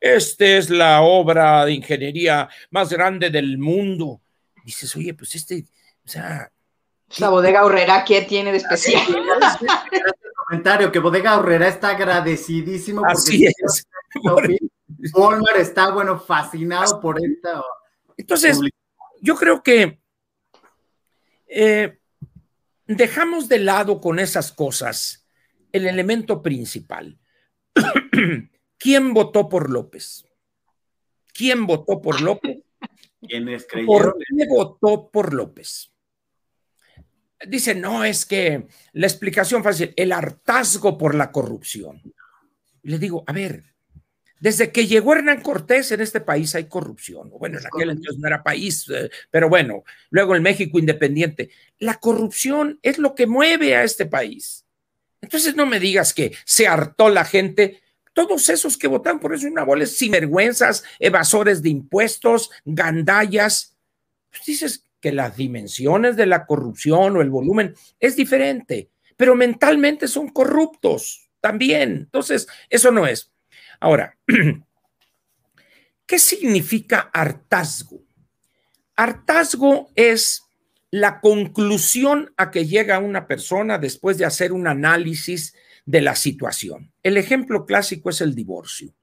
[0.00, 4.22] Esta es la obra de ingeniería más grande del mundo.
[4.64, 5.66] Dices, oye, pues este,
[6.02, 6.50] o sea,
[7.18, 9.02] la bodega horrera, ¿qué tiene de especial?
[10.46, 13.86] comentario que Bodega Horrera está agradecidísimo porque Así es.
[15.12, 17.62] Walmart está, bueno, fascinado por esta.
[18.16, 18.58] Entonces,
[19.20, 20.00] yo creo que
[21.48, 21.98] eh,
[22.86, 25.26] dejamos de lado con esas cosas
[25.72, 27.18] el elemento principal.
[28.78, 30.24] ¿Quién votó por López?
[31.34, 32.62] ¿Quién votó por López?
[33.20, 34.12] ¿Quiénes creyeron?
[34.12, 35.92] ¿Por qué votó por López?
[37.46, 42.00] Dice, no, es que la explicación fácil, el hartazgo por la corrupción.
[42.82, 43.76] Le digo, a ver,
[44.38, 47.30] desde que llegó Hernán Cortés en este país hay corrupción.
[47.30, 51.50] Bueno, en aquel entonces no era país, eh, pero bueno, luego el México independiente.
[51.78, 54.64] La corrupción es lo que mueve a este país.
[55.20, 57.82] Entonces no me digas que se hartó la gente.
[58.12, 63.76] Todos esos que votan por eso una bola sinvergüenzas, evasores de impuestos, gandallas.
[64.30, 70.08] Pues dices, que las dimensiones de la corrupción o el volumen es diferente, pero mentalmente
[70.08, 71.92] son corruptos también.
[71.92, 73.32] Entonces, eso no es.
[73.80, 74.16] Ahora,
[76.06, 78.02] ¿qué significa hartazgo?
[78.96, 80.42] Hartazgo es
[80.90, 85.54] la conclusión a que llega una persona después de hacer un análisis
[85.84, 86.92] de la situación.
[87.02, 88.94] El ejemplo clásico es el divorcio.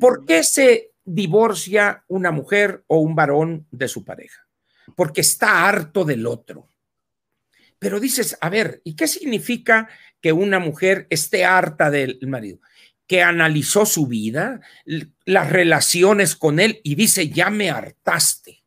[0.00, 4.47] ¿Por qué se divorcia una mujer o un varón de su pareja?
[4.94, 6.68] Porque está harto del otro.
[7.78, 9.88] Pero dices, a ver, ¿y qué significa
[10.20, 12.58] que una mujer esté harta del marido?
[13.06, 14.60] Que analizó su vida,
[15.24, 18.64] las relaciones con él y dice, ya me hartaste.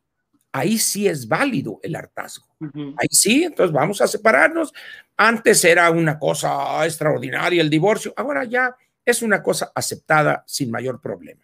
[0.50, 2.46] Ahí sí es válido el hartazgo.
[2.96, 4.72] Ahí sí, entonces vamos a separarnos.
[5.16, 8.74] Antes era una cosa extraordinaria el divorcio, ahora ya
[9.04, 11.42] es una cosa aceptada sin mayor problema.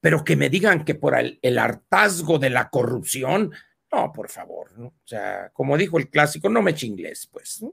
[0.00, 3.52] Pero que me digan que por el, el hartazgo de la corrupción,
[3.92, 4.86] no, por favor, ¿no?
[4.86, 7.64] O sea, como dijo el clásico, no me chingles, pues.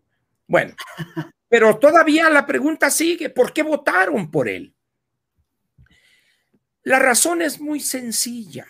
[0.47, 0.73] Bueno,
[1.49, 4.73] pero todavía la pregunta sigue, ¿por qué votaron por él?
[6.83, 8.65] La razón es muy sencilla.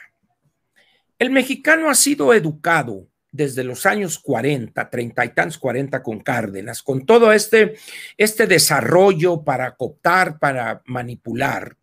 [1.19, 6.81] El mexicano ha sido educado desde los años 40, 30 y tantos, 40 con Cárdenas,
[6.81, 7.75] con todo este,
[8.17, 11.77] este desarrollo para cooptar, para manipular,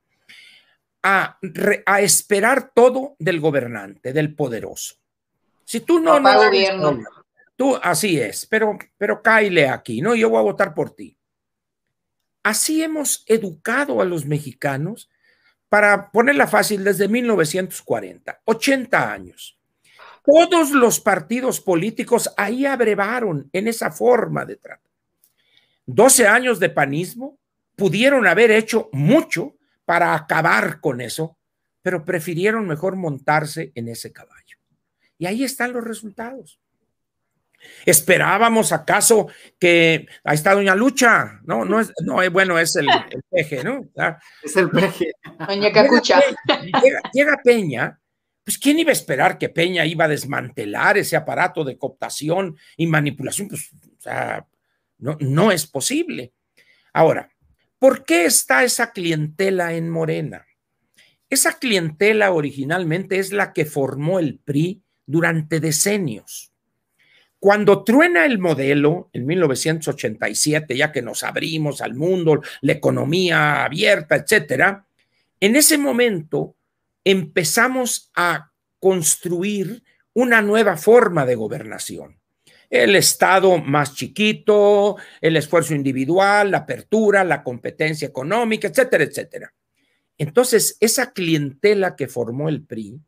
[1.02, 1.38] a,
[1.86, 4.96] a, esperar todo del gobernante, del poderoso.
[5.64, 7.02] Si tú no, no, gobierno.
[7.56, 10.14] tú así es, pero, pero cáile aquí, ¿no?
[10.14, 11.16] Yo voy a votar por ti.
[12.42, 15.08] Así hemos educado a los mexicanos
[15.68, 19.58] para ponerla fácil desde 1940, 80 años.
[20.24, 24.88] Todos los partidos políticos ahí abrevaron en esa forma de trato.
[25.86, 27.38] 12 años de panismo
[27.76, 31.36] pudieron haber hecho mucho para acabar con eso,
[31.82, 34.58] pero prefirieron mejor montarse en ese caballo.
[35.18, 36.60] Y ahí están los resultados.
[37.86, 39.28] Esperábamos acaso
[39.58, 42.88] que ahí está Doña Lucha, no, no es, no, eh, bueno, es el,
[43.30, 43.88] peje, ¿no?
[44.42, 45.12] Es el peje.
[45.46, 46.20] Doña Cacucha.
[47.12, 47.98] Llega, Peña,
[48.42, 52.86] pues ¿quién iba a esperar que Peña iba a desmantelar ese aparato de cooptación y
[52.86, 53.48] manipulación?
[53.48, 54.46] Pues, o sea,
[54.98, 56.32] no, no es posible.
[56.92, 57.30] Ahora,
[57.78, 60.46] ¿por qué está esa clientela en Morena?
[61.28, 66.50] Esa clientela originalmente es la que formó el PRI durante decenios.
[67.38, 74.16] Cuando truena el modelo en 1987, ya que nos abrimos al mundo, la economía abierta,
[74.16, 74.86] etcétera,
[75.40, 76.56] en ese momento
[77.04, 78.50] empezamos a
[78.80, 79.82] construir
[80.14, 82.18] una nueva forma de gobernación.
[82.70, 89.54] El Estado más chiquito, el esfuerzo individual, la apertura, la competencia económica, etcétera, etcétera.
[90.16, 93.00] Entonces, esa clientela que formó el PRI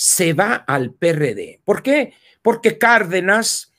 [0.00, 1.60] se va al PRD.
[1.64, 2.12] ¿Por qué?
[2.40, 3.72] Porque Cárdenas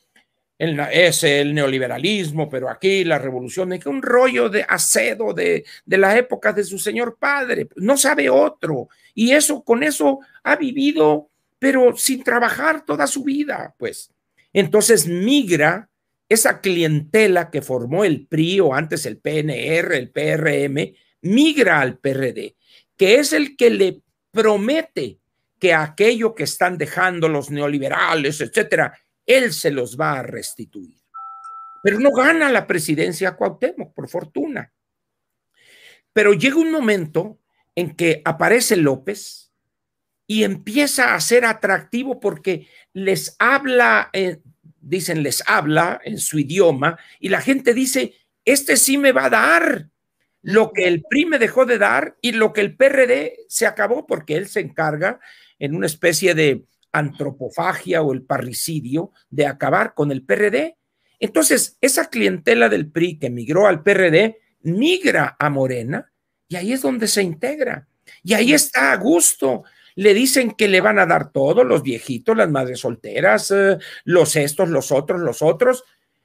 [0.57, 6.17] es el neoliberalismo, pero aquí la revolución es un rollo de acedo de, de la
[6.17, 8.89] época de su señor padre, no sabe otro.
[9.15, 14.11] Y eso, con eso ha vivido, pero sin trabajar toda su vida, pues.
[14.51, 15.89] Entonces migra
[16.27, 22.57] esa clientela que formó el PRI o antes el PNR, el PRM, migra al PRD,
[22.97, 24.01] que es el que le
[24.31, 25.19] promete
[25.59, 30.99] que aquello que están dejando los neoliberales, etcétera, él se los va a restituir.
[31.83, 34.73] Pero no gana la presidencia Cuauhtémoc, por fortuna.
[36.13, 37.39] Pero llega un momento
[37.75, 39.51] en que aparece López
[40.27, 44.41] y empieza a ser atractivo porque les habla, eh,
[44.81, 48.15] dicen, les habla en su idioma y la gente dice,
[48.45, 49.89] este sí me va a dar
[50.41, 54.05] lo que el PRI me dejó de dar y lo que el PRD se acabó
[54.05, 55.19] porque él se encarga
[55.59, 60.77] en una especie de antropofagia o el parricidio de acabar con el PRD.
[61.19, 66.11] Entonces, esa clientela del PRI que migró al PRD migra a Morena
[66.47, 67.87] y ahí es donde se integra.
[68.23, 69.63] Y ahí está a gusto.
[69.95, 74.35] Le dicen que le van a dar todo, los viejitos, las madres solteras, eh, los
[74.35, 75.83] estos, los otros, los otros.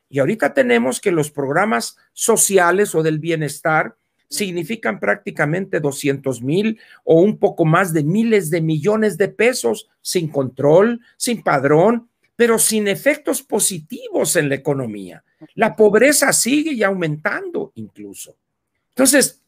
[0.09, 3.97] Y ahorita tenemos que los programas sociales o del bienestar
[4.35, 10.29] significan prácticamente 200 mil o un poco más de miles de millones de pesos sin
[10.29, 15.25] control, sin padrón, pero sin efectos positivos en la economía.
[15.55, 18.37] La pobreza sigue y aumentando incluso.
[18.91, 19.43] Entonces,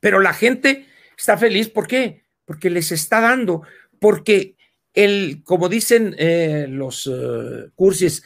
[0.00, 0.86] pero la gente
[1.16, 2.22] está feliz, ¿por qué?
[2.44, 3.62] Porque les está dando,
[3.98, 4.56] porque
[4.94, 8.22] el, como dicen eh, los uh, cursis,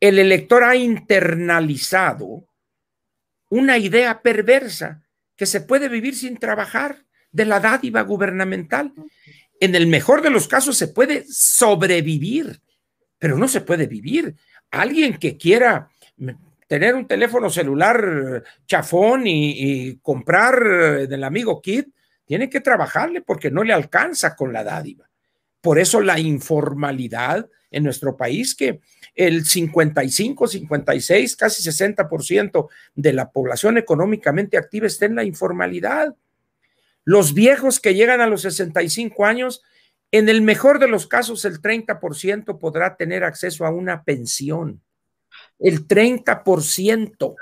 [0.00, 2.46] el elector ha internalizado
[3.50, 5.02] una idea perversa
[5.40, 8.92] que se puede vivir sin trabajar de la dádiva gubernamental.
[9.58, 12.60] En el mejor de los casos se puede sobrevivir,
[13.18, 14.36] pero no se puede vivir.
[14.70, 15.88] Alguien que quiera
[16.68, 21.88] tener un teléfono celular chafón y, comprar del amigo Kit,
[22.26, 25.08] tiene que trabajarle porque no le alcanza con la dádiva.
[25.62, 28.80] Por eso la informalidad en nuestro país, que
[29.14, 36.14] el 55, 56, casi 60% de la población económicamente activa está en la informalidad.
[37.04, 39.62] Los viejos que llegan a los 65 años,
[40.12, 44.82] en el mejor de los casos, el 30% podrá tener acceso a una pensión.
[45.58, 47.34] El 30%.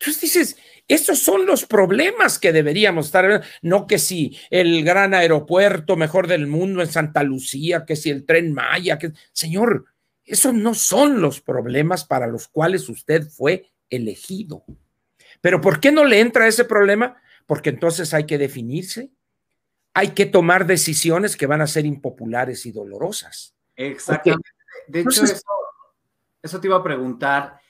[0.00, 0.56] Entonces dices,
[0.86, 6.46] estos son los problemas que deberíamos estar, no que si el gran aeropuerto mejor del
[6.46, 9.86] mundo en Santa Lucía, que si el tren Maya, que señor,
[10.28, 14.64] esos no son los problemas para los cuales usted fue elegido.
[15.40, 17.16] Pero ¿por qué no le entra ese problema?
[17.46, 19.10] Porque entonces hay que definirse,
[19.94, 23.54] hay que tomar decisiones que van a ser impopulares y dolorosas.
[23.76, 24.50] Exactamente.
[24.88, 25.42] de hecho, eso,
[26.42, 27.60] eso te iba a preguntar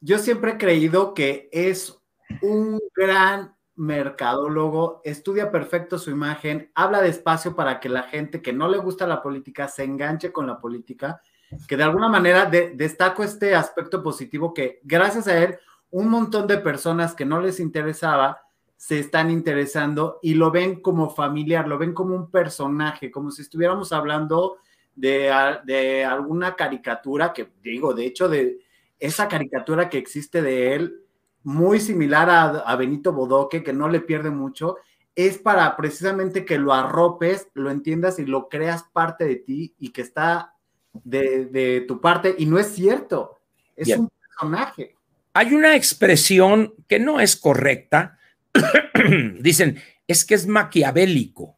[0.00, 2.00] yo siempre he creído que es
[2.40, 8.68] un gran mercadólogo, estudia perfecto su imagen, habla despacio para que la gente que no
[8.68, 11.20] le gusta la política se enganche con la política,
[11.66, 15.58] que de alguna manera destaco este aspecto positivo que gracias a él
[15.90, 18.42] un montón de personas que no les interesaba
[18.76, 23.42] se están interesando y lo ven como familiar, lo ven como un personaje, como si
[23.42, 24.58] estuviéramos hablando
[24.94, 25.32] de,
[25.64, 28.60] de alguna caricatura que digo, de hecho, de
[29.00, 31.00] esa caricatura que existe de él,
[31.42, 34.76] muy similar a, a Benito Bodoque, que no le pierde mucho,
[35.16, 39.90] es para precisamente que lo arropes, lo entiendas y lo creas parte de ti y
[39.90, 40.54] que está
[40.92, 42.34] de, tu parte.
[42.38, 43.38] Y no es cierto,
[43.76, 44.94] es un personaje.
[45.34, 48.18] Hay una expresión que no es correcta.
[49.40, 51.56] Dicen, es que es maquiavélico.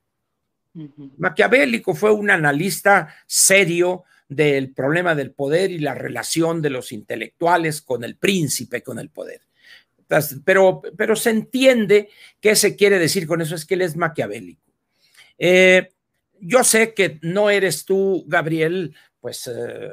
[1.18, 7.82] Maquiavélico fue un analista serio del problema del poder y la relación de los intelectuales
[7.82, 9.40] con el príncipe, con el poder.
[10.44, 12.08] Pero, pero se entiende
[12.40, 14.72] qué se quiere decir con eso, es que él es maquiavélico.
[15.38, 15.90] Eh,
[16.40, 19.92] yo sé que no eres tú, Gabriel, pues, eh,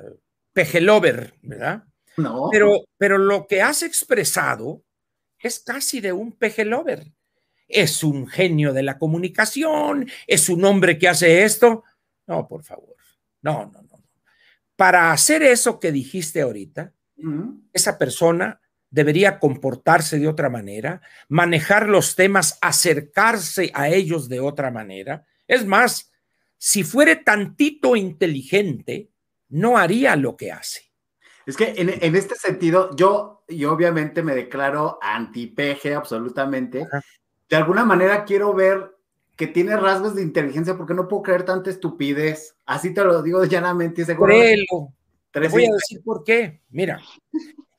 [0.53, 1.83] pejelover, ¿verdad?
[2.17, 2.49] No.
[2.51, 4.83] Pero, pero lo que has expresado
[5.39, 7.11] es casi de un pejelover.
[7.67, 11.83] Es un genio de la comunicación, es un hombre que hace esto.
[12.25, 12.95] No, por favor.
[13.41, 14.03] No, no, no.
[14.75, 16.93] Para hacer eso que dijiste ahorita,
[17.73, 24.69] esa persona debería comportarse de otra manera, manejar los temas, acercarse a ellos de otra
[24.69, 25.25] manera.
[25.47, 26.11] Es más,
[26.57, 29.09] si fuere tantito inteligente,
[29.49, 30.81] no haría lo que hace.
[31.45, 36.85] Es que en, este sentido, yo, y obviamente me declaro anti-PG absolutamente.
[37.49, 38.97] De alguna manera quiero ver
[39.37, 42.57] que tiene rasgos de inteligencia porque no puedo creer tanta estupidez.
[42.65, 44.03] Así te lo digo llanamente.
[44.03, 44.93] Créelo.
[45.31, 46.61] Te voy a decir por qué.
[46.69, 46.99] Mira,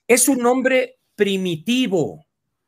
[0.07, 2.25] es un hombre primitivo.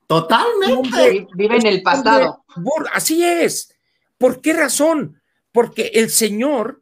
[0.07, 1.29] Totalmente.
[1.35, 2.45] Vive en el pasado.
[2.93, 3.73] Así es.
[4.19, 5.23] ¿Por qué razón?
[5.53, 6.80] Porque el Señor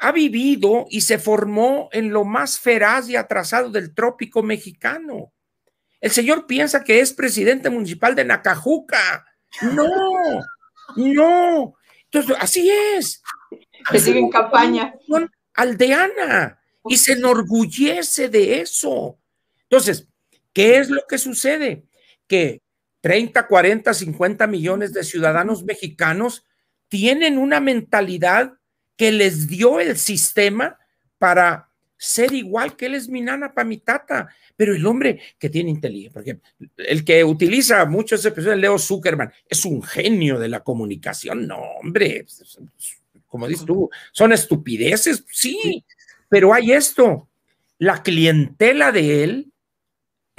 [0.00, 5.32] ha vivido y se formó en lo más feraz y atrasado del trópico mexicano.
[6.00, 9.26] El señor piensa que es presidente municipal de Nacajuca.
[9.60, 9.86] No,
[10.96, 11.74] no.
[12.04, 13.22] Entonces, así es.
[13.90, 14.94] Que sigue en campaña.
[15.52, 16.58] Aldeana
[16.88, 19.18] y se enorgullece de eso.
[19.64, 20.08] Entonces,
[20.54, 21.84] ¿qué es lo que sucede?
[22.26, 22.62] Que
[23.02, 26.46] 30, 40, 50 millones de ciudadanos mexicanos
[26.88, 28.54] tienen una mentalidad
[29.00, 30.78] que les dio el sistema
[31.16, 34.28] para ser igual que él es mi nana para mi tata.
[34.54, 36.38] Pero el hombre que tiene inteligencia, porque
[36.76, 41.46] el que utiliza mucho ese de Leo Zuckerman, es un genio de la comunicación.
[41.46, 42.26] No, hombre,
[43.26, 45.82] como dices tú, son estupideces, sí,
[46.28, 47.26] pero hay esto.
[47.78, 49.52] La clientela de él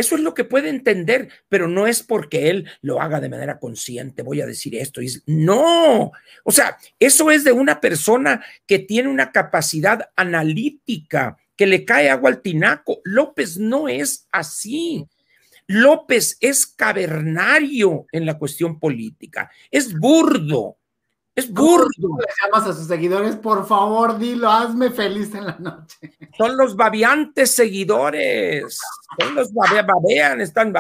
[0.02, 3.60] eso es lo que puede entender, pero no es porque él lo haga de manera
[3.60, 5.00] consciente, voy a decir esto.
[5.26, 6.12] No,
[6.44, 12.10] o sea, eso es de una persona que tiene una capacidad analítica, que le cae
[12.10, 13.02] agua al tinaco.
[13.04, 15.06] López no es así.
[15.68, 20.78] López es cavernario en la cuestión política, es burdo,
[21.34, 21.88] es burdo.
[22.20, 23.38] le llamas a sus seguidores?
[23.38, 26.12] Por favor, dilo, hazme feliz en la noche.
[26.38, 28.78] Son los babeantes seguidores.
[29.20, 30.74] Son los babean, están.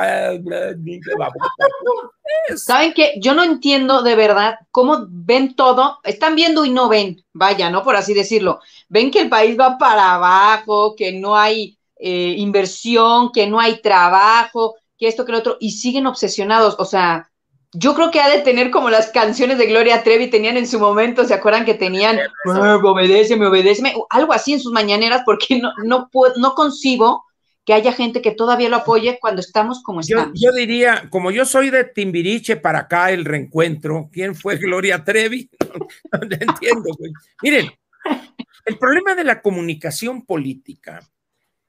[2.57, 3.13] ¿Saben qué?
[3.17, 5.99] Yo no entiendo de verdad cómo ven todo.
[6.03, 7.83] Están viendo y no ven, vaya, ¿no?
[7.83, 8.59] Por así decirlo.
[8.89, 13.81] Ven que el país va para abajo, que no hay eh, inversión, que no hay
[13.81, 16.75] trabajo, que esto, que lo otro, y siguen obsesionados.
[16.77, 17.30] O sea,
[17.73, 20.79] yo creo que ha de tener como las canciones de Gloria Trevi tenían en su
[20.79, 22.19] momento, ¿se acuerdan que tenían
[22.83, 27.25] obedéceme, obedéceme, algo así en sus mañaneras, porque no, no, no concibo
[27.65, 30.39] que haya gente que todavía lo apoye cuando estamos como estamos.
[30.39, 35.49] Yo, diría, como yo soy de Timbiriche para acá, el reencuentro, ¿quién fue Gloria Trevi?
[36.11, 36.89] no, entiendo.
[37.41, 37.71] Miren,
[38.65, 41.07] el problema de la comunicación política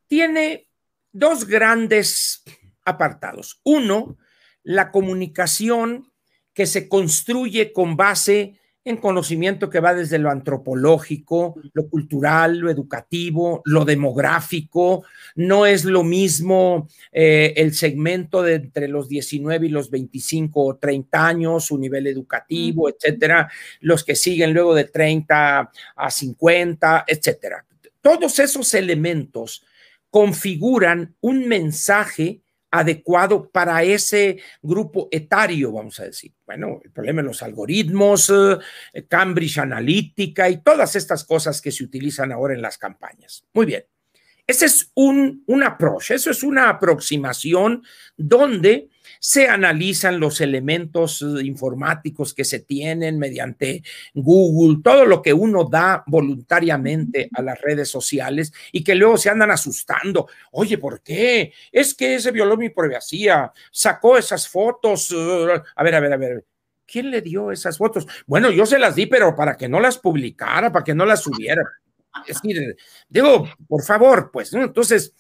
[0.06, 0.66] tiene
[1.12, 2.42] dos grandes
[2.84, 3.60] apartados.
[3.62, 4.16] Uno,
[4.62, 6.12] la comunicación
[6.54, 12.68] que se construye con base en conocimiento que va desde lo antropológico, lo cultural, lo
[12.68, 15.04] educativo, lo demográfico.
[15.36, 20.76] No es lo mismo eh, el segmento de entre los 19 y los 25 o
[20.76, 23.48] 30 años, su nivel educativo, etcétera,
[23.80, 27.64] los que siguen luego de 30 a 50, etcétera.
[28.00, 29.64] Todos esos elementos
[30.10, 32.41] configuran un mensaje
[32.72, 36.32] adecuado para ese grupo etario, vamos a decir.
[36.46, 38.32] Bueno, el problema de los algoritmos,
[38.94, 43.44] eh, Cambridge Analytica y todas estas cosas que se utilizan ahora en las campañas.
[43.52, 43.84] Muy bien.
[44.46, 47.84] Ese es un, un approach, eso es una aproximación
[48.16, 48.88] donde
[49.24, 53.84] se analizan los elementos eh, informáticos que se tienen mediante
[54.14, 59.30] Google, todo lo que uno da voluntariamente a las redes sociales y que luego se
[59.30, 60.26] andan asustando.
[60.50, 61.52] Oye, ¿por qué?
[61.70, 65.12] Es que se violó mi privacidad, sacó esas fotos.
[65.12, 66.44] Eh, a ver, a ver, a ver.
[66.84, 68.08] ¿Quién le dio esas fotos?
[68.26, 71.22] Bueno, yo se las di, pero para que no las publicara, para que no las
[71.22, 71.62] subiera.
[72.26, 72.76] Es decir,
[73.08, 74.64] digo, por favor, pues, ¿no?
[74.64, 75.14] Entonces,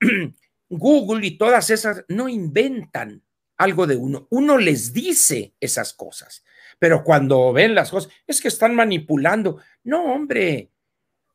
[0.68, 3.22] Google y todas esas no inventan
[3.58, 4.26] algo de uno.
[4.30, 6.44] Uno les dice esas cosas,
[6.78, 9.58] pero cuando ven las cosas, es que están manipulando.
[9.84, 10.70] No, hombre,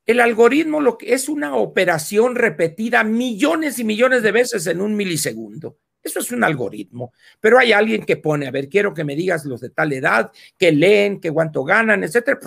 [0.05, 4.95] el algoritmo lo que es una operación repetida millones y millones de veces en un
[4.95, 5.77] milisegundo.
[6.01, 9.45] Eso es un algoritmo, pero hay alguien que pone, a ver, quiero que me digas
[9.45, 12.39] los de tal edad, que leen, que cuánto ganan, etcétera.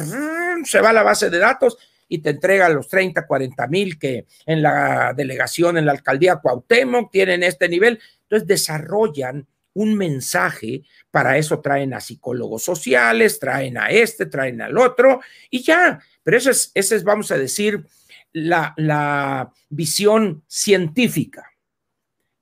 [0.65, 4.27] Se va a la base de datos y te entrega los 30, 40 mil que
[4.45, 7.99] en la delegación, en la alcaldía Cuauhtémoc tienen este nivel.
[8.23, 9.47] Entonces desarrollan
[9.77, 15.21] un mensaje, para eso traen a psicólogos sociales, traen a este, traen al otro
[15.51, 16.01] y ya.
[16.23, 17.87] Pero eso es, esa es, vamos a decir,
[18.33, 21.51] la, la visión científica.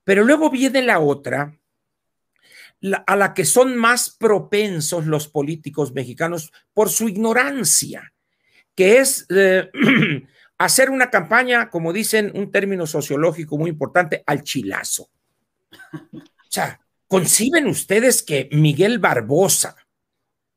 [0.03, 1.57] Pero luego viene la otra,
[3.07, 8.13] a la que son más propensos los políticos mexicanos por su ignorancia
[8.75, 9.71] que es eh,
[10.57, 15.09] hacer una campaña, como dicen, un término sociológico muy importante, al chilazo.
[16.13, 19.75] O sea, ¿conciben ustedes que Miguel Barbosa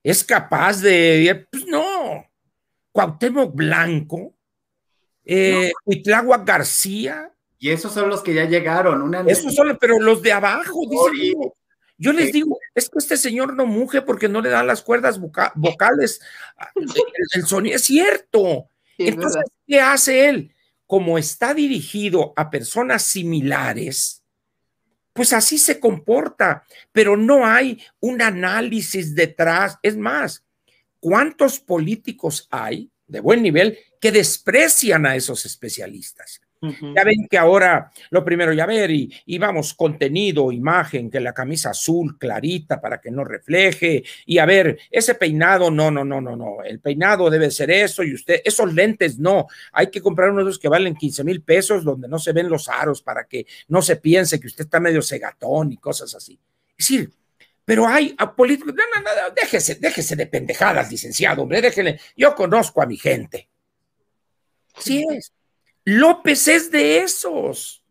[0.02, 2.24] es capaz de, pues no,
[2.92, 4.34] Cuauhtémoc Blanco,
[5.24, 5.72] eh,
[6.44, 7.32] García.
[7.58, 9.02] Y esos son los que ya llegaron.
[9.02, 11.52] Una esos son, pero los de abajo, dicen,
[11.98, 15.20] yo les digo, es que este señor no muge porque no le dan las cuerdas
[15.54, 16.20] vocales.
[17.34, 18.68] El, sonido es cierto.
[18.96, 20.54] Entonces, ¿qué hace él?
[20.86, 24.17] Como está dirigido a personas similares,
[25.18, 29.76] pues así se comporta, pero no hay un análisis detrás.
[29.82, 30.44] Es más,
[31.00, 36.40] ¿cuántos políticos hay de buen nivel que desprecian a esos especialistas?
[36.60, 41.70] Ya ven que ahora lo primero, ya ver, y, vamos, contenido, imagen, que la camisa
[41.70, 46.36] azul clarita para que no refleje, y a ver, ese peinado, no, no, no, no,
[46.36, 50.58] no, el peinado debe ser eso, y usted, esos lentes no, hay que comprar unos
[50.58, 53.96] que valen 15 mil pesos donde no se ven los aros para que no se
[53.96, 56.38] piense que usted está medio cegatón y cosas así.
[56.76, 57.12] Es decir,
[57.64, 62.34] pero hay a políticos, no, no, no, déjese, déjese de pendejadas, licenciado, hombre, déjele, yo
[62.34, 63.48] conozco a mi gente.
[64.78, 65.32] Sí es.
[65.90, 67.82] López es de esos.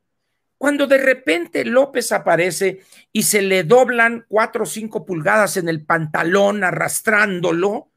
[0.59, 5.83] Cuando de repente López aparece y se le doblan cuatro o cinco pulgadas en el
[5.83, 7.89] pantalón arrastrándolo,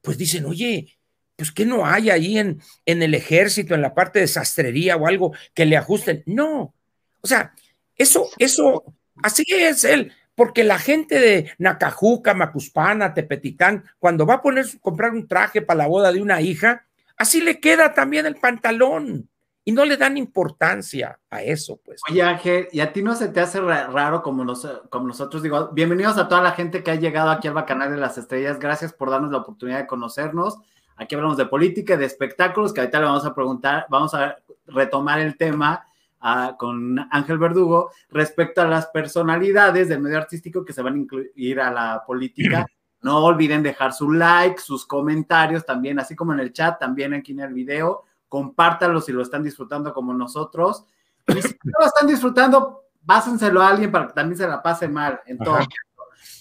[0.00, 0.96] pues dicen, oye,
[1.36, 5.06] pues que no hay ahí en, en el ejército, en la parte de sastrería o
[5.06, 6.22] algo que le ajusten.
[6.24, 6.74] No.
[7.20, 7.54] O sea,
[7.96, 8.82] eso, eso,
[9.22, 15.10] así es él, porque la gente de Nacajuca, Macuspana, Tepetitán, cuando va a poner, comprar
[15.10, 16.86] un traje para la boda de una hija,
[17.18, 19.28] así le queda también el pantalón
[19.64, 22.02] y no le dan importancia a eso, pues.
[22.10, 24.44] Oye, Ángel, ¿y a ti no se te hace raro como,
[24.90, 25.42] como nosotros?
[25.42, 28.58] Digo, bienvenidos a toda la gente que ha llegado aquí al Bacanal de las Estrellas.
[28.58, 30.58] Gracias por darnos la oportunidad de conocernos.
[30.96, 34.36] Aquí hablamos de política, de espectáculos, que ahorita le vamos a preguntar, vamos a
[34.66, 35.86] retomar el tema
[36.20, 40.98] ah, con Ángel Verdugo respecto a las personalidades del medio artístico que se van a
[40.98, 42.66] incluir a la política.
[43.04, 47.32] No olviden dejar su like, sus comentarios también, así como en el chat, también aquí
[47.32, 48.04] en el video
[48.34, 50.84] compártanlo si lo están disfrutando como nosotros.
[51.28, 54.88] Y si no lo están disfrutando, pásenselo a alguien para que también se la pase
[54.88, 55.58] mal en todo.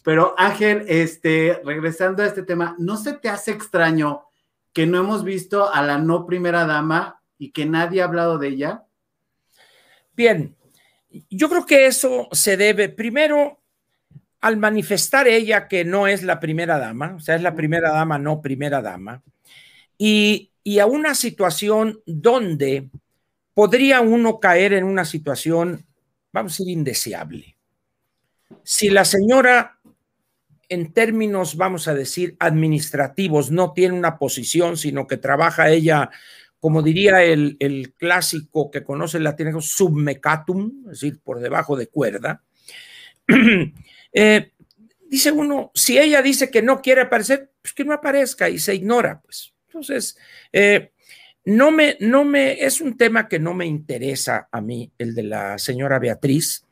[0.03, 4.23] Pero Ángel, este, regresando a este tema, ¿no se te hace extraño
[4.73, 8.47] que no hemos visto a la no primera dama y que nadie ha hablado de
[8.47, 8.85] ella?
[10.15, 10.55] Bien,
[11.29, 13.59] yo creo que eso se debe primero
[14.41, 18.17] al manifestar ella que no es la primera dama, o sea, es la primera dama,
[18.17, 19.21] no primera dama,
[19.95, 22.89] y y a una situación donde
[23.53, 25.85] podría uno caer en una situación,
[26.31, 27.57] vamos a decir, indeseable.
[28.63, 29.79] Si la señora,
[30.69, 36.09] en términos, vamos a decir, administrativos, no tiene una posición, sino que trabaja ella,
[36.59, 42.41] como diría el, clásico que conoce el latino, submecatum, es decir, por debajo de cuerda,
[44.13, 44.51] eh,
[45.09, 48.75] dice uno, si ella dice que no quiere aparecer, pues que no aparezca y se
[48.75, 49.52] ignora, pues.
[49.73, 50.15] Entonces,
[50.51, 50.91] eh,
[51.45, 55.23] no me, no me, es un tema que no me interesa a mí, el de
[55.23, 56.63] la señora Beatriz,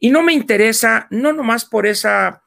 [0.00, 2.42] y no me interesa, no nomás por esa,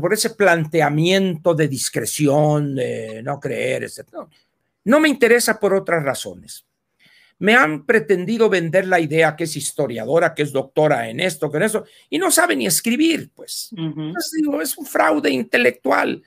[0.00, 4.08] por ese planteamiento de discreción, de no creer, etc.
[4.12, 4.28] No,
[4.84, 6.66] no me interesa por otras razones.
[7.38, 11.58] me han pretendido vender la idea que es historiadora, que es doctora en esto, que
[11.58, 13.70] en eso, y no sabe ni escribir, pues.
[13.76, 16.20] Entonces digo, es un fraude intelectual.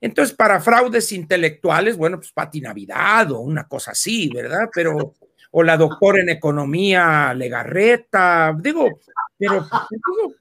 [0.00, 4.68] Entonces, para fraudes intelectuales, bueno, pues Pati Navidad o una cosa así, ¿verdad?
[4.72, 5.14] Pero,
[5.50, 9.00] o la doctora en economía Legarreta, digo,
[9.36, 10.34] pero, digo,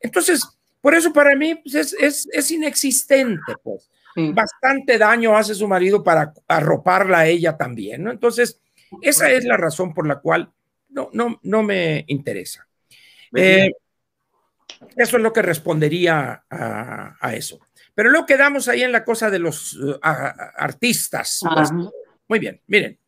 [0.00, 0.42] entonces,
[0.80, 3.90] por eso para mí pues, es, es, inexistente, pues.
[4.16, 8.12] Bastante daño hace su marido para arroparla a ella también, ¿no?
[8.12, 8.60] Entonces,
[9.02, 10.52] esa es la razón por la cual
[10.88, 12.68] no, no, no me interesa.
[13.34, 13.70] Eh,
[14.96, 17.60] eso es lo que respondería a, eso.
[17.94, 21.40] Pero luego quedamos ahí en la cosa de los uh, artistas.
[21.54, 21.70] Pues.
[22.28, 22.98] muy bien, miren.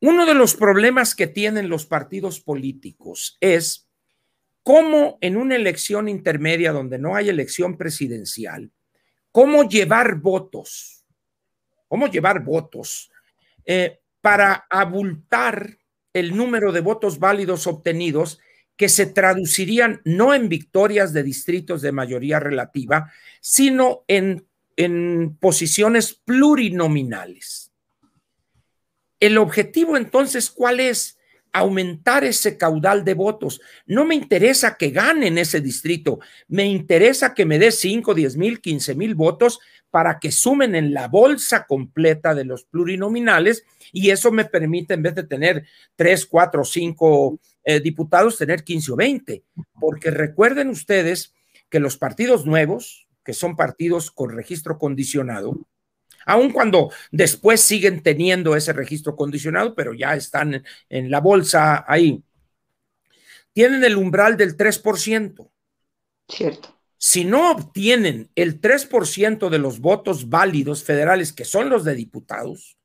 [0.00, 3.88] Uno de los problemas que tienen los partidos políticos es
[4.62, 8.70] cómo en una elección intermedia donde no hay elección presidencial,
[9.32, 11.04] cómo llevar votos,
[11.88, 13.10] cómo llevar votos
[13.64, 15.78] eh, para abultar
[16.12, 18.38] el número de votos válidos obtenidos
[18.76, 24.46] que se traducirían no en victorias de distritos de mayoría relativa, sino en,
[24.76, 27.72] en posiciones plurinominales.
[29.18, 31.16] El objetivo entonces, ¿cuál es?
[31.56, 33.60] aumentar ese caudal de votos.
[33.86, 38.60] No me interesa que ganen ese distrito, me interesa que me dé 5, 10 mil,
[38.60, 39.58] 15 mil votos
[39.96, 43.64] para que sumen en la bolsa completa de los plurinominales
[43.94, 47.40] y eso me permite, en vez de tener 3, 4, 5
[47.82, 49.42] diputados, tener 15 o 20.
[49.80, 51.32] Porque recuerden ustedes
[51.70, 55.66] que los partidos nuevos, que son partidos con registro condicionado,
[56.26, 62.22] aun cuando después siguen teniendo ese registro condicionado, pero ya están en la bolsa ahí.
[63.54, 65.50] Tienen el umbral del 3%.
[66.28, 66.75] Cierto.
[66.98, 72.78] Si no obtienen el 3% de los votos válidos federales, que son los de diputados,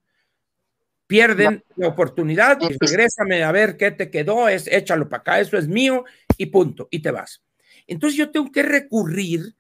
[1.08, 5.58] pierden la oportunidad y regrésame a ver qué te quedó, es échalo para acá, eso
[5.58, 6.06] es mío
[6.38, 7.44] y punto, y te vas.
[7.88, 9.56] Entonces yo tengo que recurrir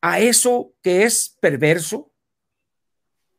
[0.00, 2.14] a eso que es perverso,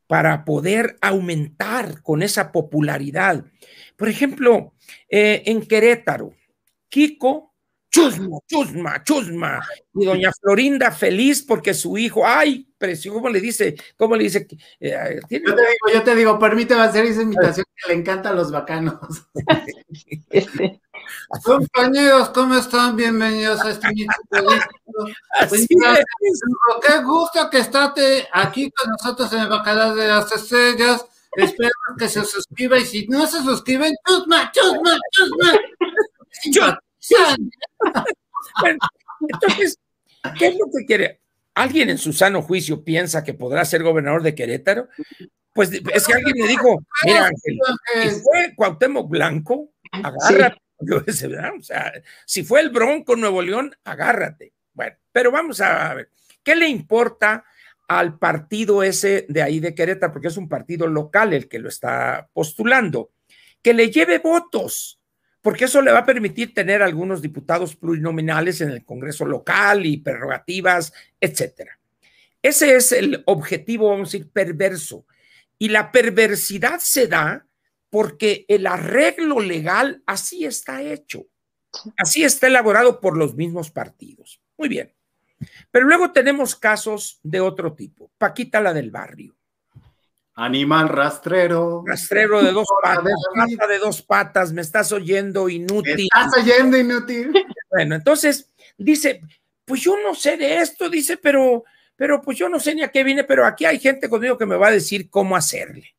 [0.07, 3.43] para poder aumentar con esa popularidad.
[3.95, 4.73] Por ejemplo,
[5.09, 6.33] eh, en Querétaro,
[6.89, 7.54] Kiko,
[7.95, 9.59] chusma, chusma, chusma,
[9.93, 13.75] y doña Florinda feliz porque su hijo, ay, precio, ¿cómo le dice?
[13.95, 14.45] ¿Cómo le dice?
[14.81, 18.51] Eh, yo te digo, yo te digo, permíteme hacer esa invitación que le encantan los
[18.51, 18.99] bacanos.
[21.43, 22.97] Compañeros, ¿cómo están?
[22.97, 23.87] Bienvenidos a este
[26.81, 31.05] Qué gusto que estate aquí con nosotros en el Bacalar de las Estrellas.
[31.37, 36.79] Espero que se suscriba y si no se suscriben, chusma, chusma, chusma.
[39.27, 39.79] Entonces,
[40.37, 41.21] ¿qué es lo que quiere?
[41.53, 44.89] ¿Alguien en su sano juicio piensa que podrá ser gobernador de Querétaro?
[45.53, 47.59] Pues es que alguien me dijo, mira Ángel,
[48.03, 50.59] si fue Cuauhtémoc Blanco, agárrate
[51.57, 51.93] O sea,
[52.25, 54.53] si fue el Bronco Nuevo León, agárrate.
[54.73, 56.09] Bueno, pero vamos a ver,
[56.43, 57.45] ¿qué le importa
[57.87, 60.11] al partido ese de ahí de Querétaro?
[60.11, 63.11] Porque es un partido local el que lo está postulando.
[63.61, 64.99] Que le lleve votos,
[65.45, 69.97] porque eso le va a permitir tener algunos diputados plurinominales en el Congreso local y
[69.97, 70.91] prerrogativas,
[71.21, 71.79] etcétera.
[72.41, 75.05] Ese es el objetivo, vamos a decir, perverso.
[75.59, 77.45] Y la perversidad se da
[77.91, 81.27] porque el arreglo legal así está hecho,
[81.95, 84.41] así está elaborado por los mismos partidos.
[84.57, 84.95] Muy bien.
[85.69, 88.09] Pero luego tenemos casos de otro tipo.
[88.17, 89.35] Paquita la del barrio.
[90.35, 91.83] Animal rastrero.
[91.85, 95.95] Rastrero de dos patas, pata de dos patas, me estás oyendo inútil.
[95.95, 97.31] Me estás oyendo inútil.
[97.71, 99.21] Bueno, entonces dice,
[99.65, 101.63] pues yo no sé de esto, dice, pero,
[101.95, 104.45] pero pues yo no sé ni a qué viene, pero aquí hay gente conmigo que
[104.45, 105.95] me va a decir cómo hacerle.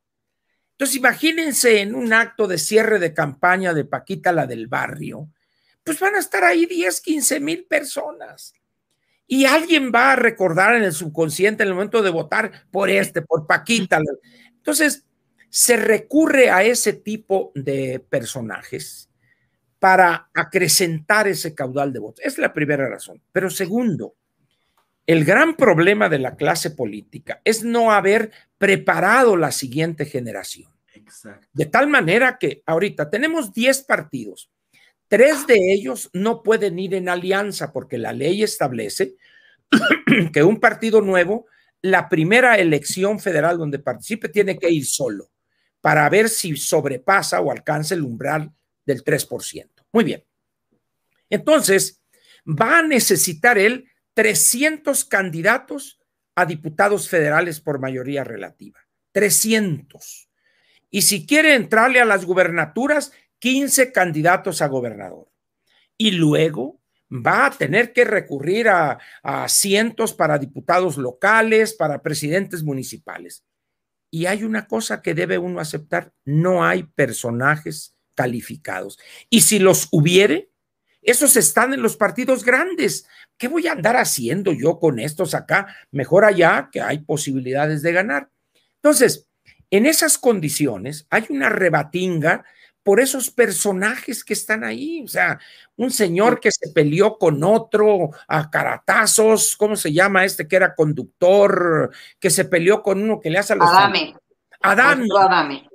[0.72, 5.30] Entonces, imagínense en un acto de cierre de campaña de Paquita, la del barrio,
[5.82, 8.52] pues van a estar ahí 10, 15 mil personas.
[9.26, 13.22] Y alguien va a recordar en el subconsciente en el momento de votar por este,
[13.22, 14.00] por Paquita.
[14.56, 15.04] Entonces,
[15.48, 19.08] se recurre a ese tipo de personajes
[19.78, 22.24] para acrecentar ese caudal de votos.
[22.24, 23.22] Es la primera razón.
[23.32, 24.14] Pero segundo,
[25.06, 30.70] el gran problema de la clase política es no haber preparado la siguiente generación.
[31.52, 34.50] De tal manera que ahorita tenemos 10 partidos.
[35.08, 39.14] Tres de ellos no pueden ir en alianza porque la ley establece
[40.32, 41.46] que un partido nuevo,
[41.82, 45.30] la primera elección federal donde participe, tiene que ir solo
[45.80, 48.52] para ver si sobrepasa o alcanza el umbral
[48.84, 49.68] del 3%.
[49.92, 50.24] Muy bien.
[51.30, 52.02] Entonces,
[52.44, 56.00] va a necesitar él 300 candidatos
[56.34, 58.80] a diputados federales por mayoría relativa.
[59.12, 60.28] 300.
[60.90, 65.28] Y si quiere entrarle a las gubernaturas, 15 candidatos a gobernador.
[65.96, 66.80] Y luego
[67.10, 73.44] va a tener que recurrir a, a asientos para diputados locales, para presidentes municipales.
[74.10, 78.98] Y hay una cosa que debe uno aceptar, no hay personajes calificados.
[79.30, 80.50] Y si los hubiere,
[81.02, 83.06] esos están en los partidos grandes.
[83.38, 85.68] ¿Qué voy a andar haciendo yo con estos acá?
[85.92, 88.30] Mejor allá que hay posibilidades de ganar.
[88.76, 89.28] Entonces,
[89.70, 92.44] en esas condiciones hay una rebatinga
[92.86, 95.02] por esos personajes que están ahí.
[95.02, 95.40] O sea,
[95.74, 100.72] un señor que se peleó con otro a caratazos, ¿cómo se llama este que era
[100.72, 101.90] conductor?
[102.20, 103.68] Que se peleó con uno que le hace a los.
[103.68, 104.14] Adame.
[104.62, 105.08] Adame.
[105.18, 105.68] Adame.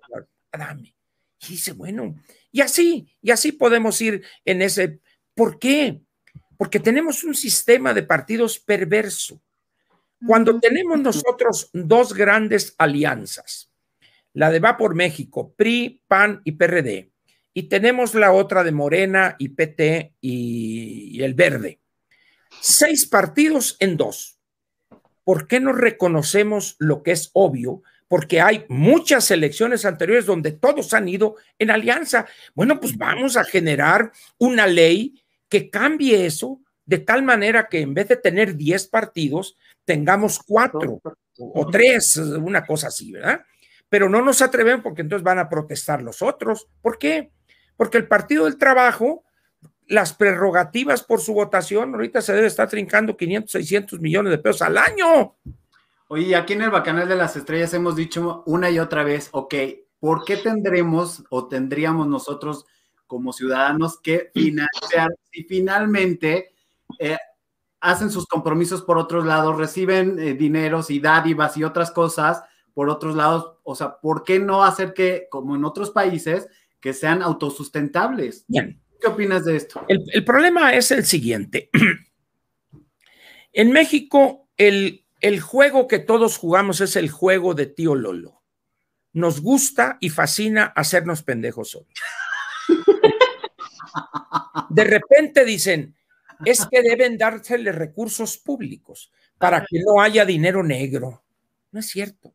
[0.54, 0.96] Adame.
[1.42, 2.16] Y dice, bueno,
[2.50, 5.02] y así, y así podemos ir en ese.
[5.36, 6.00] ¿Por qué?
[6.56, 9.42] Porque tenemos un sistema de partidos perverso.
[10.26, 13.70] Cuando tenemos nosotros dos grandes alianzas,
[14.34, 17.12] la de Va por México, PRI, PAN y PRD.
[17.54, 21.80] Y tenemos la otra de Morena y PT y, el Verde.
[22.62, 24.38] Seis partidos en dos.
[25.24, 27.84] ¿Por qué no reconocemos lo que es obvio?
[28.08, 32.26] Porque hay muchas elecciones anteriores donde todos han ido en alianza.
[32.54, 37.94] Bueno, pues vamos a generar una ley que cambie eso de tal manera que en
[37.94, 41.00] vez de tener diez partidos, tengamos cuatro
[41.38, 43.46] o tres, una cosa así, ¿verdad?
[43.92, 46.70] Pero no nos atreven porque entonces van a protestar los otros.
[46.82, 47.34] ¿Por qué?
[47.76, 49.26] Porque el Partido del Trabajo,
[49.86, 54.62] las prerrogativas por su votación, ahorita se debe estar trincando 500, 600 millones de pesos
[54.62, 55.36] al año.
[56.08, 59.56] Oye, aquí en el Bacanal de las Estrellas hemos dicho una y otra vez, ok,
[60.00, 62.66] ¿por qué tendremos o tendríamos nosotros
[63.08, 66.54] como ciudadanos que financiar si finalmente
[66.98, 67.18] eh,
[67.82, 72.42] hacen sus compromisos por otros lados, reciben eh, dineros y dádivas y otras cosas?
[72.74, 76.48] Por otros lados, o sea, ¿por qué no hacer que, como en otros países,
[76.80, 78.46] que sean autosustentables?
[78.48, 78.82] Bien.
[79.00, 79.84] ¿Qué opinas de esto?
[79.88, 81.70] El, problema es el siguiente.
[83.54, 88.44] en México, el, el juego que todos jugamos es el juego de tío Lolo.
[89.14, 91.88] Nos gusta y fascina hacernos pendejos hoy.
[94.70, 95.96] De repente dicen,
[96.46, 101.24] es que deben dársele recursos públicos para que no haya dinero negro.
[101.72, 102.34] No es cierto.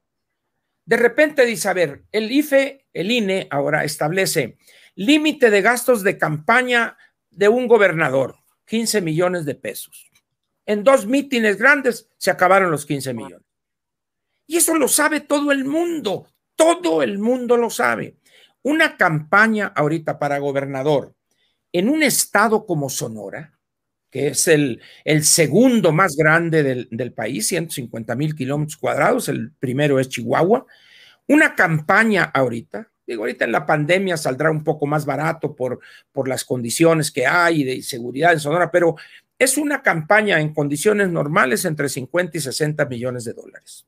[0.87, 4.57] De repente dice, a ver, el IFE, el INE ahora establece
[4.95, 6.97] límite de gastos de campaña
[7.31, 8.37] de un gobernador,
[8.67, 10.11] 15 millones de pesos.
[10.65, 13.47] En dos mítines grandes se acabaron los 15 millones.
[14.47, 18.17] Y eso lo sabe todo el mundo, todo el mundo lo sabe.
[18.63, 21.15] Una campaña ahorita para gobernador
[21.73, 23.56] en un estado como Sonora,
[24.17, 24.81] que es el,
[25.25, 30.65] segundo más grande del, del país, 150 mil kilómetros cuadrados, el primero es Chihuahua.
[31.27, 35.81] Una campaña ahorita, digo, ahorita en la pandemia saldrá un poco más barato por,
[36.13, 38.97] por las condiciones que hay de seguridad en Sonora, pero
[39.39, 43.85] es una campaña en condiciones normales entre 50 y 60 millones de dólares.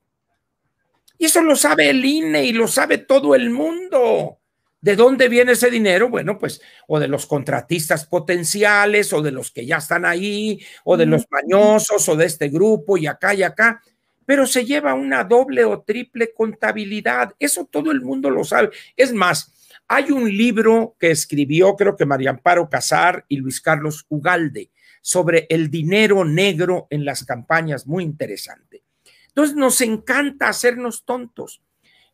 [1.17, 4.41] Y eso lo sabe el INE y lo sabe todo el mundo.
[4.81, 6.09] ¿De dónde viene ese dinero?
[6.09, 10.97] Bueno, pues o de los contratistas potenciales o de los que ya están ahí o
[10.97, 13.83] de los mañosos o de este grupo y acá y acá,
[14.25, 17.35] pero se lleva una doble o triple contabilidad.
[17.41, 18.71] Eso todo el mundo lo sabe.
[18.97, 19.53] Es más,
[19.89, 25.47] hay un libro que escribió, creo que María Amparo Casar y Luis Carlos Ugalde sobre
[25.49, 28.85] el dinero negro en las campañas, muy interesante.
[29.29, 31.63] Entonces nos encanta hacernos tontos.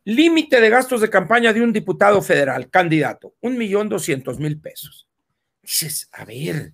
[0.05, 5.09] Límite de gastos de campaña de un diputado federal, candidato, un millón doscientos mil pesos.
[5.63, 6.73] Dices, a ver,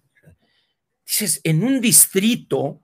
[1.06, 2.84] dices, en un distrito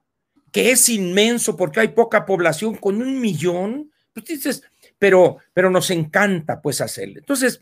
[0.51, 4.63] que es inmenso porque hay poca población con un millón, pues dices,
[4.97, 7.19] pero, pero nos encanta pues hacerle.
[7.19, 7.59] Entonces,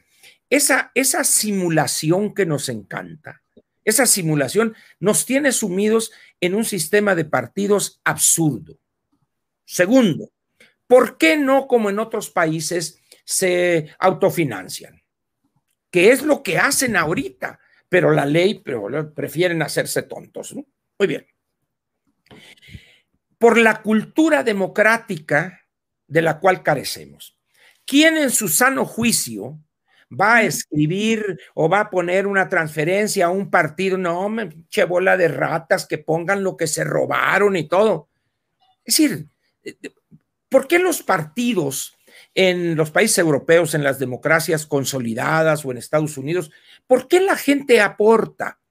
[0.47, 3.41] esa, esa simulación que nos encanta,
[3.83, 8.77] esa simulación nos tiene sumidos en un sistema de partidos absurdo.
[9.65, 10.31] Segundo,
[10.87, 15.01] ¿Por qué no, como en otros países, se autofinancian?
[15.89, 17.59] Que es lo que hacen ahorita,
[17.89, 20.53] pero la ley pero prefieren hacerse tontos.
[20.53, 21.25] Muy bien.
[23.37, 25.61] Por la cultura democrática
[26.07, 27.37] de la cual carecemos.
[27.85, 29.59] ¿Quién en su sano juicio
[30.11, 33.97] va a escribir o va a poner una transferencia a un partido?
[33.97, 38.09] No, me che bola de ratas que pongan lo que se robaron y todo.
[38.83, 39.27] Es decir,
[40.55, 41.97] ¿Por qué los partidos
[42.33, 46.49] en los países europeos, en las democracias consolidadas o en Estados Unidos,
[46.87, 48.61] por qué la gente aporta?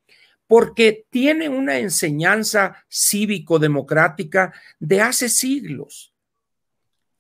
[0.47, 6.15] Porque tiene una enseñanza cívico-democrática de hace siglos.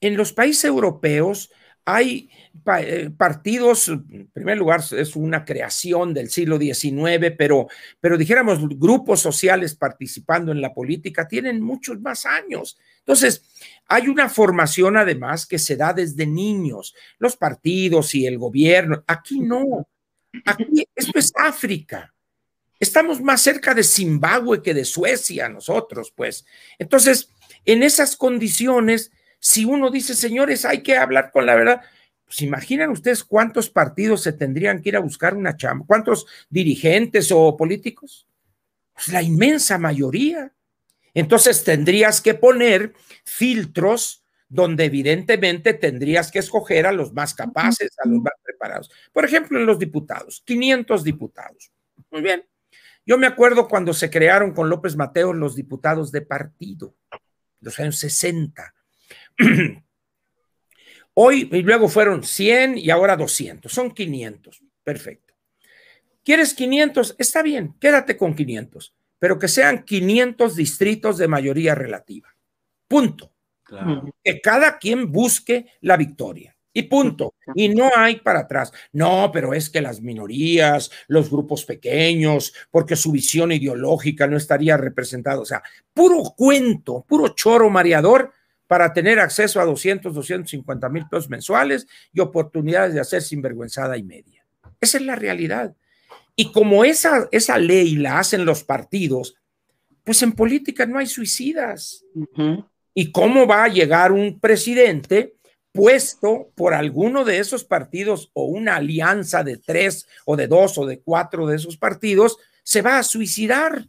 [0.00, 1.50] En los países europeos
[1.84, 2.30] hay
[2.78, 7.68] eh, partidos, en primer lugar, es una creación del siglo XIX, pero,
[8.00, 12.78] pero dijéramos, grupos sociales participando en la política tienen muchos más años.
[13.00, 13.42] Entonces,
[13.86, 19.04] hay una formación además que se da desde niños, los partidos y el gobierno.
[19.06, 19.86] Aquí no.
[20.46, 22.14] Aquí, esto es África.
[22.80, 26.46] Estamos más cerca de Zimbabue que de Suecia nosotros, pues.
[26.78, 27.28] Entonces,
[27.66, 29.12] en esas condiciones,
[29.44, 31.82] si uno dice, señores, hay que hablar con la verdad,
[32.24, 37.30] pues imaginan ustedes cuántos partidos se tendrían que ir a buscar una chamba, cuántos dirigentes
[37.30, 38.26] o políticos.
[38.94, 40.54] Pues la inmensa mayoría.
[41.12, 48.08] Entonces tendrías que poner filtros donde evidentemente tendrías que escoger a los más capaces, a
[48.08, 48.90] los más preparados.
[49.12, 51.70] Por ejemplo, en los diputados, 500 diputados.
[52.10, 52.46] Muy bien.
[53.04, 56.94] Yo me acuerdo cuando se crearon con López Mateo los diputados de partido,
[57.60, 58.72] los años 60.
[61.14, 64.62] Hoy y luego fueron 100 y ahora 200, son 500.
[64.82, 65.34] Perfecto.
[66.24, 67.16] ¿Quieres 500?
[67.18, 72.34] Está bien, quédate con 500, pero que sean 500 distritos de mayoría relativa.
[72.88, 73.32] Punto.
[74.22, 76.54] Que cada quien busque la victoria.
[76.76, 77.34] Y punto.
[77.54, 78.72] Y no hay para atrás.
[78.92, 84.76] No, pero es que las minorías, los grupos pequeños, porque su visión ideológica no estaría
[84.76, 85.38] representada.
[85.38, 85.62] O sea,
[85.92, 88.32] puro cuento, puro choro mareador
[88.66, 94.02] para tener acceso a 200, 250 mil pesos mensuales y oportunidades de hacer sinvergüenzada y
[94.02, 94.44] media.
[94.80, 95.74] Esa es la realidad.
[96.36, 99.36] Y como esa, esa ley la hacen los partidos,
[100.02, 102.04] pues en política no hay suicidas.
[102.92, 105.36] ¿Y cómo va a llegar un presidente
[105.72, 110.86] puesto por alguno de esos partidos o una alianza de tres o de dos o
[110.86, 112.38] de cuatro de esos partidos?
[112.62, 113.86] Se va a suicidar.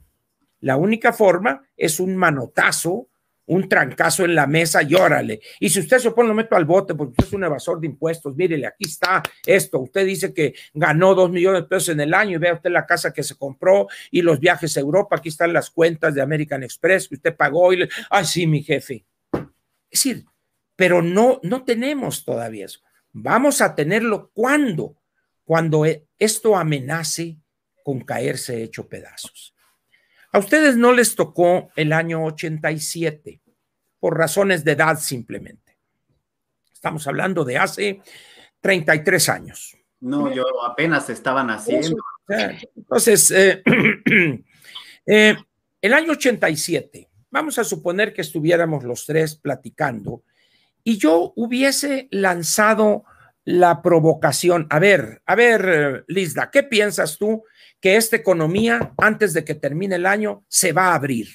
[0.62, 3.08] La única forma es un manotazo
[3.48, 4.96] un trancazo en la mesa y.
[5.60, 7.88] Y si usted se opone, lo meto al bote porque usted es un evasor de
[7.88, 8.36] impuestos.
[8.36, 9.80] Mírele, aquí está esto.
[9.80, 12.86] Usted dice que ganó dos millones de pesos en el año y vea usted la
[12.86, 15.18] casa que se compró y los viajes a Europa.
[15.18, 17.74] Aquí están las cuentas de American Express que usted pagó.
[17.74, 17.90] Y le...
[18.24, 19.06] Sí, mi jefe.
[19.32, 20.26] Es decir,
[20.76, 22.80] pero no, no tenemos todavía eso.
[23.12, 24.98] Vamos a tenerlo cuando,
[25.46, 27.38] cuando e, esto amenace
[27.84, 29.55] con caerse hecho pedazos.
[30.36, 33.42] A ustedes no les tocó el año 87
[34.02, 35.78] por razones de edad simplemente.
[36.74, 38.02] Estamos hablando de hace
[38.60, 39.78] 33 años.
[40.02, 41.96] No, yo apenas estaban haciendo.
[42.76, 43.64] Entonces, eh,
[45.06, 45.38] eh,
[45.82, 50.24] el año 87, vamos a suponer que estuviéramos los tres platicando
[50.84, 53.06] y yo hubiese lanzado
[53.46, 54.68] la provocación.
[54.70, 57.44] A ver, a ver, Lizda, ¿qué piensas tú
[57.86, 61.28] que esta economía, antes de que termine el año, se va a abrir.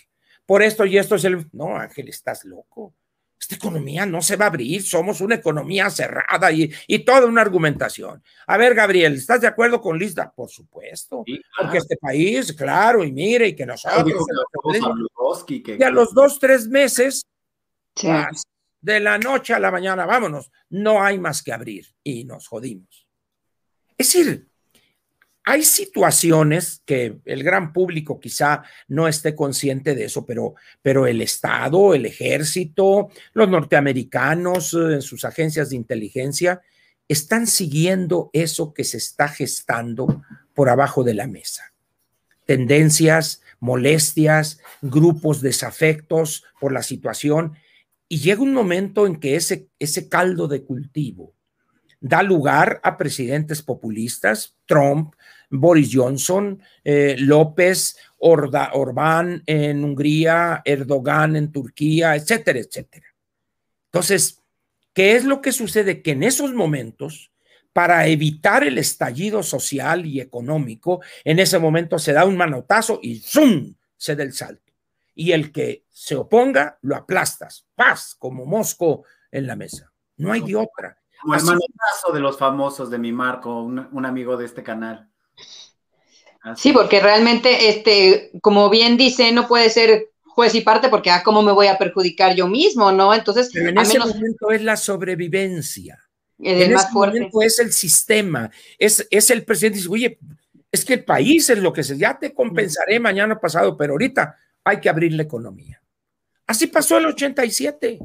[0.45, 1.47] Por esto y esto es el...
[1.53, 2.93] No, Ángel, estás loco.
[3.41, 6.69] Esta economía no se va a abrir, somos una economía cerrada y,
[7.05, 8.23] toda una argumentación.
[8.49, 10.31] A ver, Gabriel, ¿estás de acuerdo con Lista?
[10.31, 11.25] Por supuesto,
[11.57, 14.13] porque este país, claro, y mire, y que nosotros...
[15.67, 17.25] y a los dos, tres meses,
[18.81, 23.09] de la noche a la mañana, vámonos, no hay más que abrir y nos jodimos.
[23.97, 24.51] Es decir,
[25.45, 31.23] hay situaciones que el gran público quizá no esté consciente de eso, pero, pero el
[31.23, 36.61] Estado, el ejército, los norteamericanos eh, en sus agencias de inteligencia
[37.09, 40.23] están siguiendo eso que se está gestando
[40.55, 41.73] por abajo de la mesa.
[42.47, 47.55] Tendencias, molestias, grupos desafectos por la situación.
[48.13, 51.37] Y llega un momento en que ese, ese caldo de cultivo
[52.01, 55.15] da lugar a presidentes populistas, Trump,
[55.49, 63.07] Boris Johnson, eh, López, Orbán en Hungría, Erdogan en Turquía, etcétera, etcétera.
[63.93, 64.43] Entonces,
[64.93, 66.03] ¿qué es lo que sucede?
[66.03, 67.31] Que en esos momentos,
[67.73, 73.21] para evitar el estallido social y económico, en ese momento se da un manotazo y
[73.21, 73.77] ¡zum!
[73.97, 74.70] se da el salto.
[75.21, 79.93] Y el que se oponga, lo aplastas, paz, como mosco en la mesa.
[80.17, 80.97] No hay de otra.
[81.21, 85.11] Como el manotazo de los famosos de mi Marco, un amigo de este canal.
[86.57, 91.23] Sí, porque realmente, este, como bien dice, no puede ser juez y parte porque, ah,
[91.23, 93.13] ¿cómo me voy a perjudicar yo mismo, no?
[93.13, 95.99] Entonces, en ese momento es la sobrevivencia.
[96.39, 100.19] en ese momento es el sistema, es, es el presidente dice, oye,
[100.73, 104.37] es que el país es lo que se, ya te compensaré mañana pasado, pero ahorita
[104.65, 105.83] hay que abrir la economía.
[106.47, 107.99] Así pasó el 87.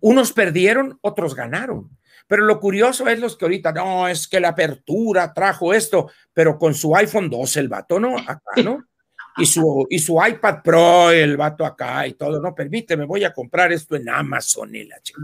[0.00, 1.90] Unos perdieron, otros ganaron.
[2.26, 6.58] Pero lo curioso es los que ahorita, no, es que la apertura trajo esto, pero
[6.58, 8.16] con su iPhone 12 el vato, ¿no?
[8.16, 8.84] Acá, ¿no?
[9.36, 13.32] Y su, y su iPad Pro, el vato acá y todo, no, permíteme, voy a
[13.32, 15.20] comprar esto en Amazon y la chica.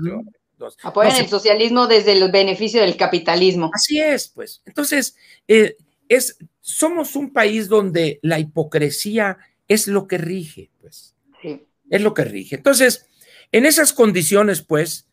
[0.83, 3.71] Apoyan el socialismo desde el beneficio del capitalismo.
[3.73, 4.63] Así es, pues.
[4.65, 5.17] Entonces,
[5.47, 5.77] eh,
[6.09, 11.15] es, somos un país donde la hipocresía es lo que rige, pues.
[11.43, 11.67] Sí.
[11.91, 12.57] Es lo que rige.
[12.57, 13.07] Entonces,
[13.53, 15.09] en esas condiciones, pues,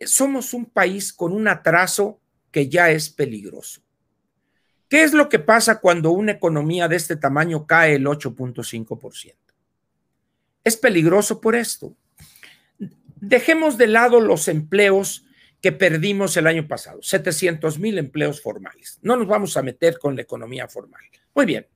[0.00, 2.20] somos un país con un atraso
[2.50, 3.82] que ya es peligroso.
[4.88, 9.34] ¿Qué es lo que pasa cuando una economía de este tamaño cae el 8.5%?
[10.62, 11.96] Es peligroso por esto.
[13.16, 15.24] Dejemos de lado los empleos
[15.60, 18.98] que perdimos el año pasado, 700 mil empleos formales.
[19.02, 21.02] No nos vamos a meter con la economía formal.
[21.34, 21.66] Muy bien,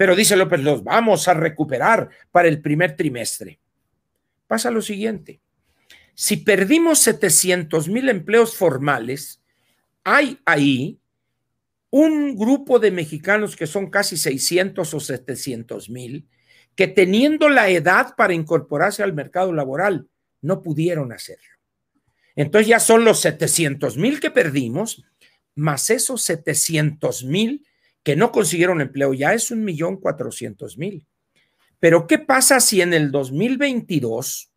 [0.00, 3.60] pero dice López, los vamos a recuperar para el primer trimestre.
[4.46, 5.42] Pasa lo siguiente,
[6.14, 9.42] si perdimos 700 mil empleos formales,
[10.02, 10.98] hay ahí
[11.90, 16.26] un grupo de mexicanos que son casi 600 o 700 mil,
[16.74, 20.08] que teniendo la edad para incorporarse al mercado laboral,
[20.40, 21.44] no pudieron hacerlo.
[22.36, 25.04] Entonces ya son los 700 mil que perdimos,
[25.54, 27.66] más esos 700 mil
[28.02, 31.06] que no consiguieron empleo, ya es un millón cuatrocientos mil.
[31.78, 34.50] Pero ¿qué pasa si en el 2022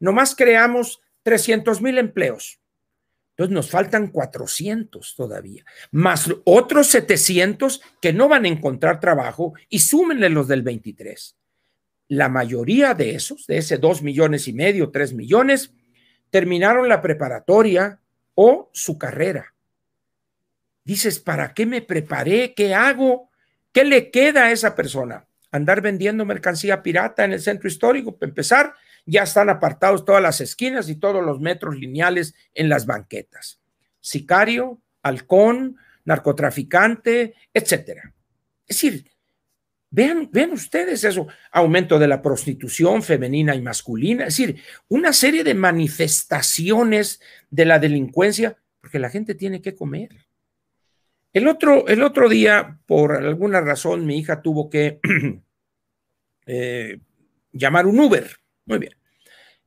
[0.00, 2.58] nomás creamos 300 mil empleos?
[3.32, 9.78] Entonces nos faltan 400 todavía, más otros 700 que no van a encontrar trabajo y
[9.78, 11.36] súmenle los del 23.
[12.08, 15.72] La mayoría de esos, de ese 2 millones y medio, 3 millones,
[16.28, 18.00] terminaron la preparatoria
[18.34, 19.51] o su carrera.
[20.84, 22.54] Dices, ¿para qué me preparé?
[22.54, 23.30] ¿Qué hago?
[23.72, 25.26] ¿Qué le queda a esa persona?
[25.50, 28.74] Andar vendiendo mercancía pirata en el centro histórico, para empezar,
[29.06, 33.60] ya están apartados todas las esquinas y todos los metros lineales en las banquetas.
[34.00, 38.14] Sicario, halcón, narcotraficante, etcétera.
[38.66, 39.10] Es decir,
[39.90, 45.44] vean, vean ustedes eso, aumento de la prostitución femenina y masculina, es decir, una serie
[45.44, 50.10] de manifestaciones de la delincuencia, porque la gente tiene que comer.
[51.32, 55.00] El otro, el otro día, por alguna razón, mi hija tuvo que
[56.46, 57.00] eh,
[57.52, 58.30] llamar un Uber
[58.66, 58.94] muy bien.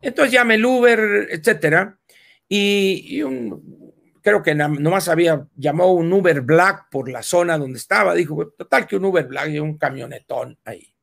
[0.01, 1.99] Entonces llame el Uber, etcétera.
[2.47, 3.21] Y,
[4.21, 8.13] creo que nomás había llamado un Uber Black por la zona donde estaba.
[8.13, 10.93] Dijo, total que un Uber Black y un camionetón ahí.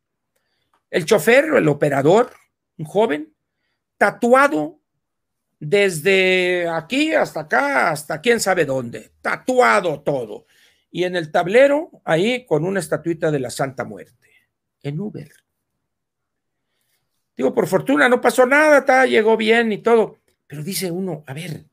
[0.90, 2.30] El chofer, el operador,
[2.78, 3.34] un joven,
[3.96, 4.81] tatuado
[5.64, 10.46] desde aquí hasta acá, hasta quién sabe dónde, tatuado todo.
[10.90, 14.28] Y en el tablero, ahí con una estatuita de la Santa Muerte,
[14.82, 15.30] en Uber.
[17.36, 20.18] Digo, por fortuna no pasó nada, llegó bien y todo.
[20.48, 21.64] Pero dice uno, a ver,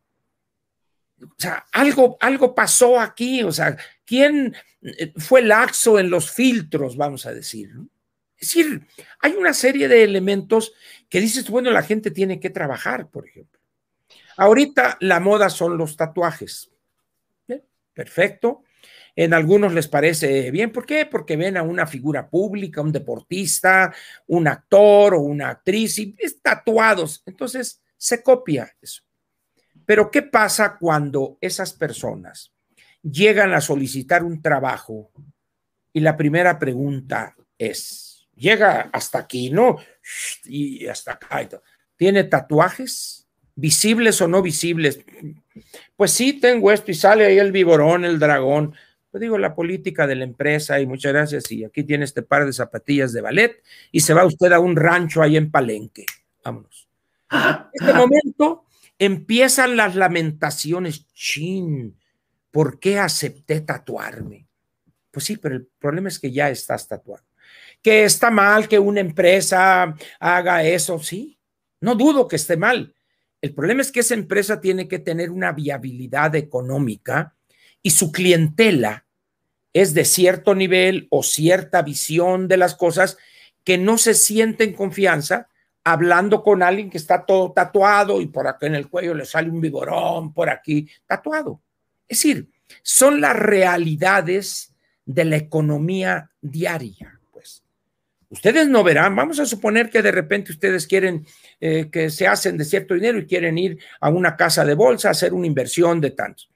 [1.23, 3.75] o sea, algo, algo pasó aquí, o sea,
[4.05, 7.71] ¿quién eh, fue laxo en los filtros, vamos a decir?
[8.37, 8.87] Es decir,
[9.19, 10.73] hay una serie de elementos
[11.09, 13.58] que dices, bueno, la gente tiene que trabajar, por ejemplo.
[14.39, 16.71] Ahorita la moda son los tatuajes.
[17.93, 18.63] perfecto.
[19.15, 20.71] En algunos les parece bien.
[20.71, 21.05] ¿Por qué?
[21.05, 23.93] Porque ven a una figura pública, un deportista,
[24.27, 27.21] un actor o una actriz y tatuados.
[27.25, 29.03] Entonces se copia eso.
[29.85, 32.53] Pero ¿qué pasa cuando esas personas
[33.01, 35.11] llegan a solicitar un trabajo
[35.91, 39.77] y la primera pregunta es, llega hasta aquí, ¿no?
[40.45, 41.61] Y hasta acá.
[41.95, 43.27] ¿Tiene tatuajes?
[43.59, 45.01] ¿Visibles o no visibles?
[45.97, 48.73] Pues sí, tengo esto y sale ahí el viborón, el dragón.
[49.11, 51.51] Pues digo, la política de la empresa y muchas gracias.
[51.51, 53.61] Y aquí tiene este par de zapatillas de ballet
[53.91, 56.05] y se va usted a un rancho ahí en Palenque.
[56.43, 56.87] Vámonos.
[57.31, 58.63] En este momento
[58.97, 61.05] empiezan las lamentaciones.
[61.13, 61.97] Chin,
[62.51, 64.47] ¿por qué acepté tatuarme?
[65.11, 67.25] Pues sí, pero el problema es que ya estás tatuado.
[67.81, 71.37] Que está mal que una empresa haga eso, sí.
[71.81, 72.93] No dudo que esté mal.
[73.41, 77.35] El problema es que esa empresa tiene que tener una viabilidad económica
[77.81, 79.05] y su clientela
[79.73, 83.17] es de cierto nivel o cierta visión de las cosas
[83.63, 85.47] que no se siente en confianza
[85.83, 89.49] hablando con alguien que está todo tatuado y por acá en el cuello le sale
[89.49, 91.61] un vigorón, por aquí tatuado.
[92.07, 92.49] Es decir,
[92.81, 94.73] son las realidades
[95.05, 97.18] de la economía diaria.
[98.29, 101.25] Ustedes no verán, vamos a suponer que de repente ustedes quieren
[101.59, 105.07] eh, que se hacen de cierto dinero y quieren ir a una casa de bolsa
[105.07, 106.51] a hacer una inversión de tantos.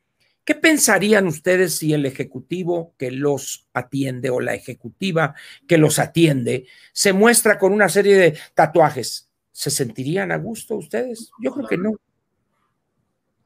[0.45, 5.33] ¿Qué pensarían ustedes si el ejecutivo que los atiende o la ejecutiva
[5.67, 9.29] que los atiende se muestra con una serie de tatuajes?
[9.51, 11.31] ¿Se sentirían a gusto ustedes?
[11.41, 11.95] Yo creo que no.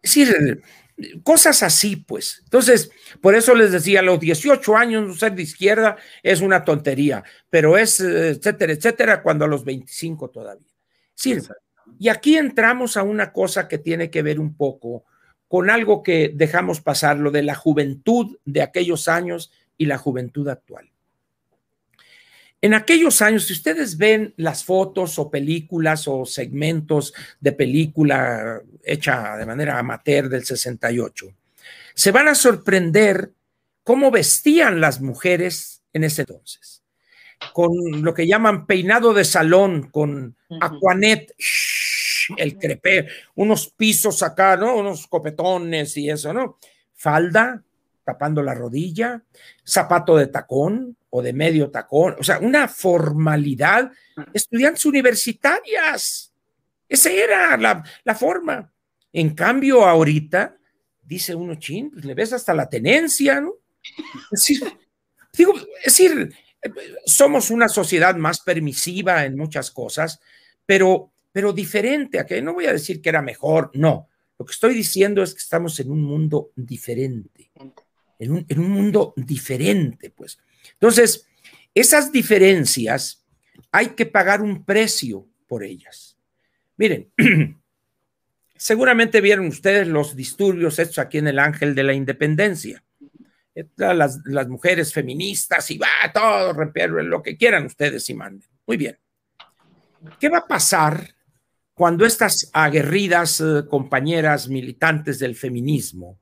[0.01, 0.63] Es decir,
[1.23, 2.41] cosas así, pues.
[2.43, 2.91] Entonces,
[3.21, 7.77] por eso les decía, a los 18 años ser de izquierda es una tontería, pero
[7.77, 10.67] es, etcétera, etcétera, cuando a los 25 todavía.
[11.15, 11.43] Decir,
[11.99, 15.05] Y aquí entramos a una cosa que tiene que ver un poco
[15.47, 20.47] con algo que dejamos pasar, lo de la juventud de aquellos años y la juventud
[20.49, 20.91] actual.
[22.59, 29.37] En aquellos años, si ustedes ven las fotos o películas o segmentos de película hecha
[29.37, 31.27] de manera amateur del 68,
[31.93, 33.31] se van a sorprender
[33.83, 36.83] cómo vestían las mujeres en ese entonces,
[37.53, 37.71] con
[38.01, 41.35] lo que llaman peinado de salón, con aquanet,
[42.37, 44.75] el crepé, unos pisos acá, ¿no?
[44.75, 46.57] Unos copetones y eso, ¿no?
[46.95, 47.63] Falda,
[48.03, 49.21] tapando la rodilla,
[49.63, 53.91] zapato de tacón o de medio tacón, o sea, una formalidad,
[54.33, 56.33] estudiantes universitarias.
[56.87, 58.71] Esa era la, forma.
[59.11, 60.57] En cambio, ahorita,
[61.03, 63.53] dice uno, chin, pues le ves hasta la tenencia, ¿no?
[64.31, 64.77] Es decir,
[65.33, 66.33] digo, es decir,
[67.05, 70.19] somos una sociedad más permisiva en muchas cosas,
[70.65, 74.09] pero, pero diferente, a que no voy a decir que era mejor, no.
[74.37, 77.49] Lo que estoy diciendo es que estamos en un mundo diferente
[78.19, 80.39] en un, mundo diferente, pues.
[80.73, 81.27] Entonces,
[81.73, 83.25] esas diferencias
[83.71, 86.17] hay que pagar un precio por ellas.
[86.77, 87.11] Miren,
[88.55, 92.83] seguramente vieron ustedes los disturbios hechos aquí en el Ángel de la Independencia.
[93.75, 98.47] Las, las mujeres feministas y va todo, lo que quieran ustedes y manden.
[98.67, 98.99] Muy bien.
[100.19, 101.15] ¿Qué va a pasar
[101.73, 106.19] cuando estas aguerridas eh, compañeras militantes del feminismo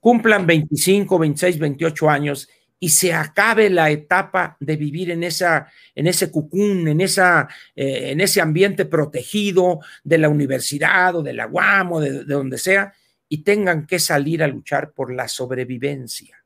[0.00, 2.48] cumplan 25, 26, 28 años
[2.80, 8.10] y se acabe la etapa de vivir en, esa, en ese cucún, en, esa, eh,
[8.10, 12.58] en ese ambiente protegido de la universidad o de la UAM o de, de donde
[12.58, 12.92] sea,
[13.28, 16.44] y tengan que salir a luchar por la sobrevivencia.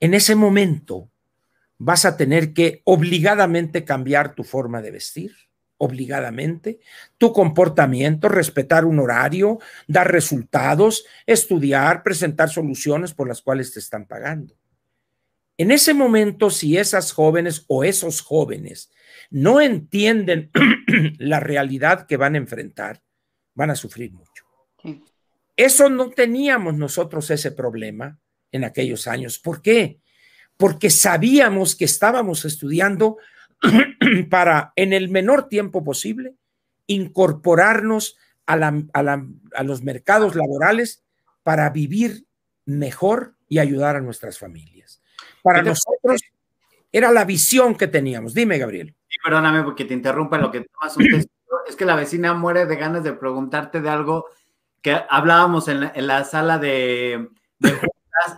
[0.00, 1.10] En ese momento
[1.78, 5.32] vas a tener que obligadamente cambiar tu forma de vestir
[5.82, 6.78] obligadamente,
[7.18, 9.58] tu comportamiento, respetar un horario,
[9.88, 14.54] dar resultados, estudiar, presentar soluciones por las cuales te están pagando.
[15.56, 18.90] En ese momento, si esas jóvenes o esos jóvenes
[19.30, 20.50] no entienden
[21.18, 23.02] la realidad que van a enfrentar,
[23.54, 24.44] van a sufrir mucho.
[25.56, 28.18] Eso no teníamos nosotros ese problema
[28.50, 29.38] en aquellos años.
[29.38, 30.00] ¿Por qué?
[30.56, 33.18] Porque sabíamos que estábamos estudiando
[34.30, 36.34] para en el menor tiempo posible
[36.86, 38.16] incorporarnos
[38.46, 41.04] a, los mercados laborales
[41.42, 42.26] para vivir
[42.64, 45.01] mejor y ayudar a nuestras familias.
[45.42, 46.20] Para nosotros
[46.90, 48.34] era la visión que teníamos.
[48.34, 48.94] Dime, Gabriel.
[49.24, 50.96] perdóname porque te interrumpa lo que tomas
[51.66, 54.26] Es que la vecina muere de ganas de preguntarte de algo
[54.80, 57.28] que hablábamos en la, sala de,
[57.58, 57.78] de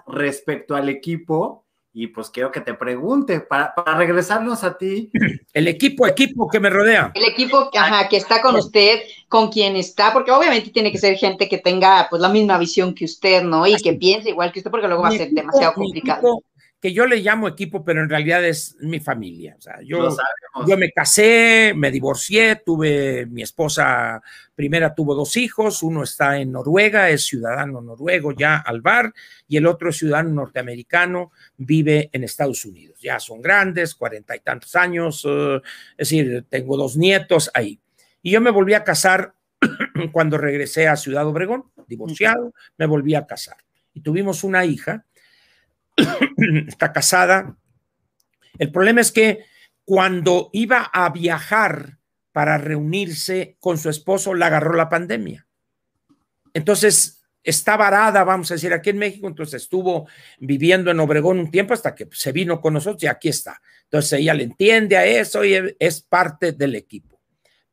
[0.07, 1.65] respecto al equipo
[1.97, 5.11] y pues quiero que te pregunte para, regresarnos a ti.
[5.53, 7.13] El equipo, equipo que me rodea.
[7.15, 11.17] El equipo ajá, que está con usted, con quien está, porque obviamente tiene que ser
[11.17, 13.65] gente que tenga pues la misma visión que usted, ¿no?
[13.65, 16.43] Y que piense igual que usted, porque luego va a ser demasiado complicado
[16.85, 19.57] que yo le llamo equipo, pero en realidad es mi familia.
[19.57, 20.15] O sea, yo,
[20.69, 24.23] yo me casé, me divorcié, tuve mi esposa
[24.55, 29.15] primera tuvo dos hijos, uno está en Noruega, es ciudadano noruego ya al bar,
[29.49, 33.01] y el otro es ciudadano norteamericano, vive en Estados Unidos.
[33.01, 35.63] Ya son grandes, cuarenta y tantos años, eh,
[35.97, 37.81] es decir, tengo dos nietos ahí.
[38.21, 39.33] Y yo me volví a casar
[40.13, 43.57] cuando regresé a Ciudad Obregón, divorciado, me volví a casar.
[43.95, 45.07] Y tuvimos una hija
[46.67, 47.57] está casada.
[48.59, 49.45] El problema es que
[49.85, 51.99] cuando iba a viajar
[52.33, 55.47] para reunirse con su esposo, la agarró la pandemia.
[56.53, 60.09] Entonces, está varada, vamos a decir, aquí en México, entonces estuvo
[60.39, 63.61] viviendo en Obregón un tiempo hasta que se vino con nosotros y aquí está.
[63.85, 67.21] Entonces, ella le entiende a eso y es parte del equipo.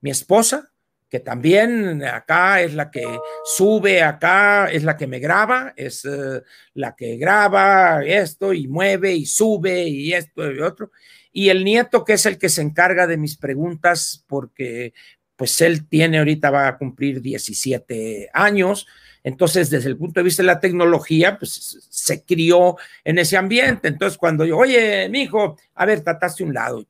[0.02, 0.71] Mi esposa
[1.12, 3.06] que también acá es la que
[3.44, 6.42] sube, acá es la que me graba, es eh,
[6.74, 10.92] la que graba esto y mueve y sube y esto y otro.
[11.34, 14.94] Y el nieto que es el que se encarga de mis preguntas porque
[15.36, 18.88] pues él tiene ahorita va a cumplir 17 años,
[19.24, 23.88] entonces, desde el punto de vista de la tecnología, pues se crió en ese ambiente.
[23.88, 26.84] Entonces, cuando yo, oye, mi hijo, a ver, trataste un lado,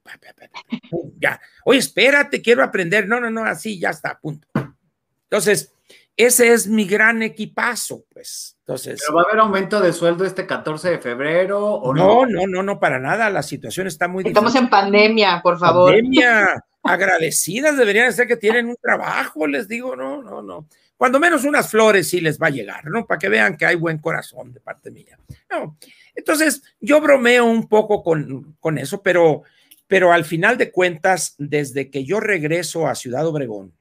[1.19, 3.07] ya, oye, espérate, quiero aprender.
[3.07, 4.47] No, no, no, así ya está, punto.
[5.23, 5.73] Entonces,
[6.15, 8.57] ese es mi gran equipazo, pues.
[8.59, 9.01] Entonces.
[9.05, 12.25] ¿Pero va a haber aumento de sueldo este 14 de febrero o no?
[12.25, 13.29] No, no, no, no, para nada.
[13.29, 15.91] La situación está muy Estamos en pandemia, por favor.
[15.91, 16.63] Pandemia.
[16.83, 20.67] Agradecidas deberían ser que tienen un trabajo, les digo, no, no, no
[21.01, 23.07] cuando menos unas flores sí les va a llegar, ¿no?
[23.07, 25.17] Para que vean que hay buen corazón de parte mía.
[25.49, 25.75] No.
[26.13, 29.41] Entonces, yo bromeo un poco con, con eso, pero,
[29.87, 33.73] pero al final de cuentas, desde que yo regreso a Ciudad Obregón,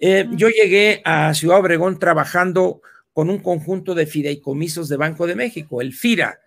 [0.00, 2.82] Eh, yo llegué a Ciudad Obregón trabajando
[3.12, 6.40] con un conjunto de fideicomisos de Banco de México, el FIRA.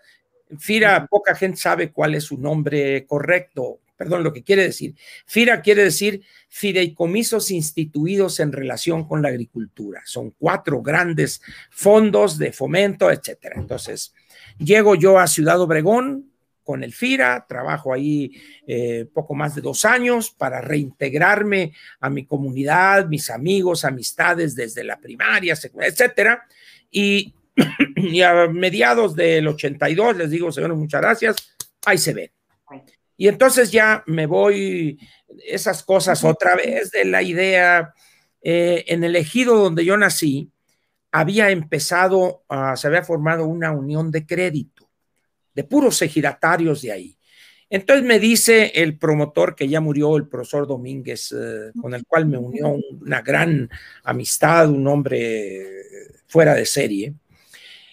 [0.59, 4.95] FIRA, poca gente sabe cuál es su nombre correcto, perdón, lo que quiere decir.
[5.25, 10.01] FIRA quiere decir fideicomisos instituidos en relación con la agricultura.
[10.05, 13.55] Son cuatro grandes fondos de fomento, etcétera.
[13.57, 14.13] Entonces,
[14.57, 16.31] llego yo a Ciudad Obregón,
[16.63, 18.31] con el FIRA, trabajo ahí
[18.65, 24.85] eh, poco más de dos años para reintegrarme a mi comunidad, mis amigos, amistades desde
[24.85, 26.47] la primaria, etcétera.
[26.91, 27.33] Y,
[28.21, 31.35] a mediados del 82 les digo, señores, muchas gracias,
[31.85, 32.31] ahí se ven.
[33.19, 34.97] Y entonces ya me voy
[35.45, 37.93] esas cosas otra vez de la idea.
[38.41, 40.49] Eh, en el ejido donde yo nací,
[41.11, 42.45] había empezado,
[42.77, 44.89] se había formado una unión de crédito
[45.53, 47.17] de puros ejidatarios de ahí.
[47.69, 52.25] Entonces me dice el promotor que ya murió, el profesor Domínguez, eh, con el cual
[52.25, 52.69] me unió
[53.01, 53.69] una gran
[54.05, 55.65] amistad, un hombre
[56.25, 57.13] fuera de serie.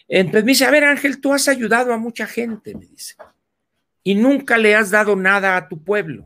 [0.07, 3.17] Entonces me dice, a ver Ángel, tú has ayudado a mucha gente, me dice,
[4.07, 6.23] y nunca le has dado nada a tu pueblo.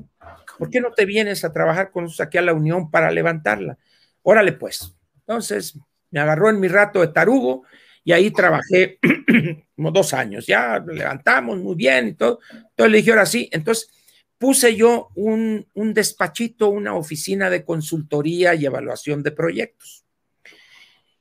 [0.59, 3.79] ¿Por qué no te vienes a trabajar con nosotros aquí a la Unión para levantarla?
[4.21, 4.95] Órale pues.
[5.21, 5.79] Entonces
[6.11, 7.65] me agarró en mi rato de tarugo
[8.05, 8.99] y ahí trabajé
[9.77, 12.41] como dos años, ya levantamos muy bien y todo.
[12.53, 13.89] Entonces le dije, ahora sí, entonces
[14.37, 20.05] puse yo un, un despachito, una oficina de consultoría y evaluación de proyectos.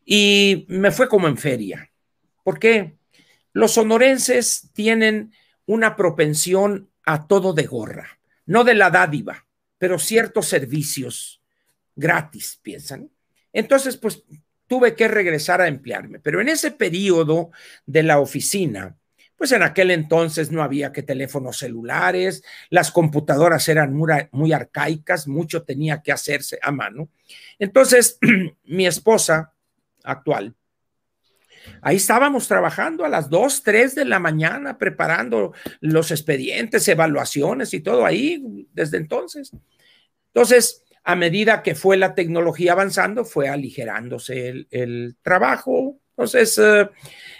[0.03, 1.89] Y me fue como en feria.
[2.43, 2.97] ¿Por qué?
[3.53, 5.31] Los sonorenses tienen
[5.69, 9.45] una propensión a todo de gorra, no de la dádiva,
[9.77, 11.43] pero ciertos servicios
[11.95, 13.11] gratis, piensan.
[13.53, 14.23] Entonces, pues
[14.65, 16.19] tuve que regresar a emplearme.
[16.21, 17.51] Pero en ese periodo
[17.85, 18.97] de la oficina,
[19.35, 25.61] pues en aquel entonces no había que teléfonos celulares, las computadoras eran muy, arcaicas, mucho
[25.65, 27.09] tenía que hacerse a mano.
[27.59, 28.17] Entonces,
[28.63, 29.53] mi esposa
[30.03, 30.55] actual,
[31.81, 37.81] ahí estábamos trabajando a las 2, 3 de la mañana, preparando los expedientes, evaluaciones y
[37.81, 39.51] todo ahí desde entonces.
[40.33, 45.99] Entonces, a medida que fue la tecnología avanzando, fue aligerándose el, trabajo.
[46.11, 46.89] Entonces, eh,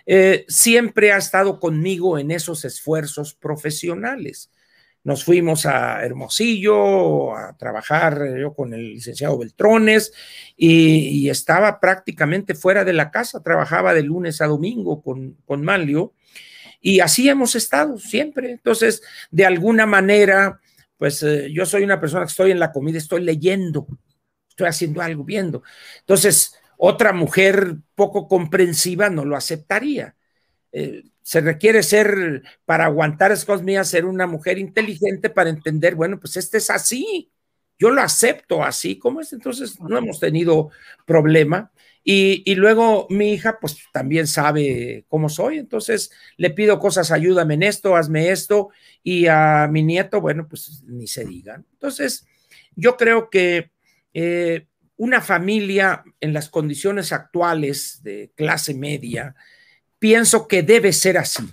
[0.06, 4.50] eh, siempre ha estado conmigo en esos esfuerzos profesionales.
[5.04, 10.12] Nos fuimos a Hermosillo a trabajar eh, yo con el licenciado Beltrones
[10.58, 16.14] y, estaba prácticamente fuera de la casa, trabajaba de lunes a domingo con, con Manlio
[16.82, 18.52] y así hemos estado siempre.
[18.52, 19.02] Entonces,
[19.32, 20.60] de alguna manera,
[20.98, 23.88] pues eh, yo soy una persona que estoy en la comida, estoy leyendo,
[24.50, 25.64] estoy haciendo algo, viendo.
[26.00, 30.16] Entonces, otra mujer poco comprensiva no lo aceptaría.
[30.72, 35.94] Eh, se requiere ser, para aguantar esas cosas mías, ser una mujer inteligente para entender,
[35.94, 37.32] bueno, pues este es así,
[37.78, 40.72] yo lo acepto así como es, entonces no hemos tenido
[41.06, 41.72] problema.
[42.04, 47.62] Y, luego mi hija, pues también sabe cómo soy, entonces le pido cosas, ayúdame en
[47.62, 48.70] esto, hazme esto,
[49.04, 51.64] y a mi nieto, bueno, pues ni se digan.
[51.74, 52.26] Entonces,
[52.76, 53.70] yo creo que
[54.16, 54.66] eh,
[54.98, 59.36] una familia en las condiciones actuales de clase media,
[60.00, 61.44] pienso que debe ser así.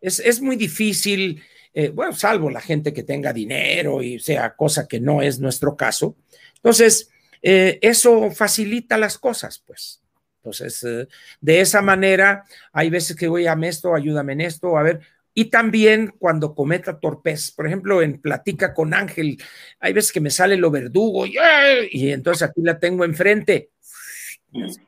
[0.00, 1.42] Es, es muy difícil,
[1.72, 5.76] eh, bueno, salvo la gente que tenga dinero y sea cosa que no es nuestro
[5.76, 6.16] caso.
[6.56, 7.10] Entonces,
[7.42, 10.02] eh, eso facilita las cosas, pues.
[10.38, 11.08] Entonces, eh,
[11.40, 15.00] de esa manera, hay veces que voy a esto, ayúdame en esto, a ver.
[15.34, 19.36] Y también cuando cometa torpez, por ejemplo, en Platica con Ángel,
[19.80, 21.36] hay veces que me sale lo verdugo y,
[21.90, 23.70] y entonces aquí la tengo enfrente,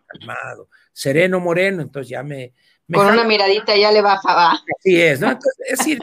[0.06, 2.52] calmado, sereno, moreno, entonces ya me...
[2.92, 4.60] con una miradita ya le bajaba.
[4.78, 5.30] Así es, ¿no?
[5.30, 6.00] es decir,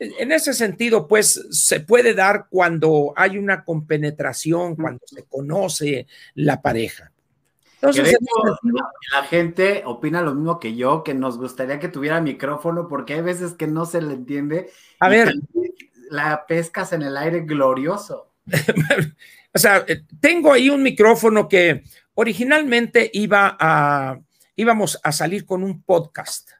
[0.00, 6.60] en ese sentido, pues se puede dar cuando hay una compenetración, cuando se conoce la
[6.60, 7.12] pareja.
[7.76, 8.16] Entonces,
[9.12, 13.20] la gente opina lo mismo que yo, que nos gustaría que tuviera micrófono, porque hay
[13.20, 14.70] veces que no se le entiende.
[14.98, 15.34] A ver.
[16.10, 18.32] La pescas en el aire glorioso.
[19.54, 21.84] o sea, eh, tengo ahí un micrófono que
[22.16, 24.18] originalmente iba a,
[24.56, 26.50] íbamos a salir con un podcast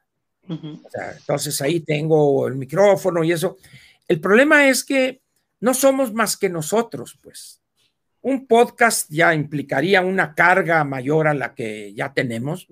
[0.49, 3.57] entonces ahí tengo el micrófono y eso.
[4.07, 5.21] El problema es que
[5.59, 7.61] no somos más que nosotros, pues.
[8.21, 12.67] Un podcast ya implicaría una carga mayor a la que ya tenemos.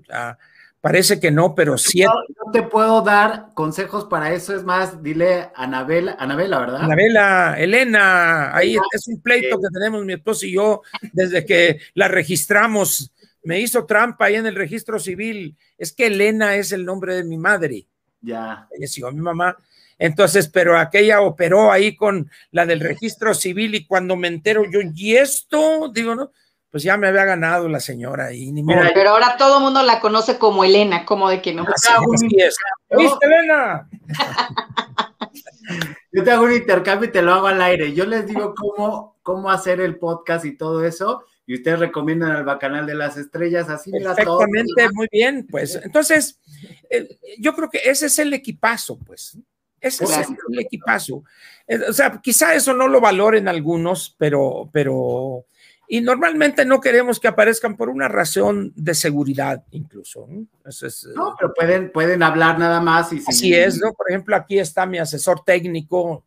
[0.86, 2.04] Parece que no, pero sí.
[2.04, 4.56] No, te puedo dar consejos para eso.
[4.56, 6.84] Es más, dile a Anabela, Anabela, ¿verdad?
[6.84, 12.08] Anabela, Elena, ahí es un pleito que tenemos mi esposo y yo desde que la
[12.08, 15.58] registramos me hizo trampa ahí en el registro civil.
[15.76, 17.88] Es que Elena es el nombre de mi madre.
[18.22, 18.68] Ya.
[18.70, 19.58] Ella mi mamá.
[19.98, 24.82] Entonces, pero aquella operó ahí con la del registro civil y cuando me entero yo,
[24.94, 25.92] ¿y esto?
[25.92, 26.30] Digo, no,
[26.76, 28.82] pues ya me había ganado la señora y ni modo.
[28.94, 31.64] Pero ahora todo el mundo la conoce como Elena, como de que no.
[31.64, 32.58] Así, es.
[32.90, 33.88] ¿Viste, Elena?
[36.12, 37.94] Yo te hago un intercambio y te lo hago al aire.
[37.94, 42.44] Yo les digo cómo, cómo hacer el podcast y todo eso, y ustedes recomiendan al
[42.44, 45.80] Bacanal de las Estrellas, así mira Perfectamente, muy bien, pues.
[45.82, 46.42] Entonces,
[46.90, 47.08] eh,
[47.40, 49.38] yo creo que ese es el equipazo, pues.
[49.80, 51.24] Ese es el, equipazo.
[51.68, 55.46] Eh, o sea, quizá eso no lo valoren algunos, pero, pero
[55.88, 60.28] y normalmente no queremos que aparezcan por una razón de seguridad incluso.
[60.28, 60.48] ¿no?
[61.16, 63.14] no, pero pueden, pueden hablar nada más.
[63.14, 63.94] Y así es, ¿no?
[63.94, 66.26] Por ejemplo, aquí está mi asesor técnico,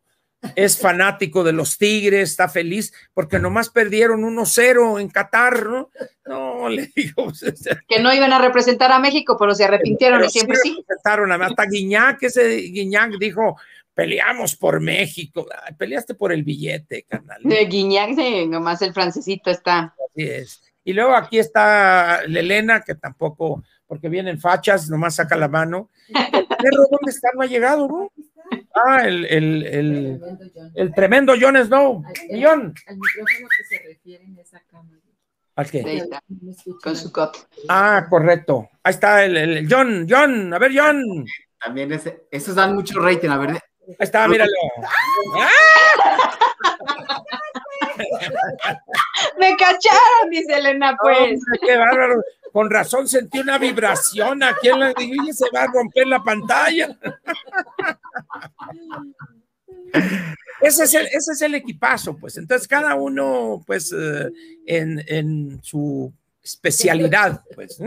[0.55, 5.89] es fanático de los Tigres, está feliz porque nomás perdieron 1-0 en Qatar, ¿no?
[6.25, 7.25] No, le digo.
[7.25, 7.43] Pues,
[7.87, 10.75] que no iban a representar a México, pero se arrepintieron y siempre sí.
[10.77, 13.57] Representaron, hasta Guiñac, ese Guiñac dijo,
[13.99, 15.45] peleamos por México.
[15.77, 17.41] peleaste por el billete, carnal.
[17.43, 18.15] De Guiñac,
[18.47, 19.93] nomás el francesito está.
[20.07, 20.63] Así es.
[20.85, 25.89] Y luego aquí está Elena, que tampoco, porque vienen fachas, nomás saca la mano.
[26.13, 27.27] perro dónde está?
[27.35, 28.09] No ha llegado, ¿no?
[28.73, 30.21] Ah, el, el, el,
[30.75, 32.01] el tremendo John Snow.
[32.41, 32.73] John.
[32.87, 35.01] Al micrófono que se refiere en esa cámara.
[35.57, 36.07] ¿Al qué?
[36.81, 37.39] Con su coto.
[37.67, 38.69] Ah, correcto.
[38.81, 41.25] Ahí está el, el, John, John, a ver, John.
[41.59, 43.59] También ese, esos dan mucho rating, a ver,
[43.89, 44.51] Ahí está, míralo.
[49.39, 51.41] Me cacharon, dice Elena, pues.
[51.65, 52.21] qué bárbaro.
[52.53, 56.97] Con razón sentí una vibración aquí en la y se va a romper la pantalla.
[60.61, 62.37] Ese es, el, ese es el equipazo, pues.
[62.37, 64.29] Entonces, cada uno, pues, eh,
[64.65, 66.11] en, en, su
[66.43, 67.79] especialidad, pues.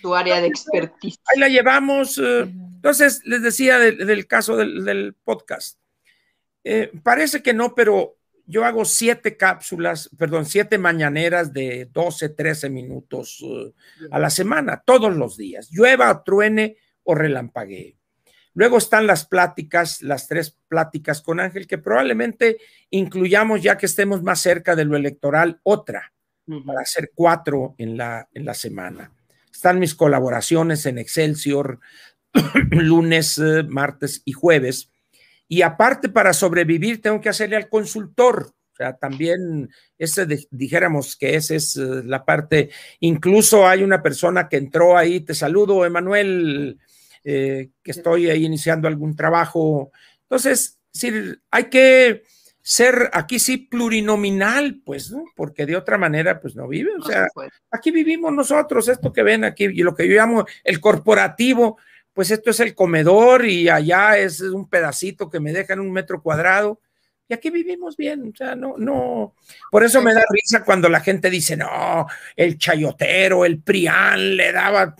[0.00, 1.18] Su área de expertise.
[1.26, 2.18] Ahí la llevamos.
[2.18, 5.78] Eh, entonces, les decía del, caso del, podcast.
[6.64, 8.16] Eh, parece que no, pero
[8.46, 13.72] yo hago siete cápsulas, perdón, siete mañaneras de 12, 13 minutos eh,
[14.10, 17.96] a la semana, todos los días, llueva, truene o relampaguee.
[18.54, 22.58] Luego están las pláticas, las tres pláticas con Ángel, que probablemente
[22.90, 26.12] incluyamos ya que estemos más cerca de lo electoral, otra
[26.64, 29.12] para hacer cuatro en la, en la semana.
[29.52, 31.80] Están mis colaboraciones en Excelsior,
[32.70, 34.90] lunes, eh, martes y jueves.
[35.48, 38.52] Y aparte, para sobrevivir, tengo que hacerle al consultor.
[38.72, 42.70] O sea, también ese dijéramos que esa es eh, la parte.
[43.00, 46.78] Incluso hay una persona que entró ahí, te saludo, Emanuel,
[47.24, 49.90] eh, que estoy ahí iniciando algún trabajo.
[50.22, 51.10] Entonces, sí,
[51.50, 52.24] hay que
[52.68, 55.22] ser aquí sí plurinominal, pues, ¿no?
[55.36, 56.90] Porque de otra manera, pues no vive.
[56.98, 57.28] O sea,
[57.70, 61.78] aquí vivimos nosotros, esto que ven aquí, y lo que yo llamo el corporativo,
[62.12, 66.20] pues esto es el comedor y allá es un pedacito que me dejan un metro
[66.20, 66.80] cuadrado.
[67.28, 69.36] Y aquí vivimos bien, o sea, no, no.
[69.70, 72.04] Por eso me da risa cuando la gente dice, no,
[72.34, 74.96] el chayotero, el prián le daba.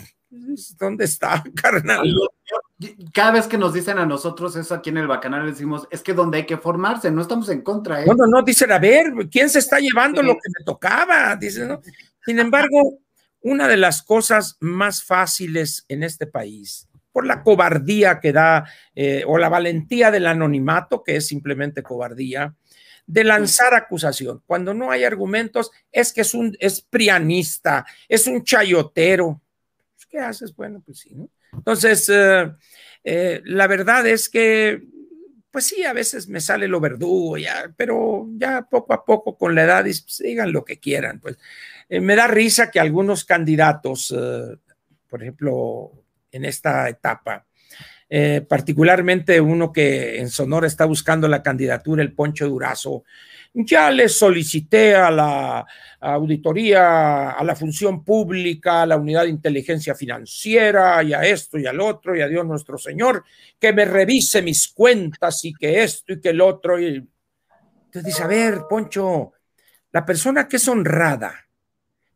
[0.78, 2.15] ¿Dónde está, carnal?
[3.13, 6.13] Cada vez que nos dicen a nosotros eso aquí en el Bacanal, decimos, es que
[6.13, 8.03] donde hay que formarse, no estamos en contra.
[8.03, 8.07] ¿eh?
[8.07, 11.35] No, no, no, dicen, a ver, ¿quién se está llevando lo que me tocaba?
[11.37, 11.81] Dicen, ¿no?
[12.25, 12.99] Sin embargo,
[13.41, 19.25] una de las cosas más fáciles en este país, por la cobardía que da, eh,
[19.27, 22.55] o la valentía del anonimato, que es simplemente cobardía,
[23.07, 24.43] de lanzar acusación.
[24.45, 29.41] Cuando no hay argumentos, es que es un es prianista, es un chayotero.
[29.95, 30.55] Pues, ¿Qué haces?
[30.55, 31.31] Bueno, pues sí, ¿no?
[31.57, 32.52] Entonces, eh,
[33.05, 34.83] eh, la verdad es que,
[35.51, 39.55] pues sí, a veces me sale lo verdugo, ya, pero ya poco a poco con
[39.55, 41.20] la edad, pues, digan lo que quieran.
[41.20, 41.39] Pues
[41.89, 44.15] eh, me da risa que algunos candidatos,
[45.09, 47.47] por ejemplo, en esta etapa,
[48.49, 53.05] particularmente uno que en Sonora está buscando la candidatura, el Poncho Durazo,
[53.65, 55.67] ya le solicité a la
[56.01, 61.67] auditoría, a la función pública, a la unidad de inteligencia financiera y a esto y
[61.67, 63.25] al otro y a Dios nuestro Señor,
[63.59, 66.78] que me revise mis cuentas y que esto y que el otro.
[66.78, 67.09] Y...
[67.86, 69.33] Entonces dice, a ver, Poncho,
[69.93, 71.47] la persona que es honrada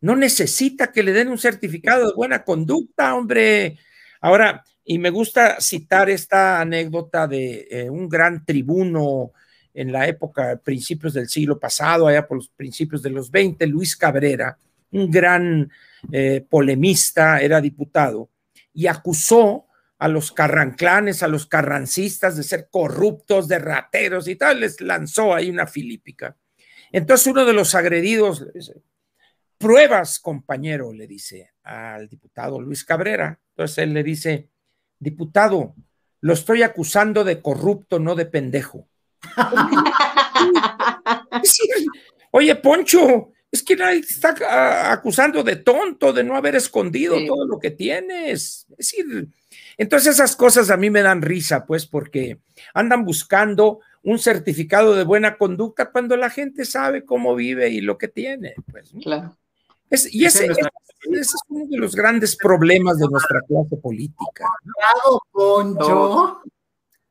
[0.02, 3.78] no necesita que le den un certificado de buena conducta, hombre.
[4.20, 9.32] Ahora, y me gusta citar esta anécdota de eh, un gran tribuno
[9.74, 13.96] en la época, principios del siglo pasado, allá por los principios de los 20, Luis
[13.96, 14.56] Cabrera,
[14.92, 15.70] un gran
[16.12, 18.30] eh, polemista, era diputado,
[18.72, 19.66] y acusó
[19.98, 25.34] a los carranclanes, a los carrancistas de ser corruptos, de rateros y tal, les lanzó
[25.34, 26.36] ahí una filípica.
[26.90, 28.46] Entonces uno de los agredidos
[29.58, 33.38] pruebas, compañero, le dice al diputado Luis Cabrera.
[33.50, 34.48] Entonces él le dice,
[34.98, 35.74] diputado,
[36.22, 38.88] lo estoy acusando de corrupto, no de pendejo.
[42.32, 47.58] Oye, Poncho, Es que nadie está acusando de tonto, de no haber escondido todo lo
[47.58, 48.66] que tienes.
[48.70, 49.28] Es decir,
[49.76, 52.38] entonces esas cosas a mí me dan risa, pues, porque
[52.74, 57.98] andan buscando un certificado de buena conducta cuando la gente sabe cómo vive y lo
[57.98, 58.54] que tiene.
[58.70, 59.36] Pues, claro.
[60.10, 64.46] y ese, es uno de los grandes problemas de nuestra clase política.
[65.32, 66.42] Poncho.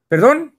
[0.07, 0.55] ¿Perdón?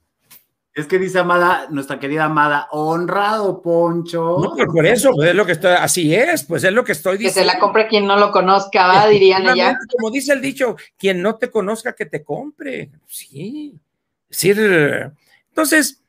[0.80, 4.38] Es que dice Amada, nuestra querida Amada, honrado Poncho.
[4.42, 6.92] No, pues por eso, pues es lo que estoy, así es, pues es lo que
[6.92, 7.34] estoy diciendo.
[7.34, 9.06] Que se la compre quien no lo conozca, ¿va?
[9.08, 9.78] dirían allá.
[9.92, 12.90] Como dice el dicho, quien no te conozca, que te compre.
[13.06, 13.78] Sí.
[14.28, 15.12] Decir,
[15.48, 16.02] entonces,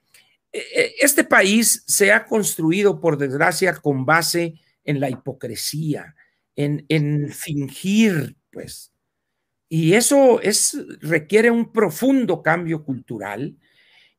[0.54, 6.16] e, e, este país se ha construido, por desgracia, con base en la hipocresía,
[6.56, 8.92] en, en fingir, pues.
[9.68, 13.56] Y eso es, requiere un profundo cambio cultural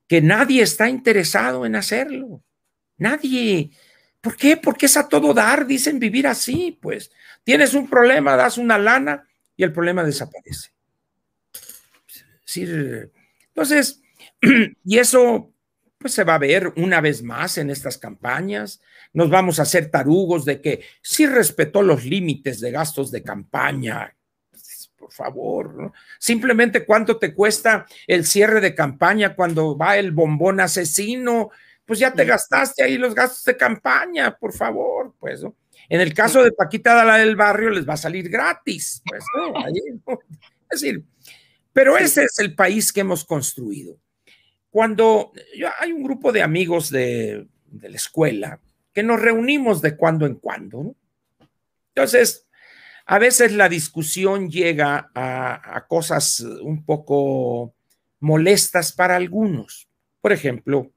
[0.07, 2.43] que nadie está interesado en hacerlo.
[2.99, 3.71] Nadie.
[4.21, 4.57] ¿Por qué?
[4.57, 7.11] Porque es a todo dar, dicen vivir así, pues.
[7.45, 10.71] Tienes un problema, das una lana y el problema desaparece.
[12.55, 14.03] entonces,
[14.85, 15.53] y eso
[16.03, 18.81] pues se va a ver una vez más en estas campañas.
[19.13, 24.15] Nos vamos a hacer tarugos de que sí respetó los límites de gastos de campaña,
[25.03, 31.51] por favor, Simplemente cuánto te cuesta el cierre de campaña cuando va el bombón asesino,
[31.85, 35.57] pues ya te gastaste ahí los gastos de campaña, por favor, pues, ¿no?
[35.89, 39.25] En el caso de Paquita Dala del Barrio les va a salir gratis, pues,
[40.71, 41.03] Es decir,
[41.73, 43.99] pero ese es el país que hemos construido.
[44.71, 45.33] Cuando
[45.81, 48.61] hay un grupo de amigos de, de la escuela
[48.93, 50.97] que nos reunimos de cuando en cuando, ¿no?
[51.89, 52.47] Entonces,
[53.07, 57.75] a veces la discusión llega a, cosas un poco
[58.21, 59.89] molestas para algunos.
[60.21, 60.93] Por ejemplo,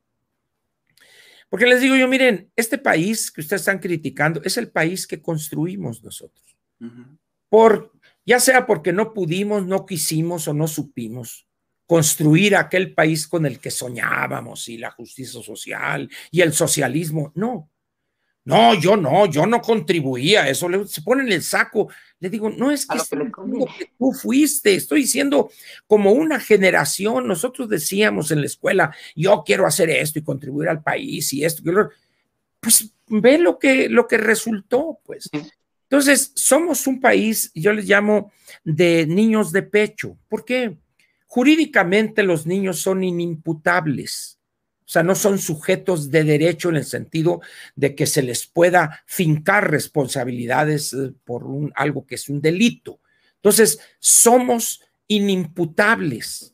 [1.49, 5.21] porque les digo yo, miren, este país que ustedes están criticando es el país que
[5.21, 6.57] construimos nosotros.
[7.49, 7.93] Por,
[8.25, 11.47] ya sea porque no pudimos, no quisimos o no supimos
[11.85, 17.31] construir aquel país con el que soñábamos y la justicia social y el socialismo.
[17.35, 17.69] No,
[18.45, 20.69] no, yo no, yo no contribuía a eso.
[20.85, 21.89] se pone en el saco.
[22.19, 22.99] Le digo, no es que,
[23.97, 25.49] tú fuiste, estoy diciendo
[25.87, 27.27] como una generación.
[27.27, 31.63] Nosotros decíamos en la escuela, yo quiero hacer esto y contribuir al país y esto.
[32.59, 35.27] Pues ve lo que, lo que resultó, pues.
[35.89, 38.31] Entonces, somos un país, yo les llamo
[38.63, 40.19] de niños de pecho.
[40.29, 40.77] ¿Por qué?
[41.25, 44.35] Jurídicamente los niños son inimputables
[44.85, 47.41] o sea, no son sujetos de derecho en el sentido
[47.75, 52.99] de que se les pueda fincar responsabilidades eh, por un, algo que es un delito.
[53.37, 56.53] Entonces, somos inimputables.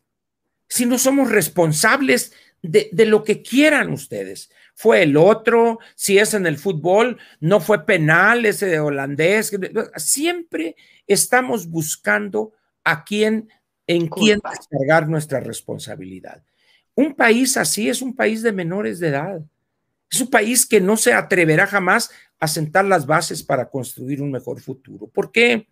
[0.70, 4.50] Si no somos responsables de, de, lo que quieran ustedes.
[4.76, 9.52] Fue el otro, si es en el fútbol, no fue penal ese holandés.
[9.98, 12.54] Siempre estamos buscando
[12.84, 13.50] a quién,
[13.88, 16.44] en quién descargar nuestra responsabilidad.
[17.02, 19.42] Un país así es un país de menores de edad.
[20.12, 24.30] Es un país que no se atreverá jamás a sentar las bases para construir un
[24.30, 25.08] mejor futuro.
[25.08, 25.68] ¿Por qué?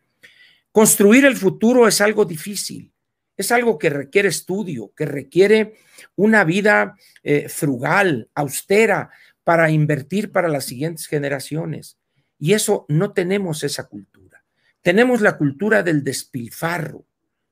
[0.72, 2.91] Construir el futuro es algo difícil,
[3.38, 5.75] es algo que requiere estudio, que requiere
[6.16, 9.11] una vida eh, frugal, austera,
[9.43, 11.99] para invertir para las siguientes generaciones.
[12.40, 14.43] Y eso no tenemos esa cultura.
[14.82, 17.06] Tenemos la cultura del despilfarro.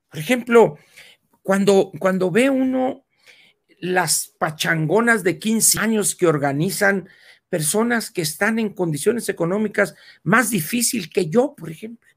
[0.10, 0.80] Por ejemplo,
[1.44, 3.04] cuando, cuando ve uno
[3.80, 7.10] las pachangonas de 15 años que organizan
[7.50, 12.08] personas que están en condiciones económicas más difíciles que yo, por ejemplo.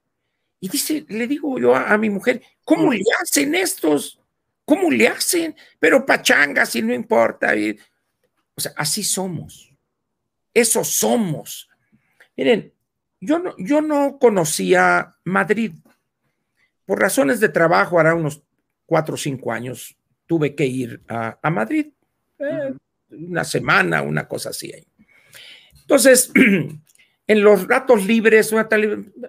[0.60, 4.20] Y dice, le digo yo a, mi mujer, ¿cómo le hacen estos?
[4.64, 5.56] ¿Cómo le hacen?
[5.78, 7.52] Pero pachangas y no importa.
[8.54, 9.72] o sea, así somos.
[10.52, 11.68] Eso somos.
[12.36, 12.72] Miren,
[13.20, 15.72] yo no, yo no conocía Madrid.
[16.84, 18.42] Por razones de trabajo, hará unos
[18.84, 19.96] cuatro o cinco años,
[20.30, 21.88] tuve que ir a, Madrid,
[22.38, 22.72] eh,
[23.10, 24.72] una semana, una cosa así.
[25.80, 26.30] Entonces,
[27.26, 28.54] en los ratos libres,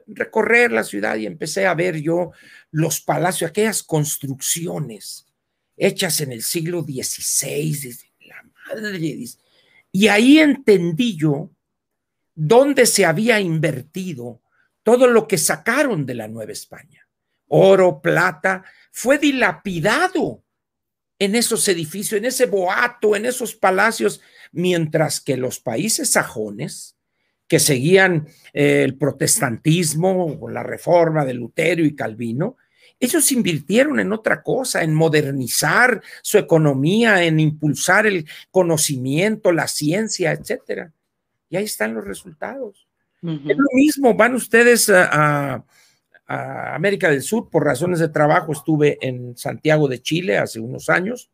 [0.05, 2.33] recorrer la ciudad y empecé a ver yo
[2.69, 5.25] los palacios, aquellas construcciones
[5.75, 7.95] hechas en el siglo XVI,
[8.27, 9.25] la madre,
[9.91, 11.49] y ahí entendí yo
[12.35, 14.43] dónde se había invertido
[14.83, 17.07] todo lo que sacaron de la Nueva España.
[17.47, 20.43] Oro, plata, fue dilapidado
[21.21, 26.97] en esos edificios, en ese boato, en esos palacios, mientras que los países sajones,
[27.47, 32.57] que seguían eh, el protestantismo o la reforma de Lutero y Calvino,
[32.99, 40.31] ellos invirtieron en otra cosa, en modernizar su economía, en impulsar el conocimiento, la ciencia,
[40.31, 40.91] etcétera.
[41.49, 42.87] Y ahí están los resultados.
[43.21, 45.63] Es lo mismo, van ustedes a,
[46.75, 51.29] América del Sur por razones de trabajo, estuve en Santiago de Chile hace unos años.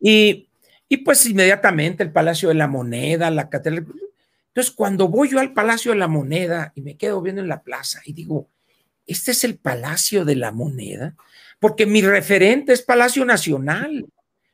[0.00, 0.48] Y,
[0.88, 3.86] y pues inmediatamente el Palacio de la Moneda, la catedral.
[4.48, 7.62] Entonces, cuando voy yo al Palacio de la Moneda y me quedo viendo en la
[7.62, 8.48] plaza y digo,
[9.06, 11.14] ¿este es el Palacio de la Moneda?
[11.58, 14.06] Porque mi referente es Palacio Nacional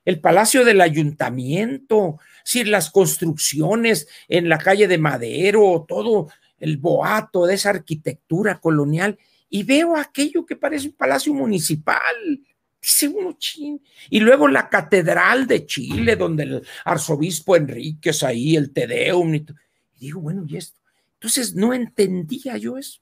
[0.09, 6.29] el Palacio del Ayuntamiento, si las construcciones en la calle de Madero, todo
[6.59, 9.19] el boato de esa arquitectura colonial,
[9.51, 12.41] y veo aquello que parece un palacio municipal.
[12.81, 13.81] Dice uno, chin.
[14.11, 19.35] Y luego la Catedral de Chile, donde el arzobispo Enríquez ahí, el Tedeum.
[19.35, 19.47] Y,
[19.99, 20.81] digo, bueno, ¿y esto?
[21.15, 23.01] Entonces no entendía yo eso.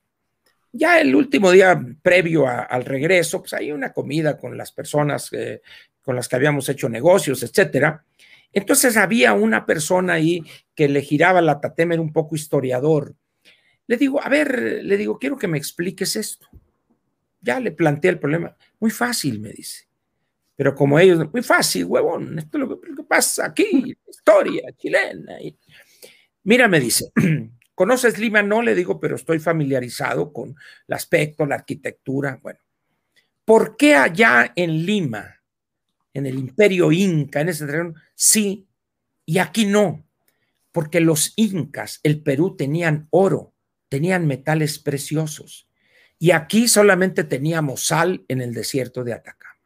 [0.72, 5.30] Ya el último día previo al regreso, pues hay una comida con las personas
[6.02, 8.04] con las que habíamos hecho negocios, etcétera.
[8.52, 10.42] Entonces había una persona ahí
[10.74, 13.14] que le giraba la tatémer un poco historiador.
[13.86, 16.48] Le digo, a ver, le digo, quiero que me expliques esto.
[17.40, 18.56] Ya le planteé el problema.
[18.80, 19.86] Muy fácil, me dice.
[20.56, 25.36] Pero como ellos, muy fácil, huevón, esto es lo que, pasa aquí, historia chilena.
[26.44, 27.12] Mira, me dice,
[27.74, 28.42] ¿conoces Lima?
[28.42, 30.56] No, le digo, pero estoy familiarizado con
[30.88, 32.40] el aspecto, la arquitectura.
[32.42, 32.58] Bueno,
[33.44, 35.36] ¿por qué allá en Lima
[36.16, 38.66] en el imperio inca, en ese terreno, sí,
[39.26, 40.08] y aquí no,
[40.72, 43.52] porque los incas, el Perú, tenían oro,
[43.88, 45.68] tenían metales preciosos,
[46.18, 49.60] y aquí solamente teníamos sal en el desierto de Atacama.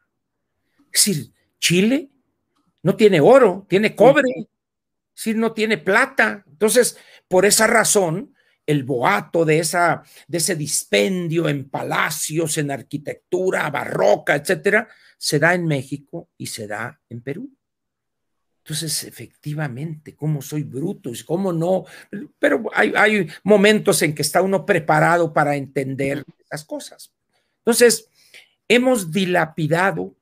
[0.91, 2.09] Es decir, Chile
[2.83, 4.47] no tiene oro, tiene cobre, es
[5.15, 6.43] decir, no tiene plata.
[6.47, 8.35] Entonces, por esa razón,
[8.65, 15.53] el boato de, esa, de ese dispendio en palacios, en arquitectura barroca, etcétera, se da
[15.53, 17.49] en México y se da en Perú.
[18.63, 21.11] Entonces, efectivamente, ¿cómo soy bruto?
[21.25, 21.85] ¿Cómo no?
[22.37, 27.11] Pero hay, hay momentos en que está uno preparado para entender las cosas.
[27.59, 28.07] Entonces,
[28.67, 30.15] hemos dilapidado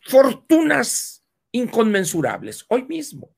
[0.00, 2.64] fortunas inconmensurables.
[2.68, 3.30] Hoy mismo,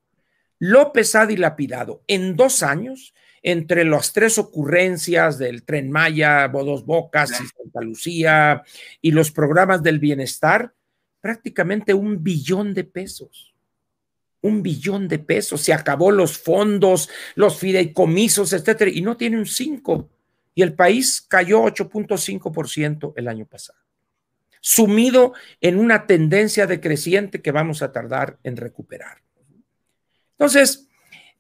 [0.59, 7.31] López ha dilapidado en dos años entre las tres ocurrencias del tren Maya, Bodos Bocas
[7.33, 8.63] y Santa Lucía
[9.01, 10.73] y los programas del bienestar,
[11.23, 13.55] prácticamente un billón de pesos.
[14.43, 15.63] Un billón de pesos.
[15.63, 20.11] Se acabó los fondos, los fideicomisos, etcétera, y no tiene un 5.
[20.55, 23.79] Y el país cayó 8.5% el año pasado.
[24.61, 29.23] Sumido en una tendencia decreciente que vamos a tardar en recuperar.
[30.33, 30.89] Entonces,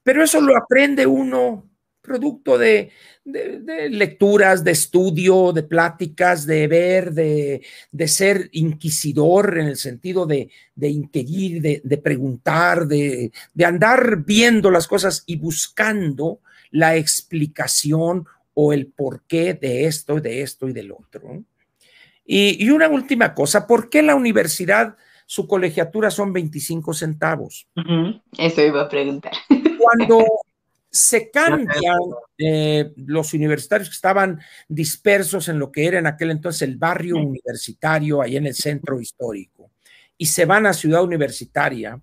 [0.03, 1.69] pero eso lo aprende uno
[2.03, 2.91] producto de,
[3.25, 7.63] lecturas, de estudio, de pláticas, de ver, de,
[8.09, 10.51] ser inquisidor en el sentido de,
[10.81, 13.31] inquirir, de, preguntar, de,
[13.65, 16.41] andar viendo las cosas y buscando
[16.71, 21.45] la explicación o el porqué de esto, de esto y del otro.
[22.27, 27.69] Y, y una última cosa, ¿por qué la universidad, su colegiatura son 25 centavos?
[28.37, 29.33] Eso iba a preguntar.
[29.79, 30.25] Cuando
[30.93, 31.99] se cambian
[32.37, 37.17] eh, los universitarios que estaban dispersos en lo que era en aquel entonces el barrio
[37.17, 39.71] universitario, ahí en el centro histórico,
[40.19, 41.99] y se van a Ciudad Universitaria.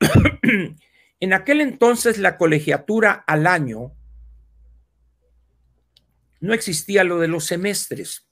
[1.20, 3.92] en aquel entonces la colegiatura al año
[6.40, 8.26] no existía lo de los semestres.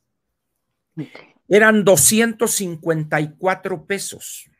[1.46, 4.50] Eran 254 pesos,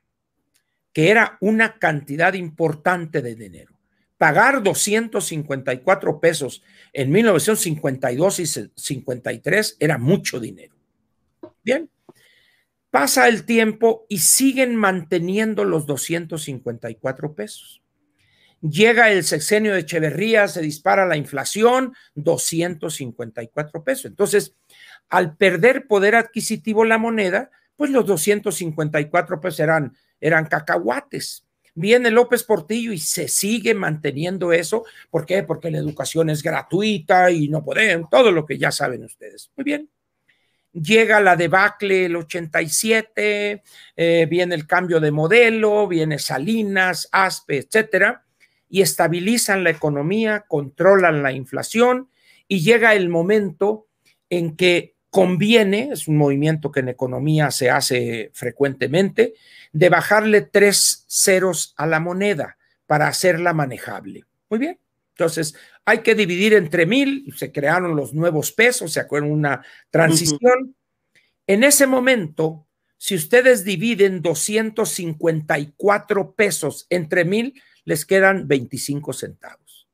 [0.92, 3.71] que era una cantidad importante de dinero
[4.22, 10.76] pagar 254 pesos en 1952 y 53 era mucho dinero.
[11.64, 11.90] Bien,
[12.92, 17.82] pasa el tiempo y siguen manteniendo los 254 pesos.
[18.60, 24.04] Llega el sexenio de Echeverría, se dispara la inflación, 254 pesos.
[24.04, 24.54] Entonces,
[25.08, 31.44] al perder poder adquisitivo la moneda, pues los 254 pesos eran, eran cacahuates.
[31.74, 34.84] Viene López Portillo y se sigue manteniendo eso.
[35.10, 35.42] ¿Por qué?
[35.42, 39.50] Porque la educación es gratuita y no pueden, todo lo que ya saben ustedes.
[39.56, 39.88] Muy bien.
[40.72, 43.62] Llega la debacle el 87,
[43.94, 48.24] eh, viene el cambio de modelo, viene Salinas, Aspe, etcétera,
[48.70, 52.08] y estabilizan la economía, controlan la inflación
[52.48, 53.86] y llega el momento
[54.30, 59.34] en que conviene, es un movimiento que en economía se hace frecuentemente,
[59.70, 64.24] de bajarle tres ceros a la moneda para hacerla manejable.
[64.48, 64.78] Muy bien.
[65.10, 70.74] Entonces, hay que dividir entre mil, se crearon los nuevos pesos, se acuerdan una transición.
[71.46, 72.66] En ese momento,
[72.96, 79.86] si ustedes dividen 254 pesos entre mil, les quedan 25 centavos.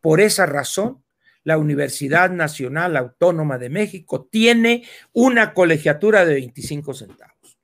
[0.00, 1.02] Por esa razón,
[1.44, 7.58] la Universidad Nacional Autónoma de México tiene una colegiatura de 25 centavos.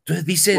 [0.00, 0.58] Entonces dice,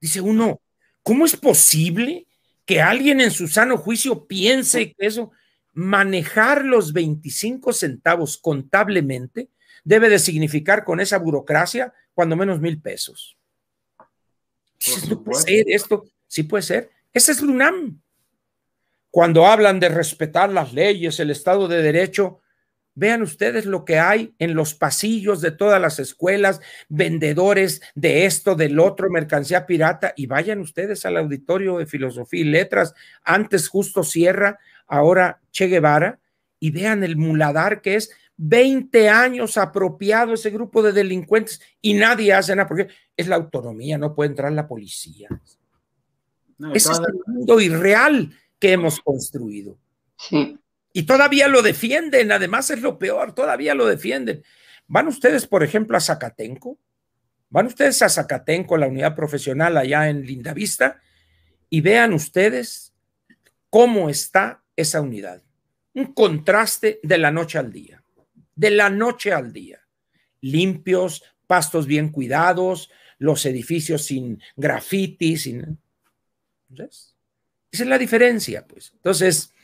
[0.00, 0.60] dice uno,
[1.02, 2.26] ¿cómo es posible
[2.64, 5.32] que alguien en su sano juicio piense que eso,
[5.72, 9.48] manejar los 25 centavos contablemente,
[9.82, 13.36] debe de significar con esa burocracia cuando menos mil pesos?
[15.08, 16.90] No puede ser esto, sí puede ser.
[17.12, 18.00] Ese es LUNAM.
[19.10, 22.40] Cuando hablan de respetar las leyes, el Estado de Derecho,
[22.94, 28.54] vean ustedes lo que hay en los pasillos de todas las escuelas, vendedores de esto,
[28.54, 34.04] del otro, mercancía pirata, y vayan ustedes al auditorio de filosofía y letras, antes justo
[34.04, 36.20] Sierra, ahora Che Guevara,
[36.60, 42.32] y vean el muladar que es 20 años apropiado ese grupo de delincuentes y nadie
[42.32, 45.28] hace nada porque es la autonomía, no puede entrar la policía.
[46.74, 49.78] Ese es el mundo irreal que hemos construido.
[50.16, 50.58] Sí.
[50.92, 54.44] Y todavía lo defienden, además es lo peor, todavía lo defienden.
[54.86, 56.78] ¿Van ustedes, por ejemplo, a Zacatenco?
[57.48, 61.00] ¿Van ustedes a Zacatenco, la unidad profesional allá en Lindavista?
[61.68, 62.92] Y vean ustedes
[63.70, 65.42] cómo está esa unidad.
[65.94, 68.02] Un contraste de la noche al día,
[68.54, 69.80] de la noche al día.
[70.40, 75.78] Limpios, pastos bien cuidados, los edificios sin grafitis, sin...
[77.72, 78.92] Esa es la diferencia, pues.
[78.94, 79.54] Entonces,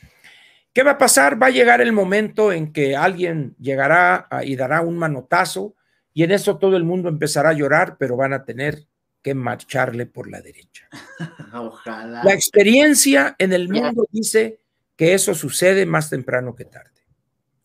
[0.73, 1.41] ¿qué va a pasar?
[1.41, 5.75] Va a llegar el momento en que alguien llegará y dará un manotazo
[6.13, 8.87] y en eso todo el mundo empezará a llorar, pero van a tener
[9.21, 10.87] que marcharle por la derecha.
[11.53, 12.23] Ojalá.
[12.23, 14.61] La experiencia en el mundo dice
[14.95, 17.05] que eso sucede más temprano que tarde.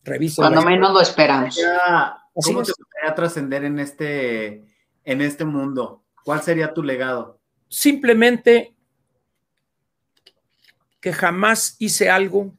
[0.04, 1.58] Revisa Cuando menos lo esperamos.
[2.34, 4.64] ¿Cómo te gustaría trascender en este,
[5.04, 6.04] en este mundo?
[6.24, 7.40] ¿Cuál sería tu legado?
[7.68, 8.74] Simplemente
[11.02, 12.56] que jamás hice algo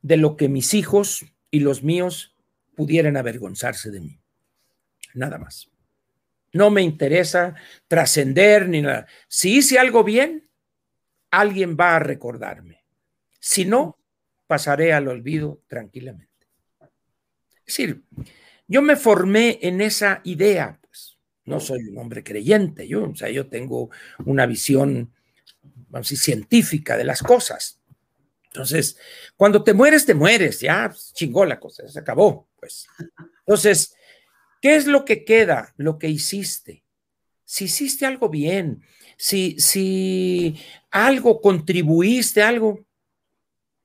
[0.00, 2.36] de lo que mis hijos y los míos
[2.76, 4.20] pudieran avergonzarse de mí.
[5.12, 5.68] Nada más.
[6.52, 7.56] No me interesa
[7.88, 9.06] trascender ni nada.
[9.26, 10.48] Si hice algo bien,
[11.32, 12.84] alguien va a recordarme.
[13.40, 13.98] Si no,
[14.46, 16.46] pasaré al olvido tranquilamente.
[17.66, 18.04] Es decir,
[18.68, 23.30] yo me formé en esa idea, pues no soy un hombre creyente, yo, o sea,
[23.30, 23.90] yo tengo
[24.26, 25.13] una visión
[26.02, 27.80] científica de las cosas.
[28.46, 28.96] Entonces,
[29.36, 32.86] cuando te mueres, te mueres, ya pues, chingó la cosa, se acabó, pues.
[33.40, 33.94] Entonces,
[34.60, 35.74] ¿qué es lo que queda?
[35.76, 36.84] Lo que hiciste.
[37.44, 38.82] Si hiciste algo bien,
[39.16, 40.58] si, si
[40.90, 42.84] algo contribuiste, algo,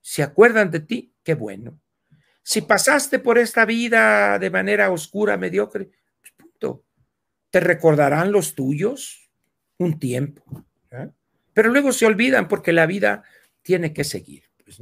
[0.02, 1.80] se acuerdan de ti, qué bueno.
[2.42, 6.86] Si pasaste por esta vida de manera oscura, mediocre, pues punto.
[7.52, 9.30] Te recordarán los tuyos
[9.78, 10.66] un tiempo.
[11.54, 13.24] Pero luego se olvidan porque la vida
[13.62, 14.44] tiene que seguir.
[14.64, 14.82] Pues,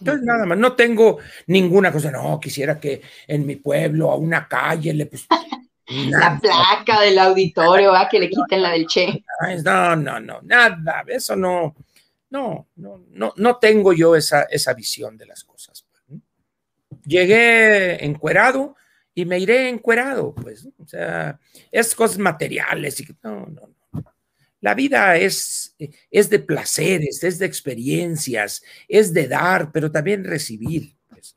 [0.00, 4.46] Entonces, nada más, no tengo ninguna cosa, no, quisiera que en mi pueblo, a una
[4.46, 5.26] calle, le pues,
[5.88, 8.08] La placa del auditorio, ¿va?
[8.08, 9.24] que le quiten la del Che.
[9.64, 11.74] No, no, no, nada, eso no,
[12.28, 15.86] no, no, no, no tengo yo esa, esa visión de las cosas.
[16.06, 16.20] Pues,
[17.06, 18.76] Llegué encuerado
[19.14, 21.40] y me iré encuerado, pues, o sea,
[21.72, 23.77] es cosas materiales y no, no, no.
[24.60, 25.76] La vida es,
[26.10, 30.96] es de placeres, es de experiencias, es de dar, pero también recibir.
[31.08, 31.36] Pues.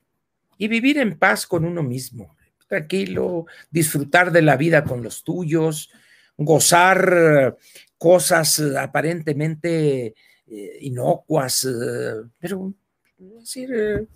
[0.58, 2.35] Y vivir en paz con uno mismo,
[2.67, 5.91] tranquilo, disfrutar de la vida con los tuyos,
[6.35, 7.58] gozar
[7.98, 10.16] cosas aparentemente
[10.48, 12.74] eh, inocuas, eh, pero
[13.17, 14.08] decir, eh,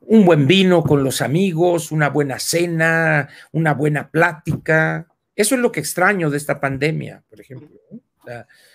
[0.00, 5.06] un buen vino con los amigos, una buena cena, una buena plática.
[5.36, 7.68] Eso es lo que extraño de esta pandemia, por ejemplo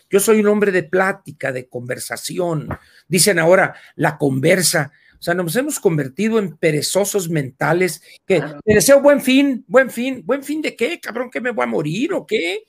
[0.09, 2.67] yo soy un hombre de plática, de conversación.
[3.07, 4.91] Dicen ahora la conversa.
[5.19, 10.23] O sea, nos hemos convertido en perezosos mentales que te deseo buen fin, buen fin,
[10.25, 12.63] buen fin de qué, cabrón, que me voy a morir o qué.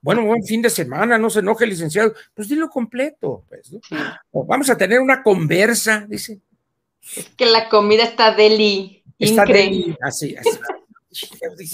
[0.00, 2.14] Bueno, buen fin de semana, no se enoje, licenciado.
[2.32, 3.70] Pues dilo completo, pues.
[4.32, 6.40] vamos a tener una conversa, dice.
[7.16, 9.02] Es que la comida está deli.
[9.18, 10.50] Está deli, así, así.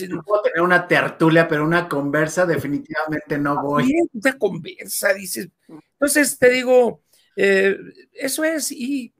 [0.08, 3.92] No puedo tener una tertulia, pero una conversa definitivamente no voy.
[4.12, 5.48] una conversa, dices.
[5.68, 7.02] Entonces te digo,
[7.36, 7.76] eh,
[8.12, 9.12] eso es, y,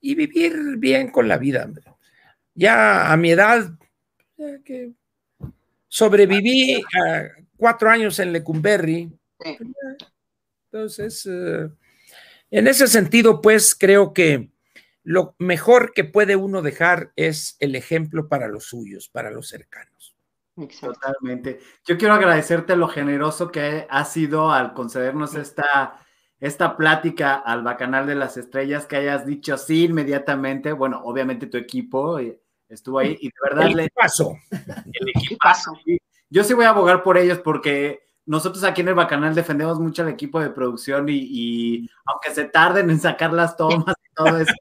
[0.00, 1.68] vivir bien con la vida.
[2.54, 3.76] Ya a mi edad,
[4.64, 4.92] que
[5.88, 6.82] sobreviví
[7.56, 9.10] cuatro años en Lecumberri.
[10.70, 11.68] Entonces, eh,
[12.50, 14.50] en ese sentido, pues creo que
[15.06, 20.16] lo mejor que puede uno dejar es el ejemplo para los suyos, para los cercanos.
[20.80, 21.60] Totalmente.
[21.86, 26.00] Yo quiero agradecerte lo generoso que has sido al concedernos esta
[26.40, 30.72] esta plática al Bacanal de las Estrellas, que hayas dicho sí inmediatamente.
[30.72, 33.66] Bueno, obviamente tu equipo eh, estuvo ahí y de verdad.
[33.66, 34.36] El equipazo.
[34.50, 35.72] El equipazo.
[36.28, 40.02] Yo sí voy a abogar por ellos porque nosotros aquí en el Bacanal defendemos mucho
[40.02, 44.54] al equipo de producción y, aunque se tarden en sacar las tomas y todo eso,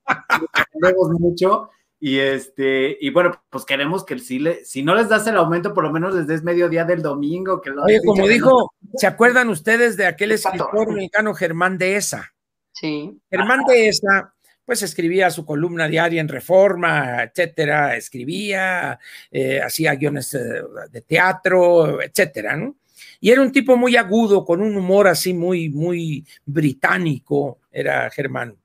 [0.53, 1.69] defendemos mucho.
[1.99, 5.73] Y este, y bueno, pues queremos que si, le, si no les das el aumento,
[5.73, 7.61] por lo menos les des mediodía del domingo.
[7.61, 12.33] Que Oye, como dijo, ¿se acuerdan ustedes de aquel escritor mexicano Germán Dehesa?
[12.73, 13.17] Sí.
[13.31, 14.33] Germán Dehesa,
[14.65, 18.99] pues escribía su columna diaria en Reforma, etcétera, escribía,
[19.31, 20.61] eh, hacía guiones eh,
[20.91, 22.75] de teatro, etcétera, ¿no?
[23.19, 28.55] Y era un tipo muy agudo, con un humor así muy, muy británico, era Germán.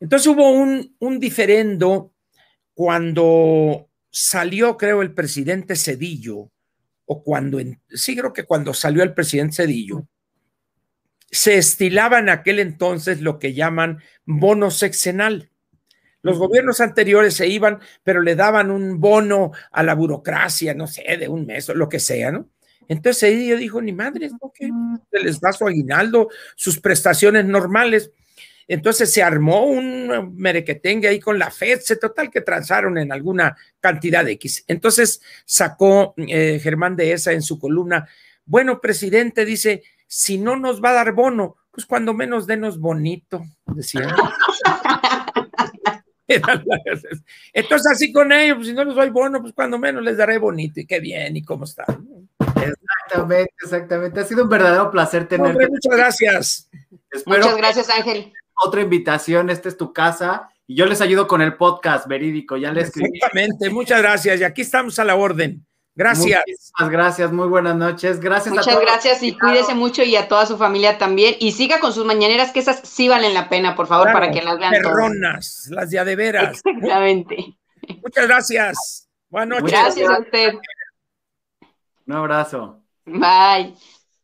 [0.00, 2.12] Entonces hubo un, un diferendo
[2.74, 6.50] cuando salió, creo, el presidente Cedillo,
[7.06, 7.58] o cuando,
[7.88, 10.06] sí creo que cuando salió el presidente Cedillo,
[11.30, 15.50] se estilaba en aquel entonces lo que llaman bono sexenal.
[16.22, 21.04] Los gobiernos anteriores se iban, pero le daban un bono a la burocracia, no sé,
[21.18, 22.48] de un mes o lo que sea, ¿no?
[22.88, 24.52] Entonces Cedillo dijo, ni madre, ¿no?
[24.52, 24.70] que
[25.10, 28.12] se les da su aguinaldo, sus prestaciones normales.
[28.68, 33.56] Entonces se armó un merequetengue ahí con la FED, se total que transaron en alguna
[33.80, 34.64] cantidad de X.
[34.66, 38.08] Entonces sacó eh, Germán de esa en su columna,
[38.44, 43.44] bueno, presidente, dice, si no nos va a dar bono, pues cuando menos denos bonito,
[43.66, 44.14] decía.
[47.52, 50.38] Entonces así con ellos, pues si no les doy bono, pues cuando menos les daré
[50.38, 52.28] bonito y qué bien y cómo están.
[52.40, 54.20] Exactamente, exactamente.
[54.20, 55.68] Ha sido un verdadero placer tenerte.
[55.68, 56.70] muchas gracias.
[57.26, 58.32] muchas gracias, Ángel.
[58.64, 62.72] Otra invitación, esta es tu casa y yo les ayudo con el podcast verídico, ya
[62.72, 63.10] les escribí.
[63.14, 65.64] Exactamente, muchas gracias y aquí estamos a la orden.
[65.96, 66.42] Gracias.
[66.78, 68.20] Muchas gracias, muy buenas noches.
[68.20, 68.84] Gracias Muchas a todos.
[68.84, 71.36] gracias y cuídese mucho y a toda su familia también.
[71.40, 74.42] Y siga con sus mañaneras, que esas sí valen la pena, por favor, para que
[74.42, 74.72] las vean.
[74.72, 76.62] Perronas, las de de veras.
[76.66, 77.56] Exactamente.
[78.02, 79.08] Muchas gracias.
[79.30, 79.78] Buenas noches.
[79.78, 80.54] Gracias a usted.
[82.06, 82.82] Un abrazo.
[83.06, 83.74] Bye.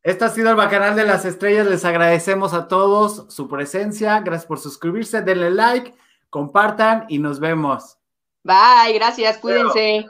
[0.03, 1.67] Esto ha sido el Bacanal de las Estrellas.
[1.67, 4.21] Les agradecemos a todos su presencia.
[4.21, 5.23] Gracias por suscribirse.
[5.23, 5.95] Denle like,
[6.29, 7.99] compartan y nos vemos.
[8.43, 9.39] Bye, gracias.
[9.39, 10.07] Cuídense.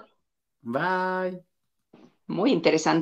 [0.62, 1.42] Bye.
[2.26, 3.00] Muy interesante.